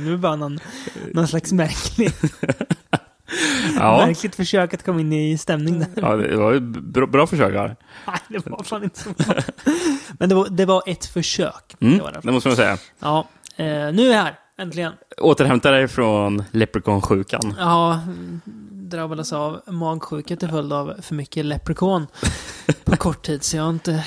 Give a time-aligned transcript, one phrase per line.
[0.00, 0.58] dålig imitation, det blir bara någon,
[1.14, 2.12] någon slags märklig,
[3.76, 5.88] Ja, märkligt försök att komma in i stämning där.
[5.96, 7.76] ja det var ju bra, bra försök här.
[8.06, 9.34] Nej, det var fan inte så bra.
[10.18, 11.74] Men det var, det var ett försök.
[11.80, 12.20] Mm, Det var det.
[12.22, 12.78] det måste man säga.
[12.98, 14.92] Ja, eh, nu är jag här, äntligen.
[15.20, 17.54] Återhämta dig från leprechaunsjukan.
[17.58, 18.00] Ja,
[18.70, 22.06] drabbades av magsjuka till följd av för mycket leprechaun
[22.84, 23.42] på kort tid.
[23.44, 24.04] Så jag har inte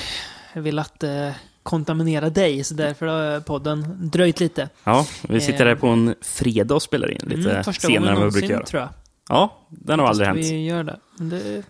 [0.54, 1.30] velat eh,
[1.68, 4.70] kontaminera dig, så därför har podden dröjt lite.
[4.84, 5.68] Ja, vi sitter Eh.
[5.70, 8.66] här på en fredag och spelar in lite Mm, senare än vad vi brukar göra.
[8.66, 8.90] tror jag.
[9.30, 10.52] Ja, den har aldrig Fast hänt.
[10.52, 11.00] Vi gör det.
[11.18, 11.64] Det,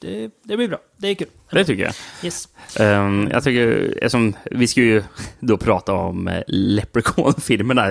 [0.00, 0.78] det, det blir bra.
[0.96, 1.28] Det är kul.
[1.50, 1.94] Det tycker jag.
[2.22, 2.48] Yes.
[2.80, 5.02] Ehm, jag tycker, eftersom vi ska ju
[5.40, 7.82] då prata om uh, Leprechaun-filmerna,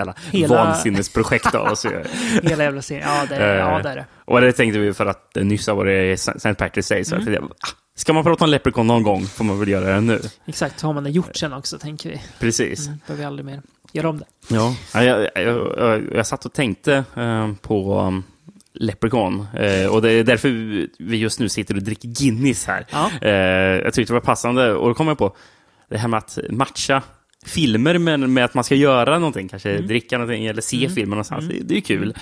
[0.00, 1.84] alla Hela- vansinnesprojekt av oss.
[2.42, 3.08] Hela jävla serien.
[3.08, 4.04] Ja, det är, ja, det är det.
[4.24, 6.48] Och det tänkte vi för att nyss har varit St.
[6.48, 7.68] Patrick's Day, så jag tänkte, ah,
[8.00, 10.20] ska man prata om Leprechaun någon gång får man väl göra det nu.
[10.46, 12.20] Exakt, har man det gjort sen också, tänker vi.
[12.38, 12.86] Precis.
[12.86, 13.62] Mm, behöver vi aldrig mer
[13.92, 14.24] göra om det.
[14.48, 18.22] Ja, ja, jag, jag, jag, jag satt och tänkte eh, på um,
[18.72, 19.46] Leprechaun.
[19.56, 20.48] Eh, och det är därför
[20.98, 22.86] vi just nu sitter och dricker Guinness här.
[22.90, 23.10] Ja.
[23.20, 23.30] Eh,
[23.84, 24.72] jag tyckte det var passande.
[24.74, 25.36] Och då kom jag på
[25.88, 27.02] det här med att matcha
[27.46, 29.48] filmer med, med att man ska göra någonting.
[29.48, 29.86] Kanske Mm.
[29.86, 31.48] dricka någonting eller se filmen någonstans.
[31.48, 32.14] Det, det är ju kul.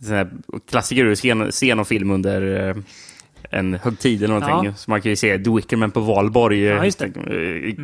[0.00, 0.30] Sån här
[0.70, 2.74] klassiker är se, se någon film under eh,
[3.54, 4.70] en högtid eller någonting.
[4.70, 4.76] Ja.
[4.76, 6.60] Så man kan ju se The Wickerman på valborg.
[6.62, 7.04] Ja, det.
[7.04, 7.74] Eh,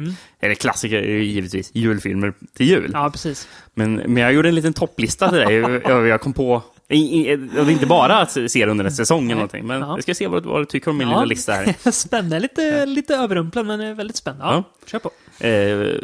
[0.41, 2.91] Eller klassiker ju givetvis julfilmer till jul.
[2.95, 3.49] Ja, precis.
[3.75, 5.55] Men, men jag gjorde en liten topplista till dig.
[5.89, 6.63] Jag, jag kom på...
[6.89, 9.81] I, i, det är inte bara att se det under en säsong eller någonting, men
[9.81, 9.89] Ja.
[9.97, 11.15] jag ska se vad, vad du tycker om min Ja.
[11.15, 11.91] lilla lista här.
[11.91, 12.41] Spännande.
[12.41, 14.45] Lite, lite överrumplad, men eh, väldigt spännande.
[14.55, 14.87] Ja, Ja.
[14.87, 15.11] kör på.
[15.47, 16.01] Eh,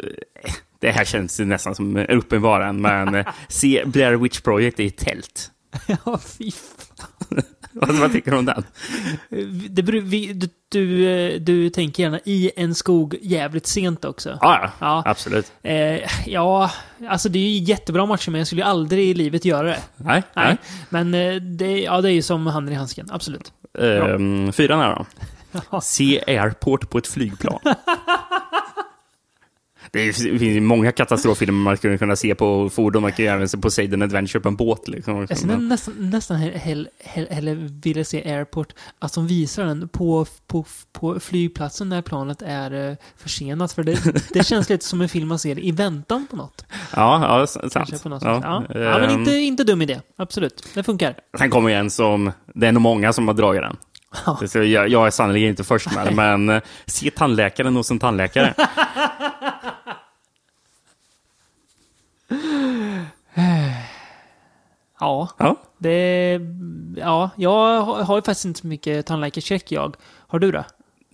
[0.79, 5.51] det här känns nästan som en uppenbaran, men eh, se Blair Witch Project i tält.
[6.05, 7.41] Ja, fy fan.
[7.81, 8.63] Vad, vad tycker du om den?
[9.69, 14.37] Det, vi, du, du, eh, du tänker gärna i en skog jävligt sent också.
[14.41, 15.03] Ah, ja, Ja.
[15.05, 15.51] absolut.
[15.63, 15.99] Eh,
[16.29, 16.71] ja,
[17.09, 19.79] alltså det är ju jättebra matcher, men jag skulle ju aldrig i livet göra det.
[19.95, 20.45] Nej, nej.
[20.45, 20.57] Nej.
[20.89, 23.51] Men eh, det, ja, det är ju som handen i handsken, absolut.
[23.73, 24.95] Um, fyran här
[25.71, 25.81] då.
[25.81, 27.59] Se Airport på ett flygplan.
[29.91, 33.01] Det finns ju många katastroffilmer man skulle kunna se på fordon.
[33.01, 34.87] Man kan ju även se Poseidon Adventure på en båt.
[34.87, 35.25] Liksom.
[35.29, 37.53] Jag skulle nästan, nästan hell, hell, hell, hellre
[37.83, 42.95] vilja se Airport, att de visar den på, på, på flygplatsen när planet är eh,
[43.17, 43.73] försenat.
[43.73, 46.65] För det, det känns lite som en film man ser i väntan på något.
[46.95, 47.73] Ja, ja sant.
[47.73, 48.23] Kanske på något.
[48.23, 48.63] Ja.
[48.69, 48.79] Ja.
[48.79, 49.99] ehm, men inte, inte dum idé.
[50.17, 50.67] Absolut.
[50.73, 51.15] Det funkar.
[51.37, 53.77] Sen kommer en som, det är nog många som har dragit den.
[54.25, 54.39] Ja.
[54.53, 58.53] Jag, jag är sannolikt inte först med det, men eh, se tandläkaren hos en tandläkare.
[64.99, 65.55] Ja, Ja.
[65.77, 66.39] det...
[66.95, 69.95] Ja, jag har ju faktiskt inte så mycket tandläkarcheck jag.
[70.27, 70.65] Har du det?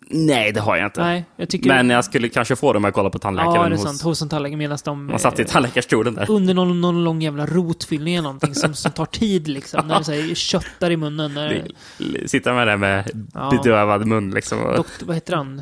[0.09, 1.03] Nej, det har jag inte.
[1.03, 1.69] Nej, jag tycker...
[1.69, 3.56] Men jag skulle kanske få det om jag kollar på tandläkaren.
[3.56, 4.02] ja, det är hos, sant.
[4.02, 5.06] Hos en tandläkare medan de...
[5.06, 6.31] Man satt i eh, tandläkarstolen där.
[6.31, 9.88] under någon, någon lång jävla rotfyllning eller någonting som, som tar tid liksom.
[9.88, 11.34] När det så här, köttar i munnen.
[11.34, 11.68] När,
[12.28, 13.50] Sitta med det med Ja.
[13.63, 14.59] bedövad mun liksom.
[14.75, 15.62] doktor, vad heter han?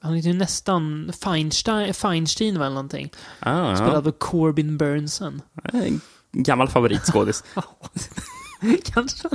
[0.00, 3.10] Han heter ju nästan Feinstein, Feinstein eller någonting.
[3.40, 5.42] Ah, Spelad av Corbin Burnson.
[5.72, 6.00] En
[6.32, 7.44] gammal favoritskådis.
[8.84, 9.28] Kanske.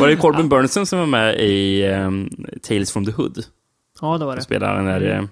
[0.00, 2.30] Var det Corbin Burnson som var med i um,
[2.62, 3.44] Tales from the Hood?
[4.00, 4.42] Ja, det var det.
[4.42, 5.22] Spelade den där eh,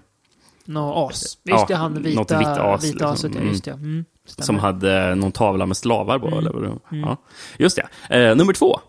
[0.64, 1.22] Nå, as.
[1.22, 3.30] Just Ja, det, han vita, något vitt as, vita liksom.
[3.30, 3.40] aset, ja.
[3.40, 3.48] Mm.
[3.52, 3.70] Just det.
[3.70, 6.30] Mm, som hade någon tavla med slavar Mm.
[6.30, 6.38] på.
[6.38, 6.78] Eller vad det var.
[6.90, 7.16] ja.
[7.58, 8.16] Just det.
[8.28, 8.80] Eh, nummer två.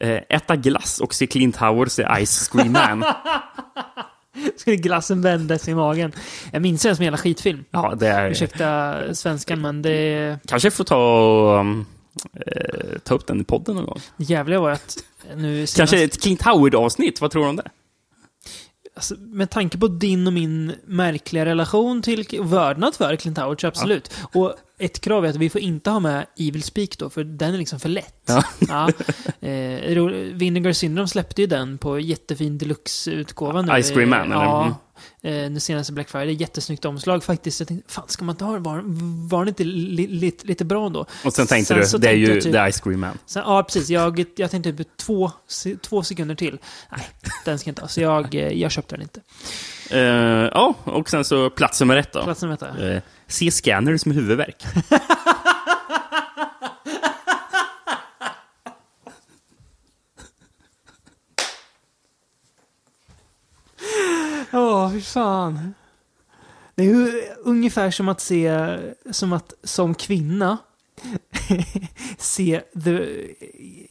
[0.00, 3.04] Eh, äta glass och se Clint Howard se Ice Cream Man.
[4.56, 6.12] Skulle glassen vändas i magen.
[6.52, 7.64] Jag minns den som en jävla skitfilm.
[7.70, 8.30] ja, det är...
[8.30, 11.86] Ursäkta svenskan, men det Kanske får ta och um,
[12.46, 14.00] eh, ta upp den i podden någon gång.
[14.16, 14.96] jävliga var att
[15.36, 17.20] nu senast, Kanske ett Clint Howard-avsnitt.
[17.20, 17.70] Vad tror du om det?
[18.94, 23.66] alltså, med tanke på din och min märkliga relation till vördnad för Clint Howard, så
[23.66, 24.10] absolut.
[24.32, 27.54] Och ett krav är att vi får inte ha med Evil Speak då, för den
[27.54, 28.22] är liksom för lätt.
[28.26, 28.44] Ja.
[28.68, 28.88] Ja.
[29.48, 29.94] Eh,
[30.32, 33.82] Vinegar Syndrome släppte ju den på jättefin deluxe-utgåva nu.
[33.82, 34.44] Ice Cream Man, eller?
[34.44, 34.62] Ja.
[34.64, 34.74] Mm.
[35.44, 37.60] Eh, nu senaste Black Friday, jättesnyggt omslag faktiskt.
[37.60, 38.58] Jag tänkte, fan ska man ta det?
[38.58, 38.82] Var,
[39.28, 41.06] var det inte li, li, lite bra då?
[41.24, 43.18] Och sen tänkte Sen du, det är ju typ- The Ice Cream Man.
[43.26, 43.90] Sen, ja, precis.
[43.90, 45.30] Jag, jag tänkte typ två,
[45.82, 46.58] två sekunder till.
[46.90, 47.06] Nej,
[47.44, 47.88] den ska jag inte ha.
[47.88, 49.20] Så jag, eh, jag köpte den inte.
[49.90, 50.00] Eh,
[50.52, 52.22] ja, och sen så plats nummer ett då.
[52.24, 52.92] Platsen vänta.
[52.92, 54.64] Eh, se Scanners med huvudvärk.
[64.52, 65.74] Åh, fy fan.
[66.74, 68.76] Det är ju ungefär som att se,
[69.10, 70.58] som att som kvinna
[72.18, 73.06] se the,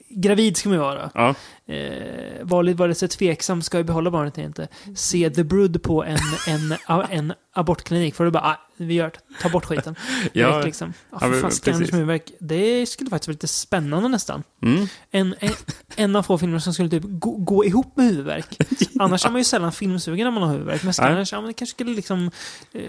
[0.10, 1.12] gravid ska man vara.
[1.14, 1.36] Ja.
[1.68, 4.68] Eh, var, var det så tveksam, ska jag behålla barnet eller inte?
[4.96, 6.18] Se The Brood på en,
[6.48, 6.76] en,
[7.10, 8.16] en abortklinik.
[8.16, 9.42] För du bara, ah, vi gör det.
[9.42, 9.96] Ta bort skiten.
[10.34, 10.48] Ja.
[10.48, 10.94] Direkt liksom.
[11.12, 12.32] Ja, Ja, för men fan, Scanners huvudvärk.
[12.40, 14.44] Det skulle faktiskt vara lite spännande nästan.
[14.62, 14.88] Mm.
[15.12, 15.52] En, en,
[15.96, 18.58] en av få filmer som skulle typ gå, gå ihop med huvudvärk.
[19.00, 20.84] Annars är man ju sällan filmsugen när man har huvudvärk.
[20.84, 22.32] Men Scanners, ja men det kanske skulle liksom...
[22.72, 22.84] Eh,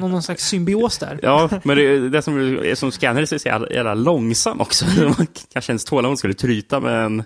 [0.00, 1.20] någon, någon slags symbios där.
[1.22, 4.84] Ja, men det, det som, som scanner är så jävla, jävla långsam också.
[5.04, 7.24] Man kanske ens tålamod skulle tryta med en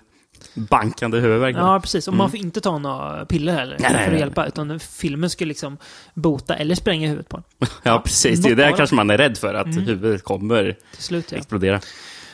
[0.55, 1.55] bankande huvudvärk.
[1.55, 2.07] Ja, precis.
[2.07, 4.19] Och man får inte ta några piller heller Nej, nej, för att nej.
[4.19, 4.47] hjälpa.
[4.47, 5.77] Utan filmen skulle liksom
[6.13, 7.43] bota eller spränga huvudet på en.
[7.83, 8.39] Ja, precis.
[8.43, 8.73] Det är det.
[8.77, 9.83] kanske man är rädd för, att Mm.
[9.83, 11.37] huvudet kommer Till slut, ja.
[11.37, 11.79] explodera.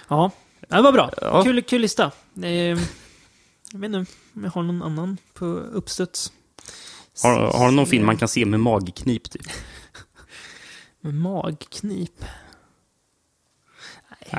[0.08, 0.32] Ja,
[0.70, 1.12] Ja, det var bra.
[1.22, 1.44] Ja.
[1.44, 2.12] Kul, kul lista.
[2.44, 2.78] Eh, jag
[3.80, 3.98] vet inte
[4.36, 6.32] om jag har någon annan på uppstuds.
[7.24, 9.30] Har, har du någon film man kan se med magknip?
[9.32, 9.42] Typ?
[11.02, 12.24] Med magknip?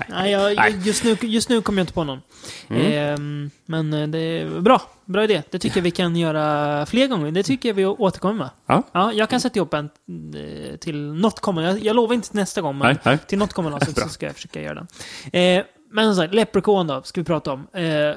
[0.09, 0.81] Nej, jag, Nej.
[0.85, 2.21] Just, nu, just nu kommer jag inte på någon.
[2.69, 2.93] Mm.
[2.93, 4.83] Ehm, men eh, det är bra.
[5.05, 5.43] Bra idé.
[5.51, 7.31] Det tycker jag vi kan göra fler gånger.
[7.31, 8.51] Det tycker jag vi återkommer med.
[8.67, 8.83] Ja.
[8.93, 9.85] Ja, jag kan sätta ihop en
[10.35, 11.71] eh, till något kommande.
[11.71, 13.19] Jag, jag lovar inte till nästa gång, men Nej, nej.
[13.27, 14.87] till något kommande avsnitt så ska jag försöka göra den.
[15.59, 17.67] Eh, men som sagt, Leprechaun då, ska vi prata om.
[17.73, 18.15] Eh,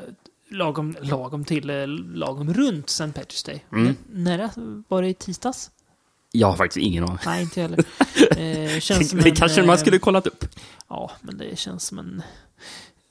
[0.52, 3.04] lagom, lagom till, eh, lagom runt St.
[3.04, 3.66] Patrick's Day.
[3.72, 3.88] Mm.
[3.88, 4.50] N- Nära,
[4.88, 5.72] var det i tisdags?
[6.40, 7.18] Jag har faktiskt ingen aning.
[7.26, 7.84] Nej, inte heller.
[8.38, 10.46] Eh, känns Det en, kanske man eh, skulle kollat upp.
[10.90, 12.22] Ja, men det känns som en...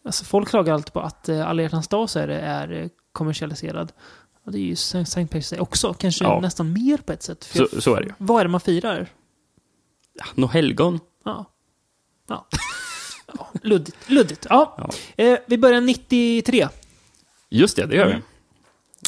[0.05, 2.89] Alltså folk klagar alltid på att eh, alla hjärtans dag så är, det, är eh,
[3.13, 3.93] kommersialiserad.
[4.45, 4.99] Och det är ju St.
[4.99, 5.95] Patrick's också.
[5.95, 6.41] Kanske Ja.
[6.41, 7.45] nästan mer på ett sätt.
[7.53, 8.13] Så, jag- så är det ju.
[8.19, 9.09] Vad är det man firar?
[10.15, 11.01] Ja, Nå helgon.
[11.25, 11.45] Ja.
[12.29, 12.47] Ja.
[13.39, 13.97] ja luddigt.
[14.11, 14.47] luddigt.
[14.51, 14.75] Ja.
[15.17, 15.25] Ja.
[15.25, 16.69] Eh, vi börjar 93.
[17.51, 18.13] Just det, det gör vi.
[18.13, 18.25] Mm.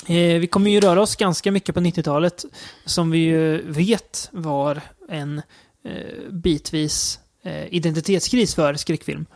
[0.06, 2.44] Eh, vi kommer ju röra oss ganska mycket på 90-talet.
[2.84, 5.42] Som vi ju vet var en
[5.84, 9.26] eh, bitvis eh, identitetskris för skräckfilm.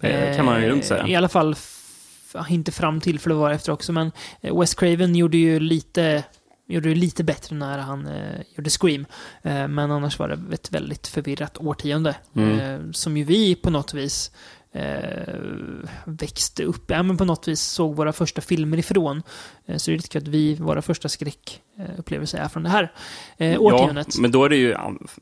[0.00, 1.06] Det kan man ju lugnt säga.
[1.06, 1.56] I alla fall,
[2.48, 6.24] inte fram till, för det var efter också, men Wes Craven gjorde ju lite
[6.68, 9.06] Gjorde det lite bättre när han eh, gjorde Scream.
[9.42, 12.14] Eh, men annars var det ett väldigt förvirrat årtionde.
[12.36, 12.60] Mm.
[12.60, 14.30] Eh, som ju vi på något vis
[14.76, 15.34] eh,
[16.04, 19.22] växte upp, ja men på något vis såg våra första filmer ifrån.
[19.66, 22.92] Eh, så det är lite kul att vi, våra första skräckupplevelser är från det här
[23.36, 24.06] eh, årtiondet.
[24.14, 24.76] Ja, men då är det ju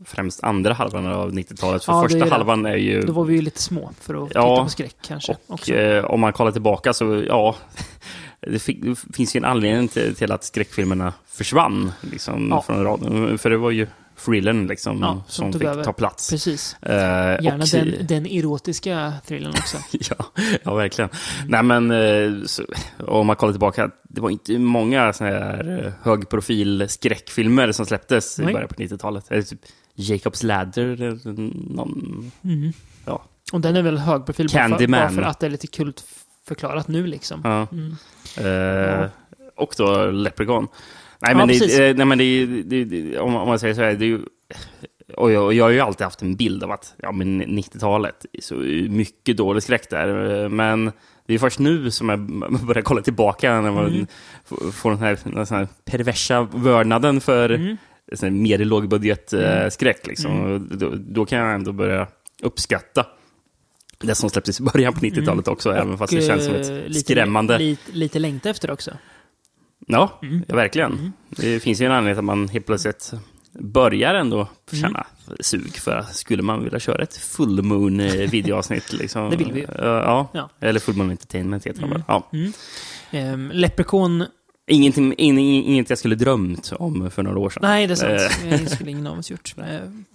[0.04, 1.84] främst andra halvan av 90-talet.
[1.84, 2.30] För Ja, är första det.
[2.30, 3.00] halvan är ju...
[3.00, 5.36] Då var vi ju lite små för att Ja, titta på skräck kanske.
[5.46, 7.56] Och eh, om man kollar tillbaka så, ja,
[8.40, 12.62] det, fi- det finns ju en anledning till, till att skräckfilmerna försvann liksom, Ja.
[12.62, 13.38] från raden.
[13.38, 13.86] För det var ju
[14.24, 15.84] thrillern liksom, Ja, som som fick över.
[15.84, 16.30] ta plats.
[16.30, 16.76] Precis.
[16.82, 19.76] Eh, Gärna och- den, den erotiska thrillern också.
[19.92, 20.16] ja,
[20.62, 21.10] ja, verkligen.
[21.48, 22.62] Nej, men eh, så,
[22.98, 28.38] om man kollar tillbaka, det var inte många såna här eh, högprofil skräckfilmer som släpptes
[28.38, 28.52] i Nej.
[28.54, 29.30] början på 90-talet.
[29.30, 29.60] Eller typ
[29.96, 31.30] Jacob's Ladder, eller
[31.74, 32.30] någon...
[32.44, 32.72] Mm.
[33.04, 33.24] Ja.
[33.52, 35.00] Och den är väl högprofil Candyman.
[35.00, 35.92] bara för att det är lite kul
[36.48, 37.40] förklarat nu liksom.
[37.44, 37.66] Ja.
[37.72, 37.96] Mm.
[39.00, 39.06] Eh,
[39.56, 40.68] Och då Leprechaun.
[41.26, 41.78] Nej, Ja, men, det, precis.
[41.78, 44.20] eh, nej, men det, det, det, om, man säger så här, det är ju...
[45.16, 48.26] Och jag, och jag har ju alltid haft en bild av att ja, men 90-talet,
[48.32, 48.54] är så
[48.90, 50.42] mycket dålig skräck där.
[50.44, 50.92] Eh, Men
[51.26, 52.20] det är först nu som jag
[52.66, 54.06] börjar kolla tillbaka när man Mm.
[54.72, 57.76] får- den här, den här perversa vördnaden för Mm.
[58.12, 59.42] sån mer lågbudgetskräck.
[59.44, 59.62] Mm.
[59.64, 60.40] Eh, skräck, liksom.
[60.40, 62.06] Och då, då kan jag ändå börja
[62.42, 63.06] uppskatta
[63.98, 67.00] det som släpptes i början på 90-talet också, även fast det känns som ett lite,
[67.00, 67.58] skrämmande...
[67.58, 68.90] Lite, lite längta efter också.
[69.86, 70.44] Ja, Mm.
[70.48, 71.12] ja, verkligen.
[71.30, 73.12] Det finns ju en anledning att man helt plötsligt
[73.58, 75.06] börjar ändå känna
[75.40, 78.92] sug för att skulle man vilja köra ett full moon eh, videoavsnitt.
[78.98, 79.30] Liksom.
[79.30, 79.60] Det vill vi.
[79.62, 80.28] Eh, Ja.
[80.34, 80.50] Ja.
[80.60, 82.02] eller full moon entertainment heter Mm.
[82.08, 82.30] Ja.
[82.32, 82.52] Mm.
[83.34, 84.24] Um, Leprechaun,
[84.66, 87.60] Ingenting, in, in, inget jag skulle drömt om för några år sedan.
[87.62, 88.42] nej det är sant.
[88.44, 88.60] Eh.
[88.60, 89.54] Det skulle ingen av oss gjort.
[89.58, 89.64] Eh,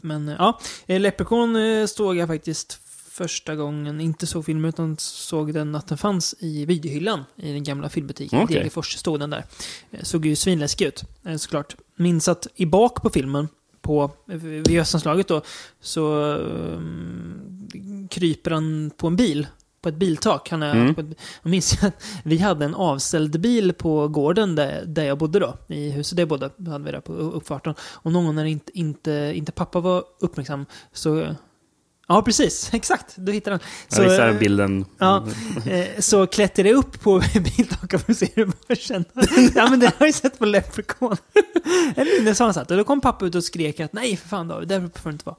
[0.01, 2.79] Men eh, ja, Eh, Leprechaun eh, såg jag faktiskt
[3.19, 7.63] första gången, inte såg filmen utan såg den att den fanns i videohyllan i den
[7.63, 8.41] gamla filmbutiken.
[8.41, 8.55] Okej.
[8.57, 9.43] Degerfors stod den där.
[9.91, 11.75] Eh, Såg ju svinläskig ut, eh, såklart.
[11.95, 13.47] Minns att i bak på filmen,
[13.81, 15.41] på, vid Östanslaget då,
[15.81, 17.67] så um,
[18.09, 19.47] kryper han på en bil.
[19.81, 20.49] På ett biltak.
[20.49, 20.95] Han är Mm.
[20.95, 21.07] på ett,
[21.43, 25.57] jag minns att vi hade en avställd bil på gården där, där jag bodde då.
[25.67, 27.73] I huset där jag bodde hade vi där på uppfarten.
[27.81, 31.35] Och någon gång när inte, inte, inte pappa var uppmärksam så...
[32.09, 32.69] Ja, precis.
[32.73, 33.13] Exakt.
[33.15, 33.67] Du hittade den.
[34.03, 34.85] jag visar eh, bilden.
[34.97, 35.27] Ja,
[35.65, 37.11] eh, så klättrade jag upp på
[38.67, 39.09] man kände.
[39.55, 41.17] Ja, men det har jag ju sett på Leprechaun.
[41.95, 42.71] En minne som han satt.
[42.71, 45.13] Och då kom pappa ut och skrek att nej, för fan David, där får du
[45.13, 45.35] inte vara.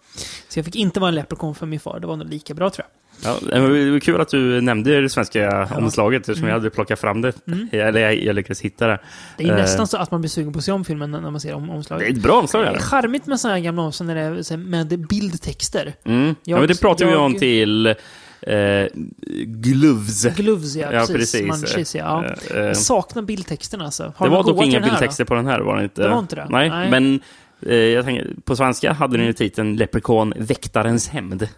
[0.48, 2.00] Så jag fick inte vara en Leprechaun för min far.
[2.00, 2.99] Det var nog lika bra tror jag.
[3.24, 7.20] Ja, det var kul att du nämnde det svenska omslaget, eftersom jag hade plockat fram
[7.20, 7.32] det.
[7.46, 7.68] Mm.
[7.72, 8.98] Eller jag, jag lyckades hitta det.
[9.38, 9.56] Det är Eh.
[9.56, 11.70] nästan så att man blir sugen på att se om filmen när man ser om
[11.70, 12.06] omslaget.
[12.06, 12.64] Det är ett bra omslag.
[12.64, 15.94] Det är charmigt med sådana här gamla omslag när det är med bildtexter.
[16.04, 16.26] Mm.
[16.28, 17.94] ja, Jag- men det pratade vi om till
[18.42, 18.86] Eh,
[19.46, 20.24] gloves.
[20.36, 20.88] Gloves, ja.
[20.92, 21.60] Ja, precis.
[21.60, 21.94] precis.
[21.94, 22.24] Ja.
[22.24, 24.12] Eh, eh, Jag saknar bildtexten alltså.
[24.16, 24.84] Har det var dock inga här, då?
[24.86, 26.02] bildtexter på den här, var det inte?
[26.02, 26.46] Det var inte det?
[26.50, 26.90] Nej, Nej.
[26.90, 27.20] men
[27.66, 31.48] eh, jag tänker, på svenska hade den ju titeln Leprechaun Väktarens hämnd.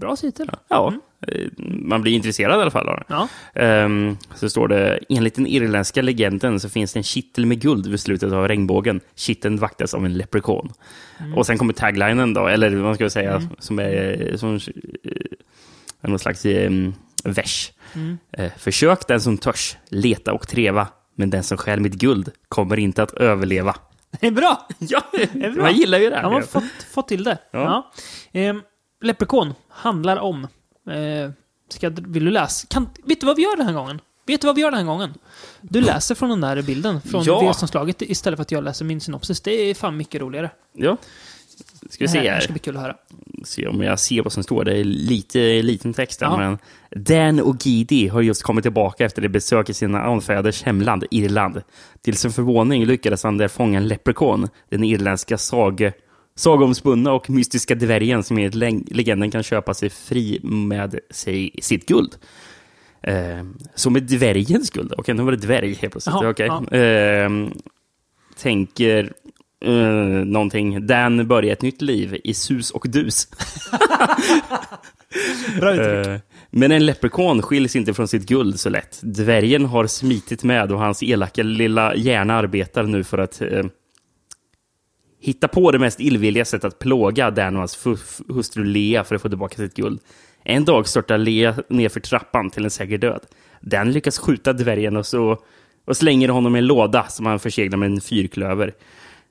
[0.00, 0.50] Bra titel.
[0.68, 0.94] Ja,
[1.28, 3.04] eh, man blir intresserad i alla fall av den.
[3.08, 3.28] Ja.
[3.62, 7.86] Ehm, så står det, enligt den irländska legenden så finns det en kittel med guld
[7.86, 9.00] vid slutet av regnbågen.
[9.14, 10.72] Kitteln vaktas av en leprechaun.
[11.36, 16.18] Och sen kommer taglinen då, eller vad man ska säga, som är som, eh, någon
[16.18, 16.70] slags eh,
[17.24, 17.72] vers.
[18.32, 22.78] Eh, Försök den som törs, leta och treva, men den som stjäl mitt guld kommer
[22.78, 23.76] inte att överleva.
[24.20, 24.68] Det är bra!
[24.78, 25.62] Ja, är bra.
[25.62, 26.16] man gillar ju det.
[26.16, 26.22] Ja, här.
[26.22, 27.38] man har fått, fått till det.
[27.50, 27.90] Ja.
[28.32, 28.40] Ja.
[28.40, 28.62] Ehm,
[29.06, 30.44] Leprechaun handlar om...
[30.90, 31.30] Eh,
[31.68, 32.66] ska, vill du läsa?
[32.70, 34.00] Kan, vet du vad vi gör den här gången?
[34.26, 35.14] Vet du vad vi gör den här gången?
[35.60, 37.40] Du läser från den där bilden, från Ja.
[37.48, 39.40] Vesenslaget, istället för att jag läser min synopsis.
[39.40, 40.50] Det är fan mycket roligare.
[40.72, 40.96] Ja.
[41.90, 42.96] Ska vi se här, det här ska bli kul att höra.
[43.44, 44.64] se om jag ser vad som står.
[44.64, 46.36] Det är lite liten text där, Ja.
[46.36, 46.58] men
[47.04, 51.62] Dan och Gidi har just kommit tillbaka efter det besök i sina anfäders hemland, Irland.
[52.02, 55.92] Till sin förvåning lyckades han där fånga en leprechaun, den irländska sag
[56.36, 61.86] sagomspunna och mystiska dvärgen som enligt leg- legenden kan köpa sig fri med sig sitt
[61.88, 62.14] guld.
[63.02, 64.92] Eh, så med dvärgens guld?
[64.98, 66.14] Okej, nu var det dvärg helt plötsligt.
[66.20, 66.46] Jaha, Okej.
[66.46, 66.76] ja.
[66.78, 67.30] Eh,
[68.42, 69.12] tänker
[69.64, 69.72] eh,
[70.26, 70.86] någonting.
[70.86, 73.28] Dan börjar ett nytt liv i sus och dus.
[75.60, 76.06] Bra uttryck.
[76.14, 79.00] Eh, Men en leprechaun skiljs inte från sitt guld så lätt.
[79.02, 83.64] Dvärgen har smitit med och hans elaka lilla hjärna arbetar nu för att eh,
[85.20, 87.86] hitta på det mest illvilliga sättet att plåga Dan och hans
[88.28, 90.00] hustru Lea för att få tillbaka sitt guld.
[90.44, 93.20] En dag störtar Lea nerför trappan till en säker död.
[93.60, 95.38] Dan lyckas skjuta dvärgen och, så,
[95.84, 98.74] och slänger honom i en låda som han förseglar med en fyrklöver.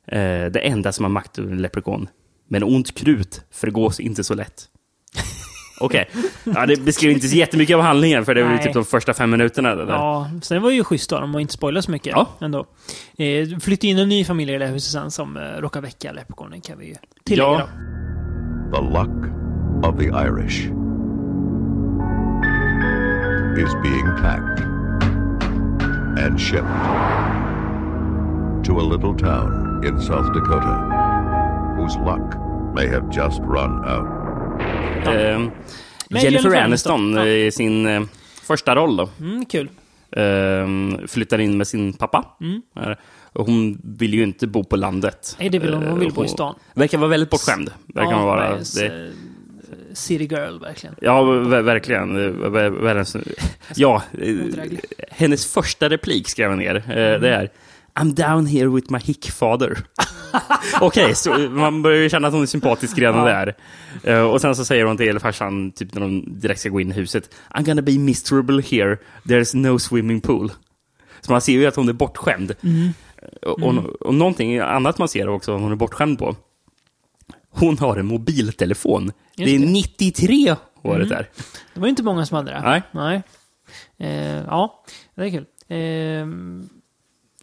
[0.07, 2.07] Eh, det enda som har makt över en leprekon.
[2.47, 4.69] Men ont krut förgås inte så lätt.
[5.79, 6.09] Okej.
[6.43, 9.13] Ja, det beskriver inte så jättemycket av handlingen, för det var ju typ de första
[9.13, 9.75] fem minuterna.
[9.75, 9.93] Det där.
[9.93, 12.27] Ja, sen var det ju schysst av dem att inte spoila så mycket Ja.
[12.41, 12.59] ändå.
[13.17, 16.11] Eh, flyttade in en ny familj i det här huset sen som eh, råkar väcka
[16.11, 17.61] Leprechaunen kan vi ju tillägga Ja.
[18.71, 18.77] då.
[18.77, 19.31] The luck
[19.83, 20.59] of the Irish
[23.57, 24.59] is being packed
[26.25, 26.65] and shipped
[28.65, 30.75] to a little town in South Dakota
[31.77, 32.35] whose luck
[32.75, 34.24] may have just run out.
[34.59, 35.47] Eh,
[36.09, 37.25] Jennifer Jennifer Aniston ja.
[37.27, 38.01] i sin eh,
[38.41, 39.09] första roll då.
[39.19, 39.69] Mm, kul.
[40.11, 40.67] Eh,
[41.07, 42.25] flyttar in med sin pappa.
[42.79, 42.91] Eh,
[43.33, 45.35] och hon vill ju inte bo på landet.
[45.39, 45.83] Nej, det vill hon.
[45.83, 46.55] Hon vill Eh, bo i stan.
[46.73, 47.69] Verkar vara väldigt bortskämd.
[47.95, 48.57] Verkar ja, vara.
[48.75, 49.11] Det, eh,
[49.93, 50.95] City girl, verkligen.
[51.01, 52.25] ja, ver- verkligen.
[52.25, 53.15] Eh, Världens,
[53.75, 54.35] ja, eh,
[55.11, 56.75] hennes första replik skrev jag ner.
[56.75, 57.49] Eh, Det är
[57.95, 59.77] I'm down here with my hick father.
[60.81, 63.33] Okej, så man börjar ju känna att hon är sympatisk redan Ja.
[63.33, 63.55] där.
[64.03, 66.91] Eh, och sen så säger hon till farsan, typ när de direkt ska gå in
[66.91, 70.51] i huset, I'm gonna be miserable here, there's no swimming pool.
[71.21, 72.55] Så man ser ju att hon är bortskämd.
[72.63, 72.89] Mm.
[73.41, 76.35] Och, och, och någonting annat man ser också hon är bortskämd på,
[77.49, 79.11] hon har en mobiltelefon.
[79.37, 79.55] det är det.
[79.55, 79.71] Mm.
[79.71, 81.29] 93 året där.
[81.73, 82.61] Det var ju inte många som hade det.
[82.61, 82.81] Nej.
[82.91, 83.21] Nej.
[83.97, 84.83] Eh, ja,
[85.15, 85.45] det är kul.
[85.67, 86.27] Eh,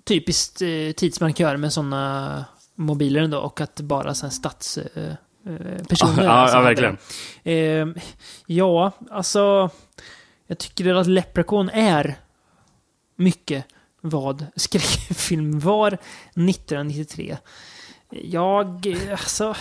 [0.04, 4.78] typiskt eh, tidsmarkör med sådana mobiler ändå och att bara här stats...
[4.78, 5.12] Eh,
[5.46, 6.96] eh, personer Ja, ja, verkligen.
[7.42, 8.02] Eh,
[8.46, 9.70] ja, alltså...
[10.46, 12.14] Jag tycker att Leprechaun är
[13.16, 13.64] mycket
[14.00, 15.88] vad skräckfilm var
[16.34, 17.36] 1993.
[18.10, 19.54] Jag, alltså...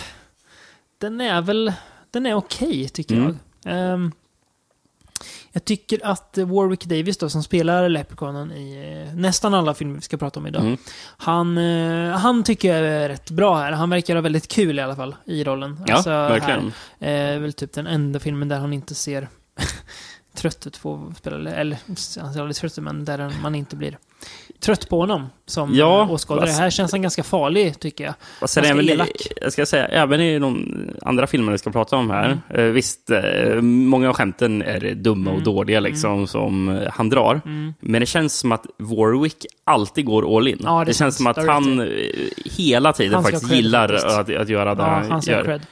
[0.98, 1.72] Den är väl...
[2.10, 3.38] Den är okej, tycker Mm.
[3.64, 3.72] jag.
[3.74, 4.12] Ehm,
[5.52, 9.94] jag tycker att eh, Warwick Davis då, som spelar Leprechaunen i eh, nästan alla filmer
[9.94, 10.62] vi ska prata om idag.
[10.62, 10.76] Mm.
[11.16, 13.72] Han, eh, han tycker jag är rätt bra här.
[13.72, 15.84] Han verkar ha väldigt kul i alla fall i rollen.
[15.90, 16.72] Alltså, Ja, verkligen.
[17.00, 19.28] Här, eh, väl typ den enda filmen där han inte ser
[20.34, 21.50] trött ut på att spela.
[21.50, 21.78] Eller,
[22.20, 23.98] han aldrig trött men där man inte blir
[24.60, 26.50] trött på honom som Ja, åskådare.
[26.50, 28.14] Här känns han ganska farlig, tycker jag.
[28.40, 29.08] Och sen Ganska även, i- elak.
[29.40, 32.24] jag ska säga, även i de andra filmerna vi ska prata om här.
[32.50, 32.66] Mm.
[32.66, 37.40] Eh, visst, eh, många av skämten är dumma och dåliga liksom, som eh, han drar.
[37.44, 37.74] Mm.
[37.80, 40.60] Men det känns som att Warwick alltid går all in.
[40.62, 41.88] Ja, det det, känns som att han
[42.44, 44.06] hela tiden Han faktiskt cred gillar faktiskt.
[44.18, 45.44] att, att göra det Ja, han gör.
[45.44, 45.62] cred.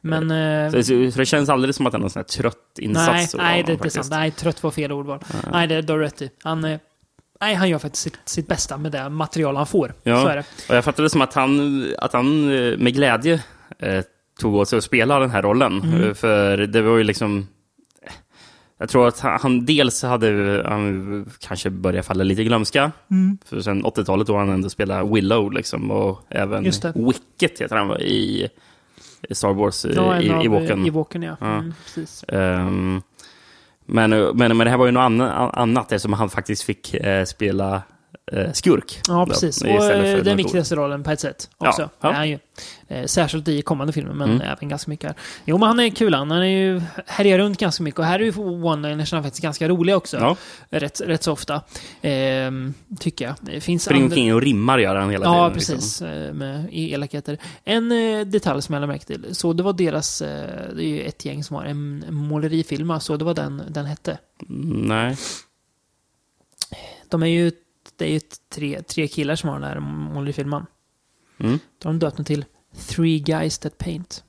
[0.00, 0.30] Men...
[0.30, 2.78] eh, Så, så, så det känns aldrig som att han är någon sån här trött
[2.78, 3.34] insats.
[3.34, 4.06] nej, nej, det är sant.
[4.10, 5.18] Nej, trött var fel ordval.
[5.52, 6.30] Nej, det är du har rätt i.
[6.42, 6.78] Han, eh,
[7.40, 9.94] nej, han gör faktiskt sitt, sitt bästa med det material han får.
[10.02, 10.22] Ja.
[10.22, 10.44] Så är det.
[10.68, 13.42] Och jag fattade det som att han, att han eh, med glädje
[13.78, 14.04] eh,
[14.40, 15.80] tog åt sig att spela den här rollen.
[15.82, 16.02] Mm.
[16.08, 17.46] Eh, För det var ju liksom...
[18.78, 22.92] Jag tror att han, dels hade han kanske börjat falla lite i glömska.
[23.10, 23.38] Mm.
[23.44, 25.90] För sen 80-talet då han ändå spelade Willow liksom.
[25.90, 26.64] Och även.
[26.94, 28.48] Wicket heter han i
[29.30, 30.86] Star Wars, Ja, i, av, i Walken.
[30.86, 31.36] I Walken, ja.
[31.40, 31.46] Ja.
[31.46, 32.24] Mm, precis.
[32.28, 33.02] Ehm,
[33.86, 37.24] Men, men, men det här var ju något anna- annat eftersom han faktiskt fick eh,
[37.24, 37.82] spela
[38.52, 39.00] skurk.
[39.08, 39.62] Ja, då, precis.
[39.62, 41.90] Och istället för eh, den något viktigaste rollen på ett sätt Ja, också.
[42.00, 42.08] ja.
[42.08, 42.38] Är han ju.
[42.88, 44.40] Eh, särskilt i kommande filmer, men Mm.
[44.40, 45.14] även ganska mycket här.
[45.44, 46.30] Jo, men han är kul han.
[46.32, 47.98] Är ju, härjar runt ganska mycket.
[47.98, 50.16] Och här är ju one-linersna faktiskt ganska roliga också.
[50.16, 50.36] Ja,
[50.70, 51.62] Rätt, rätt så ofta.
[52.02, 53.34] Ehm, tycker jag.
[53.40, 55.52] Det finns springer andra- omkring och rimmar gör han hela Ja, tiden.
[55.54, 55.74] liksom.
[55.74, 56.02] precis.
[56.02, 57.38] eh, Med i elakheter.
[57.64, 59.34] En eh, detalj som jag lade märke till.
[59.34, 60.22] Så det var deras...
[60.22, 63.00] eh, Det är ju ett gäng som har en en målerifilm.
[63.00, 64.18] Så det var den den hette.
[64.48, 65.16] Mm, Nej.
[67.08, 67.52] De är ju...
[68.00, 68.20] Det är ju
[68.54, 70.66] tre, tre killar som har den här målerifilmen.
[71.40, 71.58] Mm.
[71.78, 72.44] Då har de döpt den till
[72.88, 74.24] Three Guys That Paint.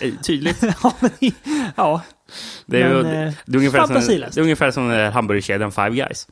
[0.26, 0.62] Tydligt.
[0.82, 1.10] ja, men,
[1.76, 2.02] ja.
[2.66, 5.90] Det är, ju, Men, eh, det är ungefär som, det är ungefär som hamburgerkedjan Five
[5.90, 6.28] Guys.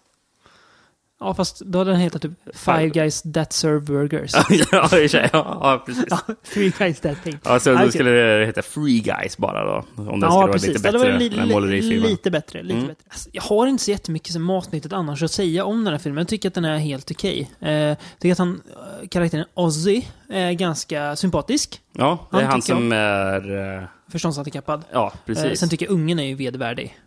[1.21, 4.33] Ja, fast då hade den hetat typ Five Guys That Serve Burgers.
[4.73, 5.31] ja, i och sig.
[5.33, 6.05] ja, ja, precis.
[6.11, 6.19] ja,
[6.55, 7.41] Three Guys That Paint.
[7.45, 9.77] Ja, så då skulle det heta Free Guys bara då.
[9.97, 10.69] Om skulle Ja, vara precis.
[10.69, 12.11] lite hade varit bättre li, med li, målerifilmen.
[12.11, 12.63] lite bättre.
[12.63, 12.87] Lite Mm.
[12.87, 13.05] bättre.
[13.09, 16.19] Alltså, jag har inte så jättemycket matnyttigt annars att säga om den här filmen.
[16.23, 17.51] Jag tycker att den är helt okej.
[17.61, 18.61] Eh, jag tycker att han,
[19.03, 21.81] eh, karaktären Ozzy är ganska sympatisk.
[21.93, 23.77] Ja, det är Han han som är...
[23.79, 24.85] eh, Förståndshandikappad.
[24.93, 25.61] Ja, Eh, precis.
[25.61, 26.99] sen tycker jag ungen är ju vedervärdig.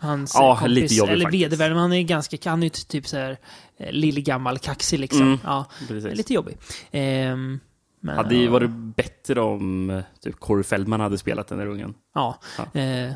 [0.00, 3.06] Hans Ja, eh, kompis, lite jobbig Eller men han är ganska, han är ju typ
[3.08, 3.38] så här
[3.78, 5.22] eh, lillgammal, kaxig liksom.
[5.22, 6.16] Mm, Ja, precis.
[6.16, 6.56] lite jobbig.
[6.90, 7.60] Ehm,
[8.00, 11.94] men, Hade ju varit bättre om eh, typ Corey Feldman hade spelat den där ungen.
[12.14, 12.38] Ja.
[12.58, 12.80] Ja.
[12.80, 13.12] Eh,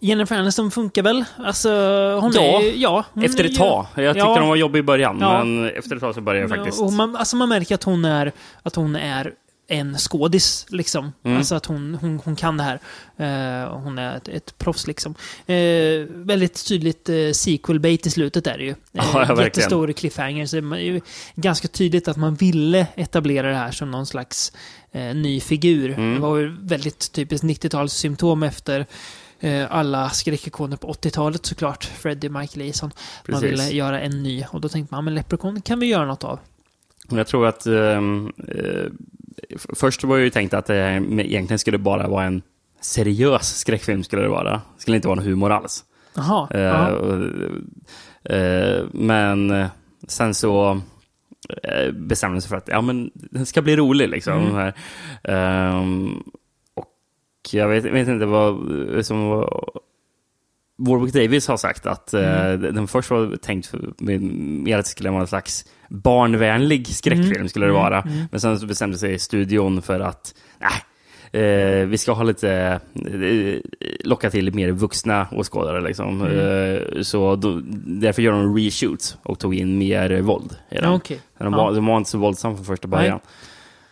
[0.00, 1.24] Jennifer Aniston funkar väl?
[1.36, 1.68] Alltså,
[2.20, 3.86] hon Ja, är ja hon Efter ett tag.
[3.94, 4.38] Jag tyckte Ja.
[4.38, 5.44] de var jobbiga i början, Ja.
[5.44, 6.82] men efter ett tag så började jag faktiskt...
[6.82, 9.32] Och man, alltså man märker att hon är, att hon är
[9.68, 11.12] en skådis, liksom.
[11.24, 11.38] Mm.
[11.38, 12.78] Alltså att hon, hon, hon kan det här.
[13.68, 15.14] Och hon är ett, ett proffs, liksom.
[15.46, 18.70] Eh, väldigt tydligt eh, sequel-bait i slutet är det ju.
[18.92, 20.46] Eh, Ja, jättestor cliffhanger.
[20.46, 21.00] Så det är
[21.34, 24.52] ganska tydligt att man ville etablera det här som någon slags
[25.14, 25.90] ny figur.
[25.90, 26.14] Mm.
[26.14, 28.86] Det var ju väldigt typiskt 90-talssymptom efter
[29.68, 31.84] alla skräckikoner på 80-talet såklart.
[31.84, 32.90] Freddie, Michael Eason.
[33.28, 34.44] Man ville göra en ny.
[34.50, 36.38] Och då tänkte man, men Leprechaun kan vi göra något av.
[37.10, 37.66] Och Jag tror att...
[37.66, 38.86] ehm, eh,
[39.76, 42.42] först var jag ju tänkt att det egentligen skulle bara vara en
[42.80, 44.02] seriös skräckfilm.
[44.04, 44.52] skulle Det vara.
[44.52, 45.84] Det skulle inte vara någon humor alls.
[46.14, 46.48] Jaha.
[46.50, 46.88] Eh, ja.
[46.90, 47.22] och,
[48.32, 49.66] eh, men eh,
[50.08, 50.80] sen så
[51.62, 54.08] eh, bestämde de sig för att ja, men den ska bli rolig.
[54.08, 54.72] Liksom, Mm.
[55.24, 56.22] Ehm,
[56.74, 56.90] och
[57.52, 58.56] jag vet, vet inte vad
[59.06, 59.70] som var,
[60.78, 62.74] Warwick Davis har sagt att eh, Mm.
[62.74, 67.32] den först var tänkt mer att det skulle vara en slags barnvänlig skräckfilm.
[67.36, 67.48] Mm.
[67.48, 67.82] skulle det Mm.
[67.82, 68.00] vara.
[68.02, 68.24] Mm.
[68.30, 73.60] Men sen bestämde sig studion för att nej, eh, vi ska ha lite, eh,
[74.04, 75.80] locka till mer vuxna åskådare.
[75.80, 76.22] Liksom.
[76.22, 77.04] Mm.
[77.04, 80.56] Så då, därför gör de reshoots och tog in mer våld.
[80.70, 80.92] i den.
[80.92, 81.20] Okej.
[81.38, 83.20] De, var, de var inte så våldsamma från första början.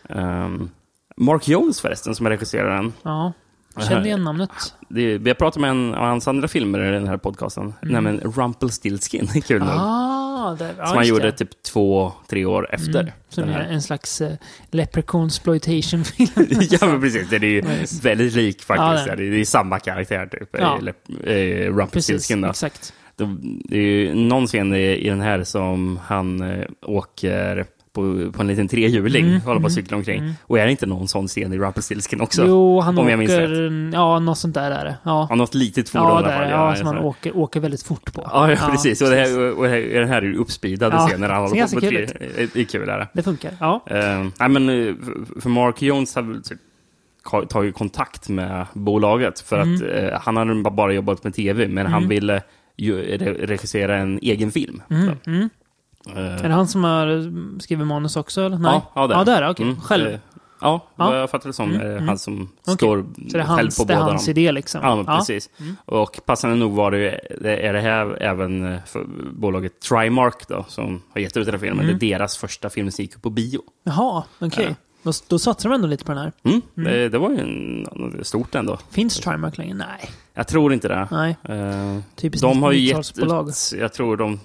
[0.09, 0.69] Ehm,
[1.17, 2.93] Mark Jones förresten, som regisserar den.
[3.03, 3.33] Ja.
[3.79, 4.51] Kände igen namnet.
[4.87, 8.19] Det, vi har pratat med en av hans andra filmer i den här podcasten, nämligen
[8.19, 9.27] Rumpelstiltskin.
[9.47, 9.69] Kul nog.
[9.69, 9.81] Mm.
[9.81, 11.31] Ah, där, ja, som han gjorde det.
[11.31, 12.99] typ två, tre år efter.
[12.99, 13.13] Mm.
[13.29, 14.29] Som den är en slags uh,
[14.71, 16.29] leprechaun exploitation-film.
[16.69, 17.29] ja, men precis.
[17.29, 18.05] Det är ju just.
[18.05, 19.07] väldigt lik faktiskt.
[19.07, 20.49] Ja, det, är, det är samma karaktär typ.
[20.51, 20.79] Ja.
[20.79, 22.93] Precis, Rumpelstiltskin exakt.
[23.15, 28.31] Det, det är ju någon scen i, i den här som han eh, åker på,
[28.31, 30.19] på en liten trehjuling, Mm, håller på att mm, cykla omkring.
[30.19, 30.33] mm.
[30.43, 32.45] Och är det inte någon sån scen i Rumpelstiltskin också?
[32.47, 33.91] Jo, han om jag minns åker...
[33.93, 34.95] Ja, något sånt där är det.
[35.03, 36.49] Ja, Ja, något litet fordon ja, i alla där, fall.
[36.69, 38.29] ja, som han åker, åker väldigt fort på.
[38.33, 39.01] Ja, ja, precis.
[39.01, 41.29] Och, det här, och det den här är ju uppspeedade Ja, scener.
[41.29, 42.89] Han ser håller ganska på kul tre, det är kul.
[42.89, 43.07] Är det.
[43.13, 43.51] Det funkar.
[43.59, 43.85] Ja.
[43.91, 44.93] Uh, nej, men eh,
[45.41, 46.59] för- Mark Jones har väl typ
[47.49, 49.89] tagit kontakt med bolaget för att Mm.
[49.89, 52.09] eh, han hade bara jobbat med tv, men han Mm.
[52.09, 52.41] ville
[52.77, 54.81] ju re- regissera en egen film.
[54.89, 55.49] Mm, mm.
[56.09, 57.23] Eh, Är det han som har eh,
[57.59, 58.41] skrivit manus också?
[58.41, 58.57] Eller?
[58.57, 58.71] Nej?
[58.73, 59.13] Ja, ja, det.
[59.13, 59.49] Ja, det är det.
[59.49, 59.65] Okej.
[59.65, 60.19] Mm, Själv?
[60.61, 61.15] ja, Ja.
[61.15, 61.71] jag fattar det som.
[61.73, 62.07] Mm, mm.
[62.07, 62.75] Han som Okej.
[62.75, 64.31] står Så det är själv hans, på det är båda hans dem.
[64.31, 64.81] idé liksom?
[64.83, 65.49] Ja, men precis.
[65.59, 65.75] Mm.
[65.85, 70.65] Och passande nog var det, ju- är det här även eh, för bolaget Trimark då,
[70.67, 71.85] som har gett ut den här filmen.
[71.85, 71.97] Mm.
[71.99, 73.61] Det är deras första film som gick på bio.
[73.83, 74.65] Jaha, okej.
[74.69, 74.75] Ja.
[75.03, 76.31] Då, då satsar de ändå lite på den här.
[76.43, 76.61] Mm.
[76.75, 78.77] Det, det var ju en, stort ändå.
[78.91, 79.73] Finns Trimark längre?
[79.73, 80.09] Nej.
[80.33, 81.07] Jag tror inte det.
[81.11, 81.37] Nej.
[81.43, 83.49] Eh, Typiskt de har ju gett 90-talsbolag.
[83.49, 84.39] ut, jag tror de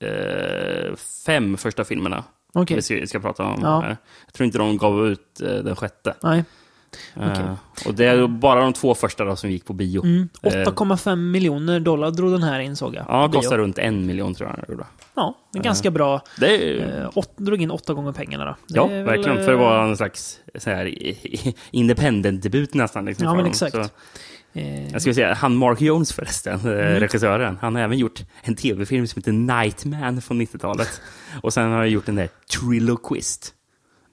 [0.00, 2.80] eh, fem första filmerna Okej.
[2.90, 3.60] vi ska, prata om.
[3.62, 3.80] Ja.
[3.80, 3.96] här.
[4.26, 6.14] Jag tror inte de gav ut eh, den sjätte.
[6.22, 6.44] Nej.
[7.14, 7.44] Eh, Okej.
[7.86, 10.04] och det är bara de två första då som gick på bio.
[10.04, 10.28] Mm.
[10.42, 13.04] Eh, 8,5 miljoner dollar drog den här in såg jag.
[13.08, 14.68] Ja, kostar runt en miljon tror jag.
[14.68, 14.84] gjorde.
[15.14, 16.20] Ja, det är ganska bra.
[16.40, 18.54] Det är, Eh, åt, drog in åtta gånger pengarna då.
[18.68, 19.36] Det ja, väl, verkligen.
[19.36, 20.94] För det eh, var en slags så här,
[21.70, 23.04] independent-debut nästan.
[23.04, 23.50] Liksom, Ja, men dem.
[23.50, 23.74] exakt.
[23.74, 23.86] Så, eh,
[24.92, 27.00] jag skulle säga, han Mark Jones förresten, eh, Mm.
[27.00, 31.00] regissören, han har även gjort en tv-film som heter Nightman från 90-talet.
[31.42, 33.54] Och sen har han gjort den där Triloquist.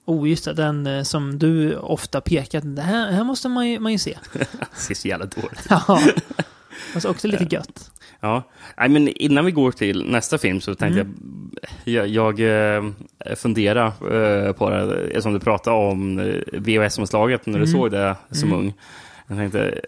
[0.04, 0.52] Oh, just det.
[0.52, 2.76] Den eh, som du ofta pekat.
[2.76, 4.18] Det här, här måste man ju, man ju se.
[4.32, 6.00] Det ser så jävla dåligt ja.
[6.94, 7.90] Alltså också lite gött.
[8.20, 8.42] Ja,
[8.78, 11.50] Nej, men innan vi går till nästa film så tänkte Mm.
[11.84, 17.58] jag, jag, jag eh, fundera eh, på det, eftersom du pratade om eh, VHS-omslaget när
[17.58, 17.72] du Mm.
[17.72, 18.74] såg det som ung.
[19.26, 19.80] Jag tänkte,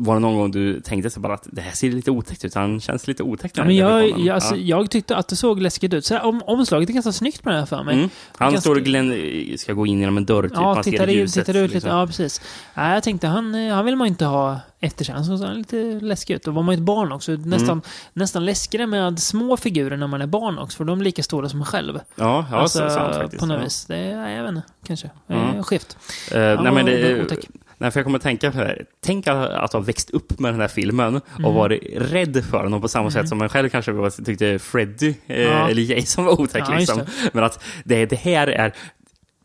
[0.00, 2.54] var det någon gång du tänkte så bara att det här ser lite otäckt ut?
[2.54, 3.56] Han känns lite otäckt.
[3.56, 6.04] Ja, men jag, jag, alltså, jag tyckte att det såg läskigt ut.
[6.04, 7.94] Så här, om, omslaget är ganska snyggt med det här för mig.
[7.94, 8.10] Mm.
[8.36, 9.14] Han ganska- står och glän,
[9.58, 10.52] ska gå in genom en dörr, typ.
[10.54, 11.74] Ja, ser tittar, ljuset, tittar ut lite.
[11.74, 11.90] liksom.
[11.90, 12.40] Ja, precis.
[12.74, 15.38] Nej, jag tänkte, han, eh, han vill man inte ha efterkänsla.
[15.38, 16.42] Så han är lite läskig ut.
[16.44, 17.32] Då var man ju ett barn också.
[17.32, 17.82] Nästan, Mm.
[18.12, 20.76] nästan läskigare med små figurer när man är barn också.
[20.76, 22.00] För de är lika stora som en själv.
[22.14, 23.40] Ja, ja alltså, så, sant faktiskt.
[23.40, 23.64] på något ja.
[23.64, 23.84] vis.
[23.84, 25.10] Det är, jag vet inte, kanske.
[25.28, 25.56] Mm.
[25.56, 25.96] Eh, skevt.
[26.32, 27.38] Eh, Ja, nej, men det otäck.
[27.78, 28.84] Nej, för jag kommer att tänka på det här.
[29.04, 31.44] Tänk att, ha växt upp med den här filmen Mm.
[31.44, 35.14] och varit rädd för den och på samma sätt som man själv kanske tyckte Freddy
[35.26, 35.68] eh, Ja.
[35.70, 36.64] eller Jason var otäck.
[36.68, 37.00] Ja, liksom.
[37.32, 38.72] Men att det, det här är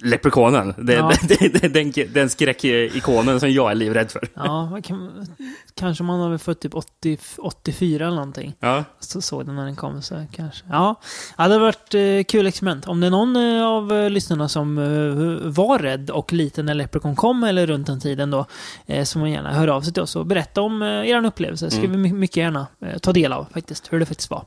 [0.04, 0.74] Leprekonen.
[0.78, 1.12] Det, Ja.
[1.28, 4.28] det, den, den skräckikonen som jag är livrädd för.
[4.34, 5.28] Ja, vad kan,
[5.76, 8.56] kanske man har väl fått typ 80, 84 eller någonting.
[8.60, 10.66] Ja, Så såg den när den kom, så kanske.
[10.70, 10.96] Ja,
[11.38, 12.88] ja det hade varit eh, kul experiment.
[12.88, 16.74] Om det är någon eh, av eh, lyssnarna som eh, var rädd och liten när
[16.74, 18.46] Leprechaun kom, eller runt den tiden då,
[18.86, 21.72] eh, så må gärna höra av sig till oss och berätta om eh, er upplevelse.
[21.72, 24.44] Ska vi my- mycket gärna eh, ta del av faktiskt, hur det faktiskt var.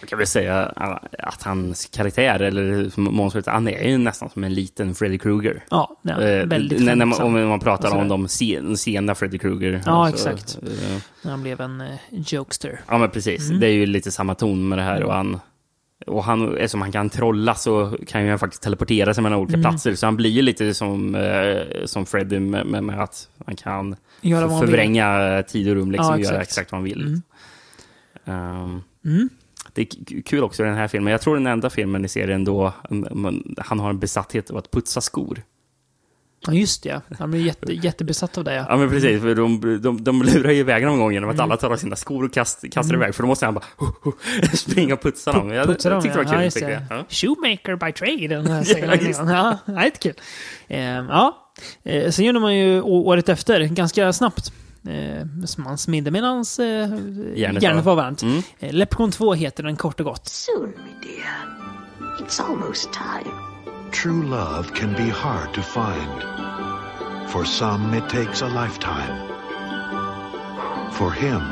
[0.00, 0.72] jag kan väl säga
[1.18, 5.64] att hans karaktär, eller som monstret, han är ju nästan som en liten Freddy Krueger.
[5.70, 9.14] Ja, ja Eh, väldigt när, när man, om man pratar Och om de sen, sena
[9.14, 9.82] Freddy Krueger.
[9.86, 10.58] Ja, Alltså, exakt.
[10.62, 12.80] eh, När han blev en eh, jokester.
[12.88, 13.48] Ja, men precis.
[13.48, 13.60] Mm.
[13.60, 15.02] Det är ju lite samma ton med det här.
[15.02, 15.40] Och han,
[16.06, 19.54] och han, eftersom han kan trolla så kan ju han faktiskt teleportera sig mellan olika
[19.54, 19.62] Mm.
[19.70, 19.94] platser.
[19.94, 23.96] Så han blir ju lite som, eh, som Freddy med, med, med att han kan
[24.20, 24.34] vill.
[24.36, 26.48] förvränga tid och rum liksom, Ja, och göra exakt.
[26.50, 27.00] exakt vad han vill.
[27.06, 27.22] Mm.
[28.24, 29.28] Ehm, Mm.
[29.72, 31.10] Det är kul också i den här filmen.
[31.12, 34.70] Jag tror den enda filmen i serien då mm, han har en besatthet av att
[34.70, 35.42] putsa skor.
[36.46, 37.00] Ja, just det.
[37.18, 38.54] Han blev jätte, jättebesatt av det.
[38.54, 38.66] Ja.
[38.68, 41.44] Ja men precis, för de, de, de lurar ju iväg någon gång genom att Mm.
[41.44, 43.14] alla tar av sina skor och kast, kastar iväg.
[43.14, 43.64] För då måste han bara
[44.54, 45.50] springa och putsa dem.
[45.50, 46.44] Jag, Putsar jag tyckte det var kul.
[46.44, 46.82] Ja, tyckte jag.
[46.98, 47.04] Ja.
[47.08, 48.64] Shoemaker by trade.
[48.64, 50.14] Säger Ja, han just ja, det är kul.
[50.68, 54.52] Ehm, ja, eh, sen gjorde man ju året efter, ganska snabbt.
[54.86, 58.22] Eh, som man smidde medan eh, Järnet järnet var- var varmt.
[58.22, 58.42] Mm.
[58.60, 60.28] Eh, Leprechaun 2 heter den kort och gott.
[60.28, 62.26] Soon, my dear.
[62.26, 63.30] It's almost time.
[63.92, 66.22] True love can be hard to find.
[67.28, 69.16] For some, it takes a lifetime.
[70.92, 71.42] For him,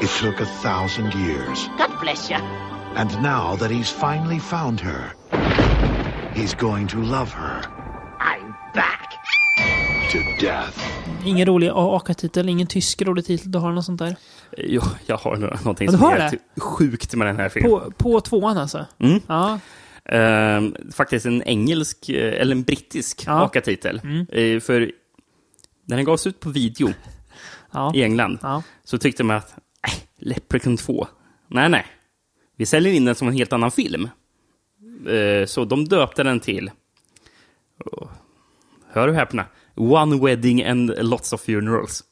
[0.00, 1.68] it took a thousand years.
[1.78, 2.38] God bless you.
[2.96, 5.12] And now that he's finally found her,
[6.34, 7.62] he's going to love her.
[10.12, 10.78] To death.
[11.26, 13.50] Ingen rolig AAK-titel, ingen tysk rolig titel.
[13.50, 14.16] Du har något sånt där?
[14.58, 17.70] Jo, jag har nå- någonting Ja, som har är helt sjukt med den här filmen.
[17.70, 18.86] På, på tvåan alltså?
[18.98, 19.20] Mm.
[19.26, 19.58] Ja.
[20.04, 23.32] Ehm, faktiskt en engelsk, eh, eller en brittisk Ja.
[23.44, 24.00] AKA-titel.
[24.04, 24.26] Mm.
[24.32, 24.92] Eh, för
[25.84, 26.88] när den gavs ut på video
[27.72, 27.92] Ja.
[27.94, 28.62] i England ja.
[28.84, 29.50] så tyckte man att
[29.88, 31.06] äh, Leprechaun 2,
[31.48, 31.86] nej nej,
[32.56, 34.08] vi säljer in den som en helt annan film.
[35.08, 36.70] Eh, så de döpte den till,
[37.84, 38.08] oh,
[38.92, 39.44] hör och häpna,
[39.80, 42.04] One Wedding and Lots of Funerals.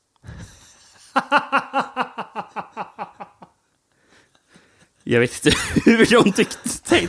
[5.04, 5.58] Jag vet inte
[5.90, 6.58] hur de tyckte,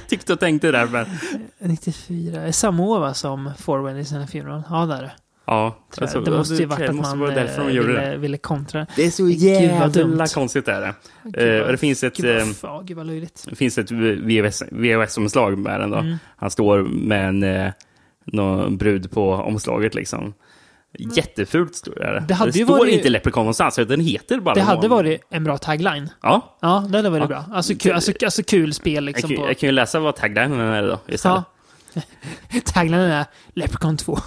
[0.08, 1.06] tyckte och tänkte där, men
[1.60, 2.42] 94.
[2.42, 4.64] Är samma år va, som Four Weddings and a Funeral?
[4.70, 5.12] Ja, där är det.
[5.46, 5.78] ja.
[6.02, 8.18] Alltså, det måste ju varit att man vara därför de eh, gjorde ville, det.
[8.18, 8.88] ville kontra.
[8.96, 10.22] Det är så jävla dumt.
[10.34, 10.94] konstigt är det.
[11.24, 12.16] Gud, Eh, vad- och det finns ett...
[12.18, 13.46] Gud, vad, eh, gud vad löjligt.
[13.50, 15.98] Det finns ett VHS VHS-omslag med den då.
[15.98, 16.18] Mm.
[16.36, 17.72] Han står med en eh,
[18.26, 20.34] någon brud på omslaget liksom.
[20.98, 22.26] Jättefult står det.
[22.28, 25.22] Det hade ju står varit- inte Leprechaun någonstans, den heter bara Det hade någon- varit
[25.30, 26.10] en bra tagline.
[26.22, 27.28] Ja, Ja, det hade varit Ja.
[27.28, 27.46] bra.
[27.54, 29.30] Alltså, kul, alltså, alltså kul spel jag liksom.
[29.30, 31.44] kan, På, jag kan ju läsa vad taglinen är då istället.
[31.94, 32.02] ja.
[32.66, 34.18] Taglinen är Leprechaun 2.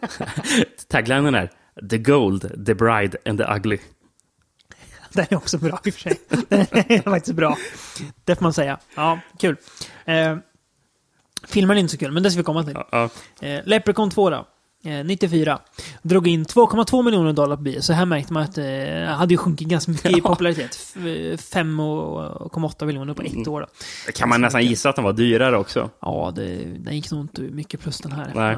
[0.88, 1.50] Taglinen är
[1.90, 3.78] The Gold, The Bride and the Ugly.
[5.12, 6.20] Den är också bra i och för sig.
[6.48, 7.56] Den är faktiskt bra.
[8.24, 8.78] Det får man säga.
[8.96, 9.56] Ja, kul.
[10.04, 10.36] Eh,
[11.48, 12.74] filmen är inte så kul, men det ska vi komma till.
[12.74, 12.88] Ja,
[13.40, 13.46] ja.
[13.48, 14.46] Eh, Leprechaun 2 då.
[14.86, 15.58] Eh, 94.
[16.02, 17.80] Drog in 2,2 miljoner dollar på bio.
[17.80, 20.28] Så här märkte man att det eh, hade ju sjunkit ganska mycket i Ja.
[20.28, 20.70] popularitet.
[20.96, 23.60] F- 5,8 miljoner på ett år
[24.06, 24.12] då.
[24.12, 25.90] Kan man nästan gissa att den var dyrare också.
[26.00, 28.32] Ja, det, den gick nog inte mycket plus den här.
[28.34, 28.56] Nej.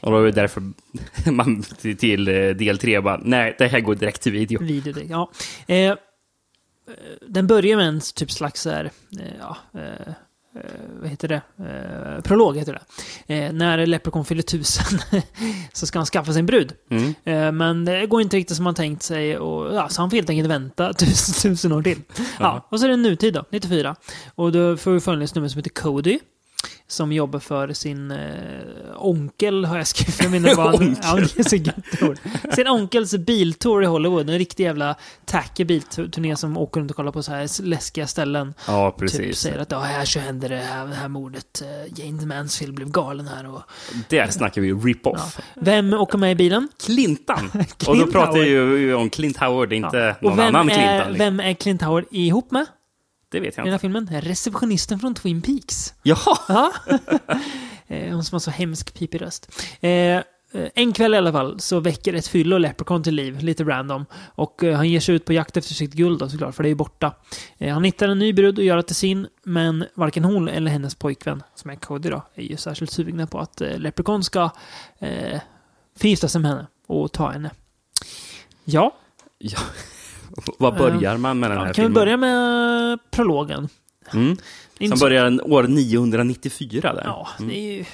[0.00, 0.62] Och då är det därför
[1.30, 1.62] man
[1.98, 4.62] till, eh, del tre bara, nej, det här går direkt till video.
[4.62, 5.30] Video, det, ja.
[5.66, 5.94] Eh, eh,
[7.28, 8.84] den börjar med en typ slags så här,
[9.20, 10.12] eh, ja, eh, eh,
[11.00, 11.42] vad heter det?
[11.58, 12.80] Eh, prolog heter
[13.26, 13.34] det.
[13.34, 14.98] Eh, när Leprechaun fyller tusen
[15.72, 16.72] så ska han skaffa sig en brud.
[16.90, 17.14] Mm.
[17.24, 20.16] Eh, men det går inte riktigt som han tänkt sig och ja, så han får
[20.16, 21.98] helt enkelt vänta tusen, tusen år till.
[22.40, 23.96] Ja, och så är det nutid då, 94.
[24.34, 26.18] Och då får vi följa en snubbe som heter Cody.
[26.88, 28.18] Som jobbar för sin eh,
[28.96, 30.22] onkel, har jag skrivit.
[30.22, 31.64] Jag menar han, Onkel.
[32.00, 32.52] ja.
[32.54, 34.30] Sin onkels biltour i Hollywood.
[34.30, 34.94] En riktig jävla
[35.24, 38.54] tacky bilturné som åker runt och kollar på så här läskiga ställen.
[38.66, 39.38] Ja, Typ precis.
[39.38, 41.62] säger att ja, här så hände det här, det här mordet.
[41.62, 43.48] Uh, Jane Mansfield blev galen här.
[43.54, 43.62] Och,
[44.08, 45.38] Där snackar vi rip-off.
[45.54, 46.68] vem åker med i bilen?
[46.86, 47.50] Clintan.
[47.54, 50.28] och då Clint pratar jag ju om Clint Howard, inte Ja.
[50.28, 50.96] någon annan är, Clintan.
[51.12, 51.18] liksom.
[51.18, 52.66] vem är Clint Howard ihop med
[53.28, 53.80] Det vet i jag den här inte.
[53.80, 54.08] filmen?
[54.22, 55.94] Receptionisten från Twin Peaks.
[56.02, 56.38] Jaha!
[56.48, 56.72] Ja.
[57.88, 59.50] Eh, Hon som har så hemsk pipig röst.
[59.80, 60.22] Eh, eh,
[60.74, 64.06] En kväll i alla fall så väcker ett fyllo Leprechaun till liv, lite random.
[64.34, 66.66] Och eh, han ger sig ut på jakt efter sitt guld då, såklart, för det
[66.66, 67.12] är ju borta.
[67.58, 70.70] Eh, Han hittar en ny brud och gör det till sin, men varken hon eller
[70.70, 74.50] hennes pojkvän, som är Cody då, är ju särskilt sugna på att Leprechaun ska
[74.98, 75.40] eh,
[75.96, 77.50] förgifta sig med henne och ta henne.
[78.64, 78.96] Ja,
[79.38, 79.58] Ja.
[80.58, 81.94] Vad börjar man med den här ja kan vi filmen?
[81.94, 83.68] börja med prologen?
[84.14, 84.36] Mm.
[84.90, 87.02] Som börjar år 994 där.
[87.04, 87.48] Ja, Mm.
[87.50, 87.84] det är ju...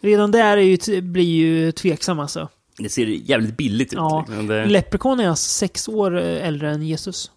[0.00, 2.48] Redan där är ju, blir ju tveksam alltså.
[2.78, 3.96] Det ser jävligt billigt ut.
[3.96, 4.24] Ja.
[4.28, 4.46] liksom.
[4.46, 4.66] det...
[4.66, 7.30] Leprechaun är alltså sex år eh, äldre än Jesus.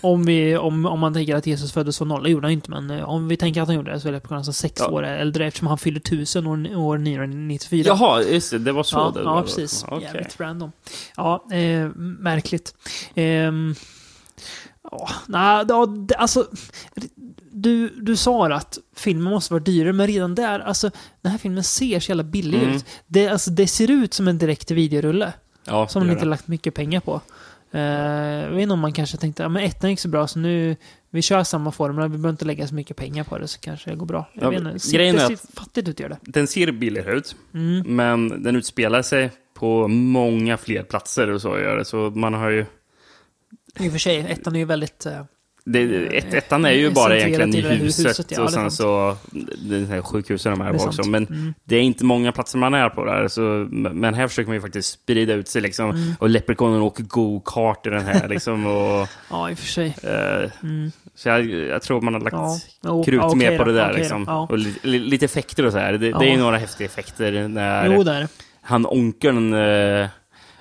[0.00, 2.70] Om, vi, om, om man tänker att Jesus föddes från noll, det gjorde han inte,
[2.70, 4.88] men eh, om vi tänker att han gjorde det så är Leprechaun alltså sex Ja.
[4.88, 7.84] år äldre eftersom han fyller tusen år, år 994.
[7.86, 8.58] Jaha, just det.
[8.58, 9.42] Det var så ja, det ja, var.
[9.42, 9.84] precis.
[9.88, 10.02] Okej.
[10.02, 10.72] Jävligt random.
[11.16, 12.74] Ja, eh, märkligt.
[13.14, 13.74] Ehm,
[14.90, 16.46] ja, nej, ja, det- alltså...
[17.58, 20.90] Du, du sa att filmen måste vara dyrare, men redan där, alltså
[21.22, 22.74] den här filmen ser så jävla billig Mm.
[22.76, 22.84] ut.
[23.06, 25.32] Det, alltså, det ser ut som en direkt videorulle.
[25.64, 26.28] Ja, Som det de inte det.
[26.30, 27.20] lagt mycket pengar på.
[27.76, 27.82] Uh,
[28.42, 30.76] jag vet inte om man kanske tänkte, ja men ettan gick så bra så nu,
[31.10, 33.90] vi kör samma formel, vi behöver inte lägga så mycket pengar på det så kanske
[33.90, 34.30] det går bra.
[34.34, 36.18] Jag Ja, vet inte, grejen det ser att- fattigt ut gör det.
[36.22, 37.96] Den ser billig ut, Mm.
[37.96, 41.84] men den utspelar sig på många fler platser och så gör det.
[41.84, 42.66] Så man har ju...
[43.80, 45.06] I och för sig, ettan är ju väldigt...
[45.68, 49.16] Det, ett, ettan är ju bara egentligen i här huset, huset, ja, och sen så
[49.60, 51.02] det här sjukhuset de är Det också.
[51.08, 51.54] Men Mm.
[51.64, 53.28] det är inte många platser man är på där.
[53.28, 55.90] Så, men här försöker man ju faktiskt sprida ut sig liksom.
[55.90, 56.12] Mm.
[56.18, 58.66] Och Leprechaunen åker go-kart i den här liksom.
[58.66, 59.96] Och, ja, i och för sig.
[60.02, 60.90] eh, Mm.
[61.14, 62.58] så jag, jag tror man har lagt Ja.
[62.84, 63.98] Jo, krut okej mer på det där då.
[63.98, 64.24] liksom.
[64.26, 64.46] Ja.
[64.50, 65.92] Och li, li, lite effekter och så här.
[65.92, 66.18] Det, Ja.
[66.18, 68.28] det är ju några häftiga effekter när Jo, där.
[68.62, 70.06] han onkeln eh,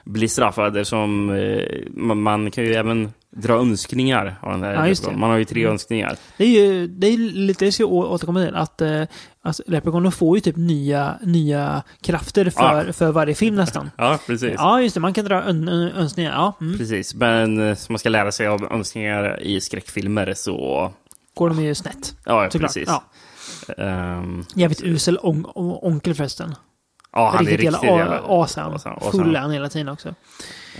[0.05, 0.87] blir straffad.
[0.87, 1.63] Som, eh,
[1.93, 4.87] man, man kan ju även dra önskningar av den här.
[5.03, 5.11] Ja.
[5.11, 5.71] Man har ju tre Mm.
[5.71, 6.17] önskningar.
[6.37, 9.03] Det är ju det är lite, det ska jag återkomma till, att eh,
[9.41, 13.89] alltså, Leprechaunen får ju typ nya, nya krafter för, för varje film nästan.
[13.97, 14.53] Ja, precis.
[14.57, 14.99] Ja, just det.
[14.99, 16.31] Man kan dra ön, ön, önskningar.
[16.31, 16.77] Ja, mm.
[16.77, 20.91] Precis, men eh, som man ska lära sig av önskningar i skräckfilmer så...
[21.33, 22.15] går de ju snett.
[22.25, 22.61] Ja, Såklart.
[22.73, 22.87] precis.
[22.87, 23.03] Ja.
[23.77, 26.55] Ehm, Jävligt usel on, on, onkel förresten.
[27.11, 28.15] ja, han är riktigt riktigt jävla jävla...
[28.15, 28.21] är
[28.61, 28.73] han.
[28.73, 30.09] as- as- Full han hela tiden också.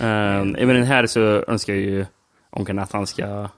[0.00, 2.06] Ehm, Även den här så önskar ju
[2.56, 3.48] onkeln att han ska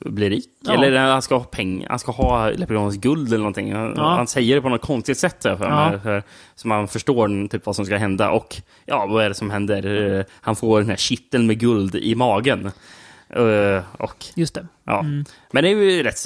[0.00, 0.48] bli rik.
[0.64, 0.72] Ja.
[0.72, 1.88] Eller han ska ha pengar.
[1.90, 3.74] Han ska ha Leprechauns guld eller någonting.
[3.74, 4.08] Han, Ja.
[4.08, 5.42] han säger det på något konstigt sätt.
[5.42, 5.90] För Ja.
[5.90, 6.22] mig, för,
[6.54, 8.30] så man förstår typ vad som ska hända.
[8.30, 10.16] Och ja, vad är det som händer?
[10.18, 12.70] Eh, Han får den här kitteln med guld i magen.
[13.36, 14.66] Eh, och Just det.
[14.84, 15.00] Ja.
[15.00, 15.24] Mm.
[15.52, 16.16] Men det är ju rätt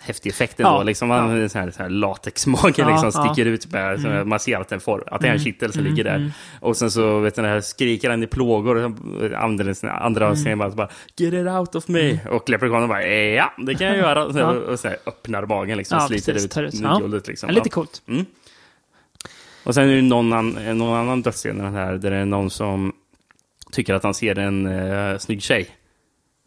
[0.00, 0.70] häftig effekt ändå.
[0.70, 1.48] Ja, Liksom, man, ja.
[1.48, 3.34] så här, så här latexmage Ja, liksom ja.
[3.34, 3.72] sticker ut.
[3.72, 4.28] Med, så Mm.
[4.28, 6.16] Man ser att, den får, att det är en kittel som mm, ligger där.
[6.16, 6.30] mm.
[6.60, 8.76] Och sen så vet du, den här, skriker han i plågor.
[8.76, 8.84] Och
[9.42, 10.36] andra, andra Mm.
[10.36, 12.18] säger bara, Get it out of me!
[12.30, 14.24] Och Leprechaunen bara "Eh, Ja, det kan jag göra.
[14.24, 14.50] Och, så, Ja.
[14.50, 15.96] och så här, öppnar magen liksom.
[15.98, 16.80] Ja, och sliter precis, ut, ut.
[16.80, 16.98] Ja.
[17.00, 17.28] guldet.
[17.28, 17.48] Liksom.
[17.48, 18.02] Ja, lite coolt.
[18.08, 18.26] Mm.
[19.64, 20.48] Och sen är det någon, an,
[20.78, 22.92] någon annan dödsscen den där det är någon som
[23.72, 25.68] tycker att han ser en uh, snygg tjej.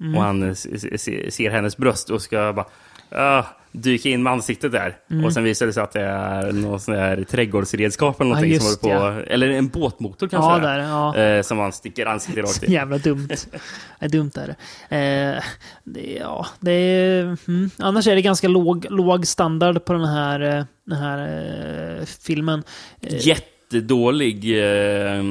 [0.01, 0.15] Mm.
[0.15, 2.65] Och han ser hennes bröst och ska bara
[3.11, 4.97] ah, dyka in med ansiktet där.
[5.11, 5.25] Mm.
[5.25, 8.59] Och sen visar det sig att det är någon sån här trädgårdsredskap eller Ja, någonting
[8.59, 9.31] som just håller på.
[9.31, 10.51] Eller en båtmotor kanske.
[10.51, 10.79] Ja, där.
[10.79, 11.17] Ja.
[11.17, 12.73] eh, som han sticker ansiktet rakt i.
[12.73, 13.29] jävla dumt.
[13.99, 14.55] Det är dumt är
[14.89, 14.95] det.
[14.95, 15.43] Eh,
[15.83, 17.69] det, ja, det är, mm.
[17.77, 22.63] Annars är det ganska låg, låg standard på den här, eh, den här eh, filmen.
[23.01, 23.27] Eh,
[23.69, 25.23] Jättedålig eh,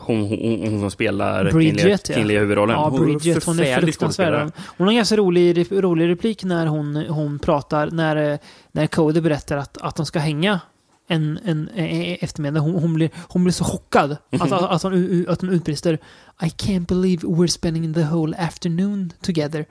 [0.00, 2.40] hon, hon, hon som spelar Bridget, kvinnliga, ja.
[2.40, 2.76] huvudrollen.
[2.76, 4.52] Ja, Bridget, hon är fruktansvärd.
[4.76, 8.38] Hon har en ganska rolig, rolig replik när hon, hon pratar, när,
[8.72, 10.60] när Cody berättar att, att de ska hänga
[11.08, 12.60] en, en, en eftermiddag.
[12.60, 15.98] Hon, hon, blir, hon blir så chockad att, att, att, hon, att hon utbrister
[16.42, 19.66] I can't believe we're spending the whole afternoon together.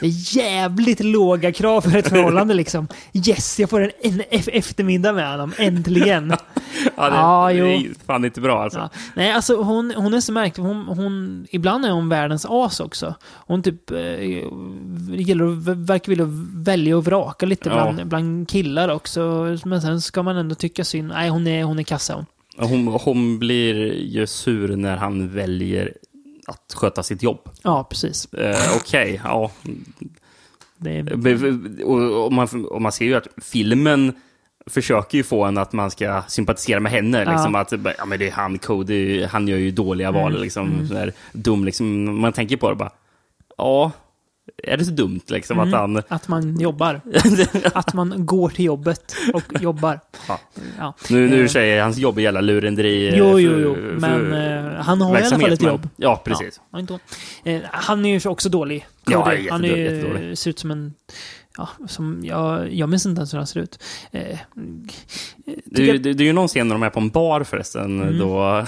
[0.00, 2.88] Det är jävligt låga krav för ett förhållande liksom.
[3.12, 6.32] Yes, jag får en, en eftermiddag med honom, äntligen.
[6.96, 8.78] Ja, det, Ja, det är fan inte bra alltså.
[8.78, 8.90] Ja.
[9.16, 10.64] Nej, alltså hon, hon är så märklig.
[10.64, 13.14] Hon, hon, ibland är hon världens as också.
[13.34, 13.98] Hon typ eh,
[15.10, 17.74] gillar, verkar vilja välja och vraka lite Ja.
[17.92, 19.20] bland, bland killar också.
[19.64, 21.08] Men sen ska man ändå tycka synd.
[21.08, 22.26] Nej, hon är, hon är kassa hon.
[22.58, 25.92] Hon, hon blir ju sur när han väljer
[26.46, 27.48] att sköta sitt jobb.
[27.62, 28.34] Ja, precis.
[28.34, 29.50] Eh, Okej, ja.
[30.76, 34.12] Det är, Och, och, man, och man ser ju att filmen
[34.66, 37.22] försöker ju få en att man ska sympatisera med henne.
[37.22, 37.32] Ja.
[37.32, 40.30] Liksom, att ja, men det är han, Cody, han gör ju dåliga val.
[40.30, 40.42] Mm.
[40.42, 42.20] Liksom, sådär, dum, liksom.
[42.20, 42.92] Man tänker på det bara,
[43.56, 43.92] ja,
[44.62, 45.74] är det så dumt liksom Mm.
[45.74, 46.02] att han...
[46.08, 47.00] Att man jobbar.
[47.74, 50.00] att man går till jobbet och jobbar.
[50.28, 50.40] Ja.
[50.78, 50.94] Ja.
[51.10, 53.14] Nu, nu Eh, säger hans jobb är jävla lurendri.
[53.16, 53.74] Jo, för- jo, jo.
[53.74, 54.32] för Men
[54.66, 55.88] eh, han har i alla fall ett men- jobb.
[55.96, 56.60] Ja, precis.
[56.72, 56.98] Ja,
[57.44, 58.86] eh, han är ju också dålig.
[59.06, 60.38] Ja, han är, jättedålig.
[60.38, 60.94] ser ut som en...
[61.56, 63.82] Ja, som, jag, jag minns inte ens hur han ser ut.
[64.10, 64.38] Eh,
[65.64, 68.02] Det, är det, det är ju någon scen när de är på en bar förresten,
[68.02, 68.18] Mm.
[68.18, 68.64] då,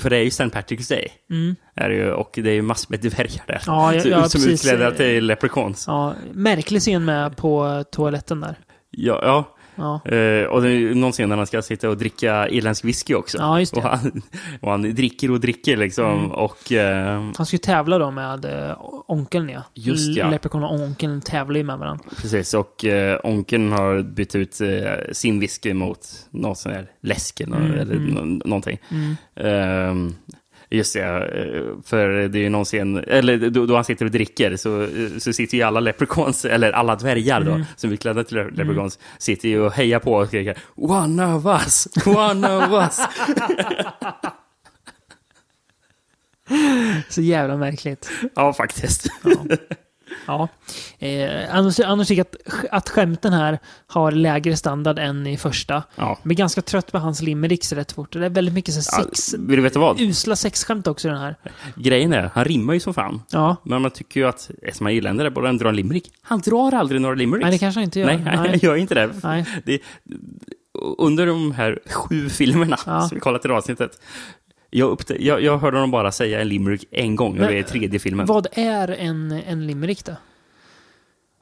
[0.00, 0.44] för det är ju St.
[0.44, 1.08] Patrick's Day.
[1.30, 1.56] mm.
[1.76, 3.62] Är det ju, och det är ju massor med dvärgar där.
[3.66, 4.64] Ja, ja, Så- ja, som precis.
[4.66, 5.84] utklädda till leprechauns.
[5.86, 8.58] ja, märklig scen med på toaletten där.
[8.90, 9.56] Ja, ja.
[9.76, 13.14] Ja, Eh, och det är någon scen när han ska sitta och dricka irländsk whisky
[13.14, 13.38] också.
[13.38, 13.80] Ja, just det.
[13.80, 14.22] Och han,
[14.60, 16.18] och han dricker och dricker liksom.
[16.18, 16.30] Mm.
[16.30, 19.62] Och eh, han ska ju tävla då med äh, onkeln ja.
[19.74, 20.30] Just ja.
[20.30, 22.04] Leprechaun och onkeln tävlar ju med varandra.
[22.20, 24.68] precis, och eh, onkeln har bytt ut eh,
[25.12, 28.14] sin whisky mot någon sån här läsk eller, Mm, eller mm.
[28.14, 28.78] nå- någonting.
[28.90, 30.14] Mm.
[30.76, 34.10] Just det, eh, för det är ju någon scen, eller då, då han sitter och
[34.10, 37.64] dricker så, eh, så sitter ju alla leprechauns, eller alla dvärgar då, Mm.
[37.76, 41.46] som är klädda till le- leprechauns, sitter ju och hejar på och skriker One of
[41.46, 43.00] us, one of us.
[47.08, 48.10] Så jävla märkligt.
[48.34, 49.06] ja, faktiskt.
[49.24, 49.56] Ja.
[50.26, 50.48] Ja.
[50.98, 55.82] Eh, annars, annars tycker jag att, att skämten här har lägre standard än i första.
[55.96, 56.18] Ja.
[56.22, 58.12] Blir ganska trött på hans limericks rätt fort.
[58.12, 59.34] Det är väldigt mycket så Ja, sex...
[59.34, 60.00] vill du veta vad?
[60.00, 61.36] Usla sexskämt också i den här.
[61.76, 63.22] Grejen är, han rimmar ju som fan.
[63.30, 63.56] Ja.
[63.64, 66.12] Men man tycker ju att, eftersom han gillar det, borde han dra en limerick.
[66.22, 67.42] Han drar aldrig några limericks.
[67.44, 68.06] Nej, det kanske han inte gör.
[68.06, 69.10] Nej, han gör inte det.
[69.22, 69.44] Nej.
[69.64, 69.80] det.
[70.98, 73.08] Under de här sju filmerna Ja.
[73.08, 74.00] som vi kollat i det avsnittet,
[74.78, 77.62] jag, upptä- jag, jag hörde honom bara säga en limerick en gång, och det är
[77.62, 78.26] tredje filmen.
[78.26, 80.12] Vad är en, en limerick då?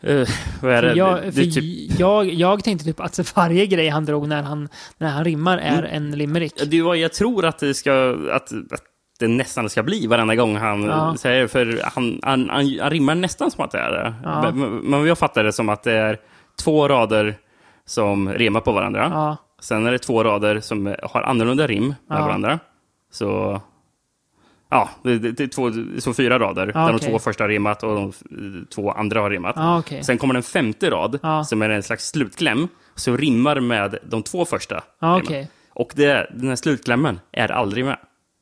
[0.09, 0.29] Eh,
[0.62, 0.92] vad är det?
[0.95, 4.68] Jag, det, det typ, jag, jag tänkte typ att varje grej han drog när han,
[4.99, 5.90] när han rimmar är Mm.
[5.97, 6.53] en limerick.
[6.71, 8.16] det är vad jag tror att det ska...
[8.33, 8.83] Att, att
[9.18, 11.14] det nästan ska bli varenda gång han Ja.
[11.18, 14.14] säger, för han, han, han, han rimmar nästan som att det är det.
[14.25, 14.53] Ja.
[14.53, 16.18] Men, jag fattar det som att det är
[16.64, 17.35] två rader
[17.87, 19.11] som rimmar på varandra.
[19.14, 19.37] Ja.
[19.61, 22.59] Sen är det två rader som har annorlunda rim med varandra.
[23.12, 23.61] Så...
[24.70, 26.72] Ja, det, det, två, så fyra rader.
[26.75, 26.98] Ja, där okej.
[27.09, 28.22] de två första har rimmat och de f-
[28.75, 29.53] två andra har rimmat.
[29.57, 30.05] Ja, okej.
[30.05, 31.44] Sen kommer en femte rad Ja.
[31.44, 32.68] som är en slags slutkläm.
[32.94, 34.83] Som rimmar med de två första.
[35.01, 35.22] Rimmen.
[35.22, 35.51] okej.
[35.75, 37.96] Och det, den här slutklämmen är aldrig med.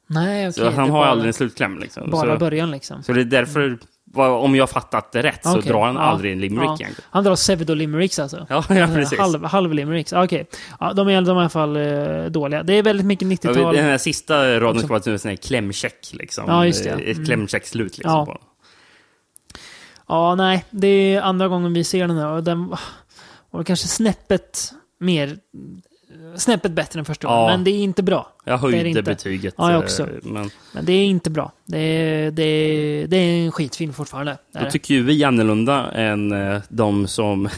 [0.06, 0.52] Nej, okej.
[0.52, 1.78] Så han har bara, aldrig en slutkläm.
[1.78, 2.11] Liksom.
[2.11, 3.02] Bara så, början liksom.
[3.02, 3.78] så det är därför,
[4.14, 6.00] om jag fattat det rätt, så Okej, drar han ja.
[6.00, 6.76] aldrig en limerick Ja.
[6.80, 7.08] egentligen.
[7.10, 8.46] Han drar pseudo-limericks alltså.
[8.48, 9.18] Ja, ja precis.
[9.18, 10.12] Halv, halv limericks.
[10.12, 10.46] Ja, Okej.
[10.80, 12.62] Ja, de är de är i alla fall eh, dåliga.
[12.62, 13.74] Det är väldigt mycket Ja, 90-tal.
[13.74, 16.10] den här sista raden ska vara en sån här klämcheck.
[16.12, 16.44] Liksom.
[16.48, 16.90] Ja, just det.
[16.90, 17.24] Ett Mm.
[17.26, 17.98] klämcheck-slut.
[17.98, 18.38] Liksom, Ja.
[20.08, 20.64] Ja, nej.
[20.70, 22.74] Det är andra gången vi ser den här och den
[23.50, 25.36] var kanske snäppet mer...
[26.37, 27.46] Snäppet bättre än första Ja.
[27.46, 28.33] Men det är inte bra.
[28.44, 29.02] Jag Det det höjde inte.
[29.02, 29.54] betyget.
[29.59, 30.09] Ja, jag eh, också.
[30.22, 31.52] Men Men det är inte bra.
[31.64, 34.38] Det är, det är, det är en skitfilm fortfarande.
[34.52, 34.70] Det då det.
[34.70, 37.48] tycker ju vi annorlunda än eh, de som...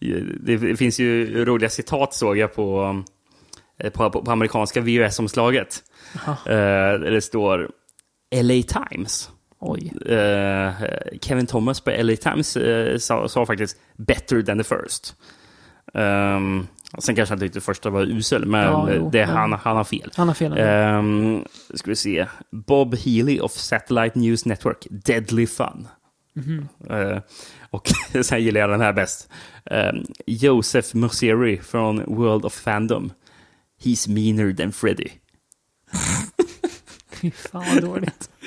[0.40, 3.02] det finns ju roliga citat såg jag på,
[3.78, 5.82] eh, på, på, på amerikanska VHS-omslaget.
[7.00, 7.70] Det står
[8.42, 9.30] LA Times.
[9.60, 9.92] Oj.
[10.12, 10.72] Eh,
[11.20, 15.14] Kevin Thomas på LA Times eh, sa, sa faktiskt “better than the first”.
[15.94, 16.66] Um,
[16.98, 20.10] sen kanske han tyckte första var usel, men Ja, jo, det, han, han har fel.
[20.16, 20.58] Han har fel.
[20.58, 22.26] Um, ska vi se.
[22.50, 24.86] Bob Healy of Satellite News Network.
[24.90, 25.88] Deadly Fun.
[26.34, 26.68] Mhm.
[26.90, 27.18] Eh,
[27.70, 27.88] och
[28.24, 29.28] sen gillar jag den här bäst.
[29.70, 33.12] Um, Joseph Moseri från World of Fandom.
[33.82, 35.08] He's meaner than Freddy.
[37.10, 38.30] Fy fan vad dåligt.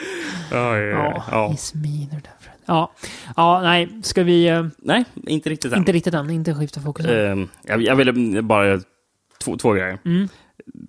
[0.52, 1.50] Ja, Ja, ja.
[1.54, 2.34] he's meaner than.
[2.66, 2.92] Ja.
[3.36, 3.90] ja, nej.
[4.04, 4.48] Ska vi...
[4.48, 5.80] eh, Nej, inte riktigt än.
[5.80, 6.30] inte riktigt än.
[6.30, 7.06] Inte skifta fokus.
[7.06, 8.80] Ehm, jag, jag ville bara
[9.44, 9.98] två, två grejer.
[10.06, 10.28] Mm.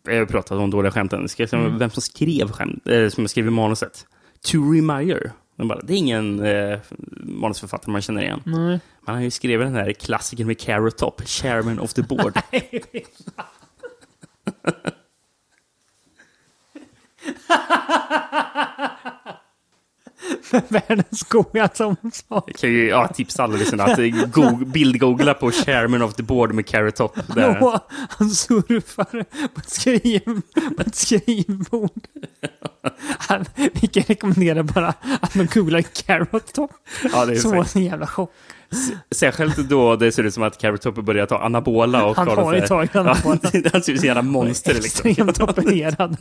[0.03, 1.29] Jag har pratat om dåliga skämten.
[1.29, 4.07] Ska jag säga vem som skrev skämt, eh, som skrev manuset?
[4.51, 5.33] Turi Meyer.
[5.57, 6.79] Bara, det är ingen eh,
[7.25, 8.41] manusförfattare man känner igen.
[8.45, 8.61] Nej.
[8.61, 12.39] Men han har ju skrivit den här klassikern med Carrot Top, Chairman of the Board.
[20.69, 22.43] Världens godaste omslag.
[22.47, 26.23] Jag kan ju ja, tipsa alla lyssnare att eh, go- bildgoogla på Chairman of the
[26.23, 27.17] Board med Carrot Top.
[27.35, 27.63] Där.
[27.63, 29.05] Och han surfar
[29.49, 30.21] på ett, skriv,
[30.77, 32.07] på ett skrivbord.
[33.19, 36.71] Han, vi kan rekommendera bara att man googlar Carrot Top.
[37.13, 38.33] Ja, det är Så en jävla chock.
[39.11, 42.05] Särskilt då det ser ut som att Carrot Top börjar ta anabola.
[42.05, 43.39] Och Han har ju tagit anabola.
[43.53, 45.11] Ja, han ser ut som en monster liksom.
[45.11, 46.17] Extremt opererad.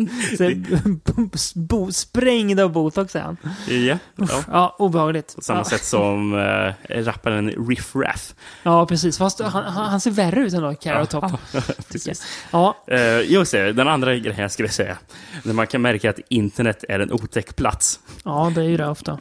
[1.93, 3.37] Sprängd av botox är han.
[3.67, 4.27] Ja, ja.
[4.47, 5.35] Ja, obehagligt.
[5.35, 5.63] På samma ja.
[5.63, 8.35] sätt som äh, rapparen Riff Raff.
[8.63, 9.17] Ja, precis.
[9.17, 11.31] Fast han, han ser värre ut än då, Carrot Top.
[11.91, 12.23] Precis.
[12.51, 14.97] Ja, Uh, just det, den andra grejen jag skulle säga.
[15.43, 17.99] När man kan märka att internet är en otäck plats.
[18.25, 19.19] ja, det är ju det ofta.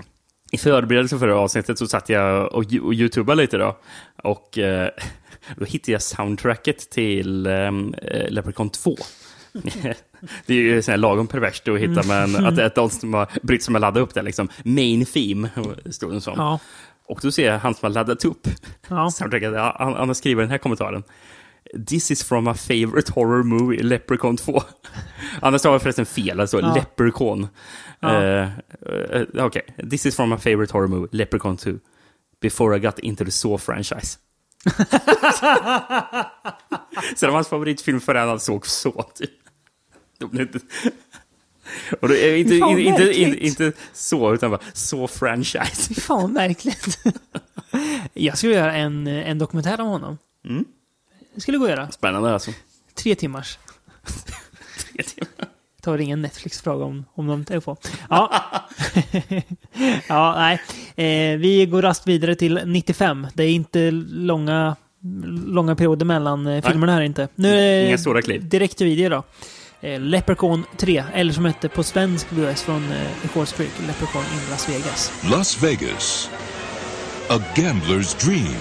[0.50, 3.76] I förberedelse för det här avsnittet så satt jag och, och youtubade lite då.
[4.22, 4.88] Och eh,
[5.56, 7.94] då hittade jag soundtracket till um,
[8.28, 8.96] Leprechaun 2.
[10.46, 13.28] det är ju sån här lagom perverst att hitta, men att, att de som har
[13.42, 15.48] brytt sig med att ladda upp det, liksom main theme,
[15.90, 16.34] stod det som.
[16.36, 16.58] Ja,
[17.06, 18.48] Och då ser jag han som har laddat upp
[18.88, 19.10] ja.
[19.14, 21.02] soundtracket, han, han har skrivit den här kommentaren.
[21.86, 24.62] This is from a favorite horror movie, Leprechaun 2.
[25.40, 26.74] Han har stavat förresten fel, alltså Ja.
[26.74, 27.48] Leprechaun.
[28.00, 28.22] Ja.
[28.22, 28.48] Eh,
[29.12, 31.70] eh, Okej, this is from a favorite horror movie, Leprechaun 2.
[32.40, 34.18] Before I got into the Saw franchise.
[37.16, 39.30] Så det var hans favoritfilm förrän han såg Saw, typ.
[42.00, 45.94] Och då, är inte, Fan, inte, inte, inte, så, utan bara Saw franchise.
[46.00, 46.98] Fan märkligt.
[48.14, 50.18] Jag skulle göra en, en dokumentär om honom.
[50.48, 50.64] Mm.
[51.34, 51.90] Det skulle gå att göra.
[51.90, 52.50] Spännande alltså.
[52.94, 53.58] Tre timmars.
[55.82, 57.76] Ta och ringa Netflix och fråga om, om de är på.
[58.10, 58.32] Ja.
[60.08, 60.60] ja, nej.
[61.32, 63.26] Eh, vi går rast vidare till 95.
[63.34, 64.76] Det är inte långa,
[65.46, 67.28] långa perioder mellan eh, filmerna här inte.
[67.34, 68.48] Nu är Inga det stora kliv.
[68.48, 69.22] direkt till video då.
[69.88, 74.50] Eh, Leprechaun 3, eller som hette på svensk VHS från eh, Horse Creek, Leprechaun in
[74.50, 75.12] Las Vegas.
[75.30, 76.30] Las Vegas,
[77.30, 78.54] a gambler's dream,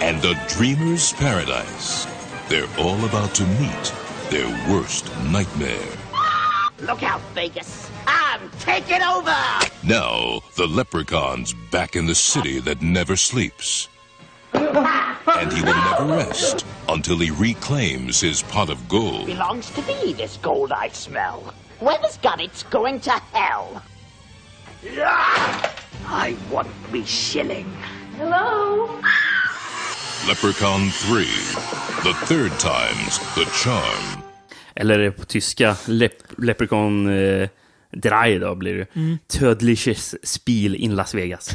[0.00, 2.06] and the dreamer's paradise.
[2.48, 3.92] They're all about to meet
[4.30, 5.92] their worst nightmare.
[6.80, 7.90] Look out, Vegas.
[8.06, 9.34] I'm taking over!
[9.84, 13.88] Now, the leprechaun's back in the city that never sleeps.
[14.52, 19.26] And he will never rest until he reclaims his pot of gold.
[19.26, 21.52] Belongs to me, this gold I smell.
[21.80, 23.82] Whoever's got it's going to hell.
[26.06, 27.70] I want me shilling.
[28.16, 29.00] Hello?
[30.28, 31.24] Leprechaun 3,
[32.02, 34.22] the third time's the charm.
[34.74, 37.48] Eller på tyska, Lep Leprechaun eh,
[37.92, 38.86] Drei då blir det.
[38.96, 39.18] Mm.
[39.28, 41.50] Tödliches Spiel in Las Vegas.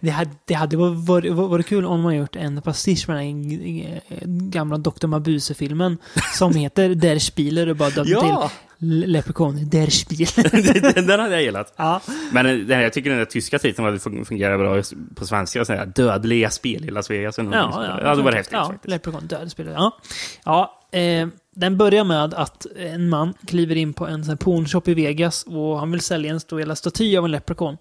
[0.00, 4.50] Det hade, det hade varit, varit, varit kul om man gjort en pastisch med den
[4.50, 5.06] gamla Dr.
[5.06, 5.98] Mabuse-filmen
[6.34, 8.50] som heter Der Spieler och bara döpt Ja!
[8.78, 10.92] till Leprechaun Der Spieler.
[11.06, 11.74] den hade jag gillat.
[11.76, 12.00] ja.
[12.32, 14.82] Men eh, den jag tycker den där tyska titeln hade fun- fungerat bra
[15.14, 15.64] på svenska.
[15.64, 17.38] Så här, Dödliga spel i Las Vegas.
[17.38, 18.90] Ja, ja, det var häftigt Ja, faktiskt.
[18.90, 19.72] Leprechaun Der Spieler.
[19.72, 19.98] Ja.
[20.44, 25.42] ja eh, den börjar med att en man kliver in på en pornshop i Vegas
[25.48, 27.76] och han vill sälja en stor jävla staty av en leprechaun.